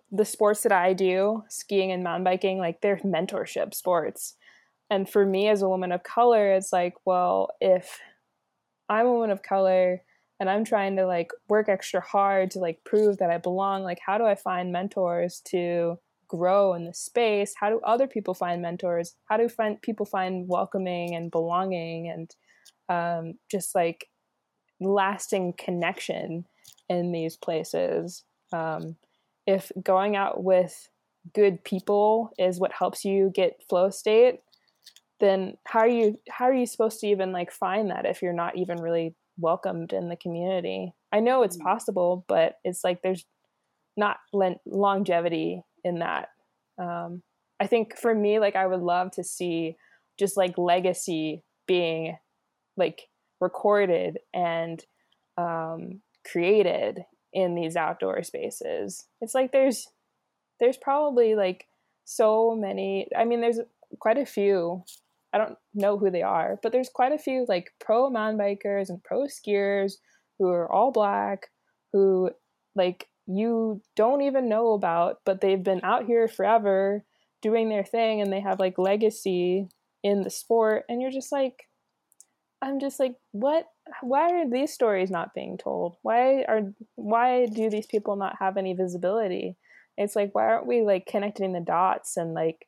the 0.09 0.23
sports 0.23 0.61
that 0.63 0.71
I 0.71 0.93
do, 0.93 1.43
skiing 1.49 1.91
and 1.91 2.05
mountain 2.05 2.23
biking, 2.23 2.57
like 2.57 2.79
they're 2.79 2.97
mentorship 2.97 3.73
sports. 3.73 4.35
And 4.89 5.09
for 5.09 5.25
me 5.25 5.49
as 5.49 5.61
a 5.61 5.67
woman 5.67 5.91
of 5.91 6.03
color, 6.03 6.53
it's 6.53 6.71
like, 6.71 6.93
well, 7.05 7.49
if 7.59 7.99
I'm 8.87 9.07
a 9.07 9.11
woman 9.11 9.29
of 9.29 9.43
color 9.43 10.03
and 10.39 10.49
I'm 10.49 10.63
trying 10.63 10.95
to 10.95 11.05
like 11.05 11.31
work 11.49 11.67
extra 11.67 11.99
hard 11.99 12.51
to 12.51 12.59
like 12.59 12.85
prove 12.85 13.17
that 13.17 13.29
I 13.29 13.39
belong, 13.39 13.83
like 13.83 13.99
how 14.05 14.17
do 14.17 14.23
I 14.23 14.35
find 14.35 14.71
mentors 14.71 15.41
to 15.47 15.99
grow 16.29 16.75
in 16.75 16.85
the 16.85 16.93
space? 16.93 17.53
How 17.59 17.69
do 17.71 17.81
other 17.83 18.07
people 18.07 18.33
find 18.33 18.61
mentors? 18.61 19.15
How 19.25 19.35
do 19.35 19.49
find 19.49 19.81
people 19.81 20.05
find 20.05 20.47
welcoming 20.47 21.13
and 21.13 21.29
belonging 21.29 22.07
and 22.07 22.33
um, 22.87 23.33
just 23.51 23.75
like 23.75 24.07
lasting 24.79 25.55
connection 25.57 26.45
in 26.89 27.11
these 27.11 27.37
places? 27.37 28.23
Um, 28.51 28.95
if 29.45 29.71
going 29.81 30.15
out 30.15 30.43
with 30.43 30.89
good 31.33 31.63
people 31.63 32.31
is 32.37 32.59
what 32.59 32.71
helps 32.71 33.05
you 33.05 33.31
get 33.33 33.63
flow 33.69 33.89
state, 33.89 34.41
then 35.19 35.57
how 35.65 35.79
are 35.79 35.87
you 35.87 36.19
how 36.29 36.45
are 36.45 36.53
you 36.53 36.65
supposed 36.65 36.99
to 36.99 37.07
even 37.07 37.31
like 37.31 37.51
find 37.51 37.89
that 37.91 38.05
if 38.05 38.21
you're 38.21 38.33
not 38.33 38.57
even 38.57 38.81
really 38.81 39.15
welcomed 39.37 39.93
in 39.93 40.09
the 40.09 40.15
community? 40.15 40.93
I 41.11 41.19
know 41.19 41.43
it's 41.43 41.57
Mm. 41.57 41.63
possible, 41.63 42.25
but 42.27 42.59
it's 42.63 42.83
like 42.83 43.01
there's 43.01 43.25
not 43.95 44.17
len- 44.33 44.59
longevity 44.65 45.63
in 45.83 45.99
that. 45.99 46.29
Um, 46.77 47.23
I 47.59 47.67
think 47.67 47.97
for 47.97 48.13
me, 48.13 48.39
like 48.39 48.55
I 48.55 48.65
would 48.67 48.81
love 48.81 49.11
to 49.11 49.23
see 49.23 49.77
just 50.19 50.35
like 50.37 50.57
legacy 50.57 51.43
being 51.67 52.17
like 52.75 53.07
recorded 53.39 54.19
and 54.33 54.83
um, 55.37 56.01
created 56.29 57.05
in 57.33 57.55
these 57.55 57.75
outdoor 57.75 58.23
spaces. 58.23 59.05
It's 59.21 59.33
like 59.33 59.51
there's 59.51 59.87
there's 60.59 60.77
probably 60.77 61.35
like 61.35 61.65
so 62.05 62.55
many. 62.55 63.07
I 63.15 63.25
mean, 63.25 63.41
there's 63.41 63.59
quite 63.99 64.17
a 64.17 64.25
few. 64.25 64.83
I 65.33 65.39
don't 65.39 65.57
know 65.73 65.97
who 65.97 66.11
they 66.11 66.21
are, 66.21 66.59
but 66.61 66.71
there's 66.71 66.89
quite 66.89 67.11
a 67.11 67.17
few 67.17 67.45
like 67.47 67.73
pro 67.79 68.09
mountain 68.09 68.39
bikers 68.39 68.89
and 68.89 69.03
pro 69.03 69.23
skiers 69.23 69.93
who 70.37 70.47
are 70.49 70.71
all 70.71 70.91
black 70.91 71.47
who 71.91 72.29
like 72.75 73.07
you 73.25 73.81
don't 73.95 74.21
even 74.21 74.49
know 74.49 74.73
about, 74.73 75.19
but 75.25 75.41
they've 75.41 75.63
been 75.63 75.81
out 75.83 76.05
here 76.05 76.27
forever 76.27 77.03
doing 77.41 77.69
their 77.69 77.83
thing 77.83 78.21
and 78.21 78.31
they 78.31 78.41
have 78.41 78.59
like 78.59 78.77
legacy 78.77 79.67
in 80.03 80.21
the 80.21 80.29
sport 80.29 80.83
and 80.89 81.01
you're 81.01 81.11
just 81.11 81.31
like 81.31 81.67
I'm 82.61 82.79
just 82.79 82.99
like 82.99 83.15
what 83.31 83.65
why 84.01 84.29
are 84.31 84.49
these 84.49 84.73
stories 84.73 85.11
not 85.11 85.33
being 85.33 85.57
told? 85.57 85.97
Why 86.01 86.43
are 86.43 86.73
why 86.95 87.45
do 87.45 87.69
these 87.69 87.85
people 87.85 88.15
not 88.15 88.37
have 88.39 88.57
any 88.57 88.73
visibility? 88.73 89.57
It's 89.97 90.15
like 90.15 90.33
why 90.33 90.45
aren't 90.45 90.67
we 90.67 90.81
like 90.81 91.05
connecting 91.05 91.53
the 91.53 91.59
dots 91.59 92.17
and 92.17 92.33
like 92.33 92.67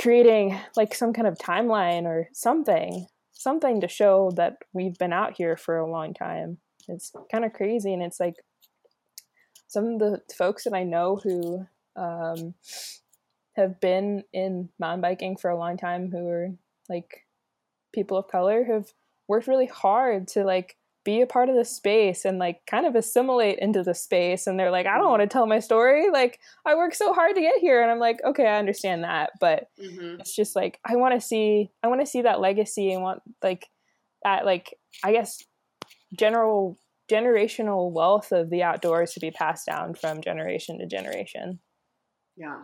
creating 0.00 0.58
like 0.76 0.94
some 0.94 1.12
kind 1.12 1.28
of 1.28 1.38
timeline 1.38 2.04
or 2.04 2.28
something, 2.32 3.06
something 3.32 3.80
to 3.80 3.88
show 3.88 4.30
that 4.36 4.56
we've 4.72 4.98
been 4.98 5.12
out 5.12 5.34
here 5.36 5.56
for 5.56 5.78
a 5.78 5.90
long 5.90 6.14
time. 6.14 6.58
It's 6.88 7.12
kind 7.30 7.44
of 7.44 7.52
crazy, 7.52 7.92
and 7.92 8.02
it's 8.02 8.20
like 8.20 8.36
some 9.68 9.94
of 9.94 9.98
the 9.98 10.20
folks 10.36 10.64
that 10.64 10.74
I 10.74 10.84
know 10.84 11.20
who 11.22 11.66
um, 11.96 12.54
have 13.56 13.80
been 13.80 14.24
in 14.32 14.68
mountain 14.78 15.00
biking 15.00 15.36
for 15.36 15.50
a 15.50 15.58
long 15.58 15.76
time, 15.76 16.10
who 16.10 16.26
are 16.28 16.48
like 16.88 17.26
people 17.92 18.18
of 18.18 18.28
color, 18.28 18.64
have 18.64 18.92
worked 19.32 19.48
really 19.48 19.66
hard 19.66 20.28
to 20.28 20.44
like 20.44 20.76
be 21.04 21.20
a 21.20 21.26
part 21.26 21.48
of 21.48 21.56
the 21.56 21.64
space 21.64 22.24
and 22.24 22.38
like 22.38 22.64
kind 22.66 22.86
of 22.86 22.94
assimilate 22.94 23.58
into 23.58 23.82
the 23.82 23.94
space 23.94 24.46
and 24.46 24.58
they're 24.58 24.70
like 24.70 24.86
i 24.86 24.96
don't 24.98 25.10
want 25.10 25.20
to 25.22 25.26
tell 25.26 25.46
my 25.46 25.58
story 25.58 26.10
like 26.10 26.38
i 26.64 26.76
worked 26.76 26.94
so 26.94 27.12
hard 27.12 27.34
to 27.34 27.40
get 27.40 27.58
here 27.58 27.82
and 27.82 27.90
i'm 27.90 27.98
like 27.98 28.20
okay 28.24 28.46
i 28.46 28.58
understand 28.58 29.02
that 29.02 29.30
but 29.40 29.64
Mm-hmm. 29.82 30.20
it's 30.20 30.36
just 30.36 30.54
like 30.54 30.78
i 30.84 30.94
want 30.94 31.14
to 31.14 31.20
see 31.20 31.70
i 31.82 31.88
want 31.88 32.00
to 32.00 32.06
see 32.06 32.22
that 32.22 32.40
legacy 32.40 32.92
and 32.92 33.02
want 33.02 33.20
like 33.42 33.68
that 34.22 34.44
like 34.46 34.74
i 35.02 35.10
guess 35.12 35.42
general 36.16 36.78
generational 37.10 37.90
wealth 37.90 38.30
of 38.30 38.48
the 38.50 38.62
outdoors 38.62 39.12
to 39.14 39.20
be 39.20 39.30
passed 39.32 39.66
down 39.66 39.94
from 39.94 40.20
generation 40.22 40.78
to 40.78 40.86
generation 40.86 41.58
Yeah. 42.36 42.62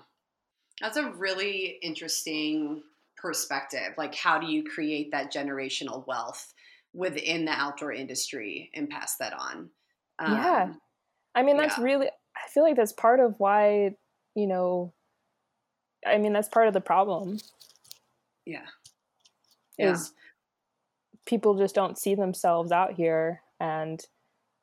That's 0.80 0.96
a 0.96 1.10
really 1.10 1.78
interesting 1.82 2.82
perspective. 3.16 3.94
Like, 3.98 4.14
how 4.14 4.38
do 4.38 4.46
you 4.46 4.62
create 4.62 5.10
that 5.10 5.32
generational 5.32 6.06
wealth 6.06 6.54
within 6.98 7.44
the 7.44 7.52
outdoor 7.52 7.92
industry 7.92 8.70
and 8.74 8.90
pass 8.90 9.16
that 9.16 9.32
on? 9.32 9.70
Yeah. 10.20 10.74
I 11.34 11.42
mean, 11.44 11.56
that's 11.56 11.78
Yeah. 11.78 11.84
really, 11.84 12.06
I 12.08 12.48
feel 12.48 12.64
like 12.64 12.74
that's 12.74 12.92
part 12.92 13.20
of 13.20 13.38
why, 13.38 13.96
you 14.34 14.46
know, 14.48 14.92
I 16.04 16.18
mean, 16.18 16.32
that's 16.32 16.48
part 16.48 16.66
of 16.66 16.74
the 16.74 16.80
problem 16.80 17.38
Yeah. 18.44 18.66
Yeah. 19.78 19.92
is 19.92 20.12
people 21.24 21.56
just 21.56 21.74
don't 21.74 21.98
see 21.98 22.16
themselves 22.16 22.72
out 22.72 22.94
here 22.94 23.42
and 23.60 24.04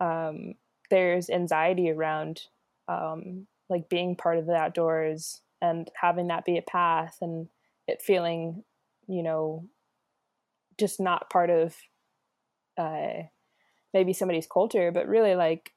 um, 0.02 0.56
there's 0.90 1.30
anxiety 1.30 1.90
around 1.90 2.42
um, 2.90 3.48
like 3.70 3.88
being 3.88 4.16
part 4.16 4.38
of 4.38 4.46
the 4.46 4.56
outdoors 4.56 5.42
and 5.62 5.90
having 5.96 6.28
that 6.28 6.44
be 6.44 6.58
a 6.58 6.62
path 6.62 7.18
and 7.22 7.48
it 7.88 8.02
feeling, 8.02 8.66
you 9.08 9.24
know, 9.24 9.70
just 10.78 11.00
not 11.00 11.30
part 11.30 11.50
of 11.50 11.76
uh, 12.78 13.24
maybe 13.94 14.14
somebody's 14.14 14.48
culture, 14.48 14.92
but 14.92 15.08
really 15.08 15.36
like 15.36 15.72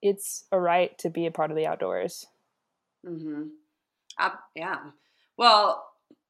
it's 0.00 0.44
a 0.50 0.58
right 0.58 0.96
to 0.98 1.10
be 1.10 1.26
a 1.26 1.30
part 1.30 1.50
of 1.50 1.56
the 1.56 1.66
outdoors. 1.66 2.26
Mm-hmm. 3.06 3.44
Uh, 4.18 4.30
yeah. 4.54 4.78
Well, 5.36 5.86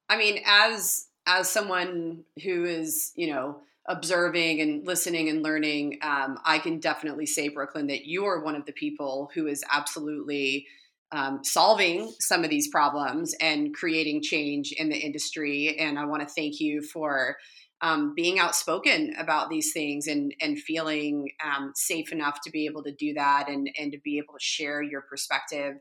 I 0.09 0.17
mean, 0.17 0.43
as 0.47 1.07
as 1.27 1.49
someone 1.49 2.25
who 2.43 2.65
is, 2.65 3.13
you 3.15 3.33
know, 3.33 3.61
observing 3.89 4.61
and 4.61 4.87
listening 4.87 5.29
and 5.29 5.43
learning, 5.43 5.99
um, 6.03 6.39
I 6.45 6.59
can 6.59 6.79
definitely 6.79 7.27
say, 7.27 7.49
Brooklyn, 7.49 7.87
that 7.89 8.05
you 8.05 8.25
are 8.27 8.43
one 8.43 8.57
of 8.57 8.67
the 8.67 8.73
people 8.73 9.31
who 9.35 9.47
is 9.47 9.65
absolutely 9.71 10.67
um, 11.13 11.45
solving 11.45 12.13
some 12.19 12.43
of 12.43 12.51
these 12.51 12.69
problems 12.69 13.35
and 13.41 13.75
creating 13.75 14.23
change 14.23 14.73
in 14.73 14.89
the 14.89 14.97
industry. 14.97 15.77
And 15.79 15.99
I 15.99 16.07
want 16.07 16.27
to 16.27 16.35
thank 16.35 16.59
you 16.59 16.83
for 16.83 17.37
um, 17.83 18.15
being 18.15 18.39
outspoken 18.39 19.13
about 19.19 19.51
these 19.51 19.73
things 19.73 20.07
and 20.07 20.33
and 20.41 20.59
feeling 20.59 21.29
um, 21.45 21.73
safe 21.75 22.13
enough 22.13 22.41
to 22.45 22.51
be 22.51 22.67
able 22.67 22.85
to 22.85 22.93
do 22.93 23.13
that 23.15 23.49
and 23.49 23.69
and 23.79 23.93
to 23.93 23.99
be 24.05 24.19
able 24.19 24.35
to 24.35 24.45
share 24.45 24.81
your 24.83 25.03
perspective, 25.03 25.75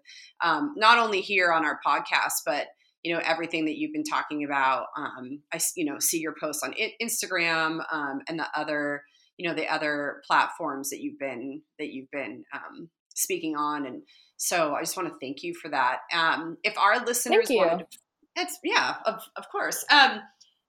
um, 0.43 0.74
not 0.76 0.97
only 0.97 1.22
here 1.22 1.52
on 1.52 1.64
our 1.64 1.80
podcast, 1.86 2.41
but 2.45 2.68
you 3.04 3.14
know 3.14 3.22
everything 3.24 3.66
that 3.66 3.78
you've 3.78 3.93
been 3.93 4.04
talking 4.04 4.43
about. 4.43 4.88
Um, 4.97 5.41
I 5.54 5.60
you 5.76 5.86
know 5.86 5.99
see 5.99 6.20
your 6.20 6.36
posts 6.39 6.64
on 6.64 6.74
Instagram 7.02 7.84
um, 7.91 8.22
and 8.28 8.39
the 8.39 8.47
other 8.56 9.04
you 9.38 9.47
know 9.47 9.56
the 9.56 9.72
other 9.72 10.22
platforms 10.28 10.89
that 10.89 11.02
you've 11.02 11.20
been 11.20 11.62
that 11.78 11.93
you've 11.93 12.12
been 12.12 12.43
um, 12.52 12.89
speaking 13.14 13.56
on, 13.56 13.86
and 13.86 14.02
so 14.38 14.74
I 14.74 14.82
just 14.82 14.97
want 14.97 15.10
to 15.10 15.20
thank 15.22 15.43
you 15.43 15.54
for 15.54 15.70
that. 15.70 15.99
Um, 16.12 16.58
if 16.64 16.76
our 16.80 17.06
listeners 17.06 17.45
wanted, 17.47 17.86
to, 17.91 17.97
it's 18.38 18.58
yeah, 18.64 18.95
of 19.06 19.22
of 19.36 19.49
course. 19.52 19.86
Um, 19.91 20.22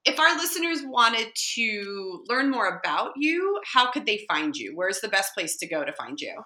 if 0.05 0.19
our 0.19 0.37
listeners 0.37 0.81
wanted 0.85 1.29
to 1.55 2.25
learn 2.29 2.51
more 2.51 2.81
about 2.81 3.13
you, 3.17 3.61
how 3.73 3.91
could 3.91 4.07
they 4.07 4.25
find 4.29 4.57
you? 4.57 4.73
Where's 4.75 5.01
the 5.01 5.09
best 5.09 5.35
place 5.35 5.57
to 5.59 5.69
go 5.69 5.85
to 5.85 5.93
find 5.93 6.21
you? 6.21 6.43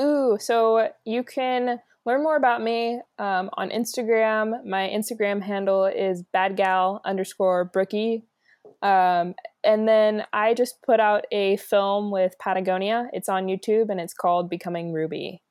Ooh, 0.00 0.36
so 0.38 0.88
you 1.04 1.22
can 1.22 1.78
learn 2.06 2.22
more 2.22 2.36
about 2.36 2.62
me 2.62 3.00
um, 3.18 3.50
on 3.54 3.70
Instagram. 3.70 4.64
My 4.66 4.88
Instagram 4.88 5.42
handle 5.42 5.86
is 5.86 6.24
badgal 6.34 7.00
underscore 7.04 7.66
brookie. 7.66 8.24
Um, 8.82 9.34
and 9.62 9.86
then 9.86 10.24
I 10.32 10.54
just 10.54 10.82
put 10.82 11.00
out 11.00 11.24
a 11.32 11.56
film 11.58 12.10
with 12.10 12.34
Patagonia. 12.38 13.08
It's 13.12 13.28
on 13.28 13.46
YouTube 13.46 13.90
and 13.90 14.00
it's 14.00 14.14
called 14.14 14.48
Becoming 14.48 14.92
Ruby. 14.92 15.42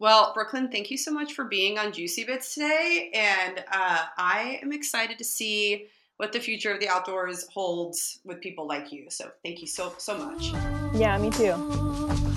Well, 0.00 0.32
Brooklyn, 0.32 0.68
thank 0.70 0.90
you 0.90 0.96
so 0.96 1.10
much 1.10 1.32
for 1.32 1.44
being 1.44 1.78
on 1.78 1.92
Juicy 1.92 2.24
Bits 2.24 2.54
today. 2.54 3.10
And 3.14 3.64
uh, 3.72 4.04
I 4.16 4.60
am 4.62 4.72
excited 4.72 5.18
to 5.18 5.24
see 5.24 5.88
what 6.18 6.32
the 6.32 6.40
future 6.40 6.72
of 6.72 6.80
the 6.80 6.88
outdoors 6.88 7.48
holds 7.52 8.20
with 8.24 8.40
people 8.40 8.66
like 8.66 8.92
you. 8.92 9.06
So 9.08 9.30
thank 9.44 9.60
you 9.60 9.66
so, 9.66 9.94
so 9.98 10.16
much. 10.16 10.52
Yeah, 10.94 11.18
me 11.18 11.30
too. 11.30 12.27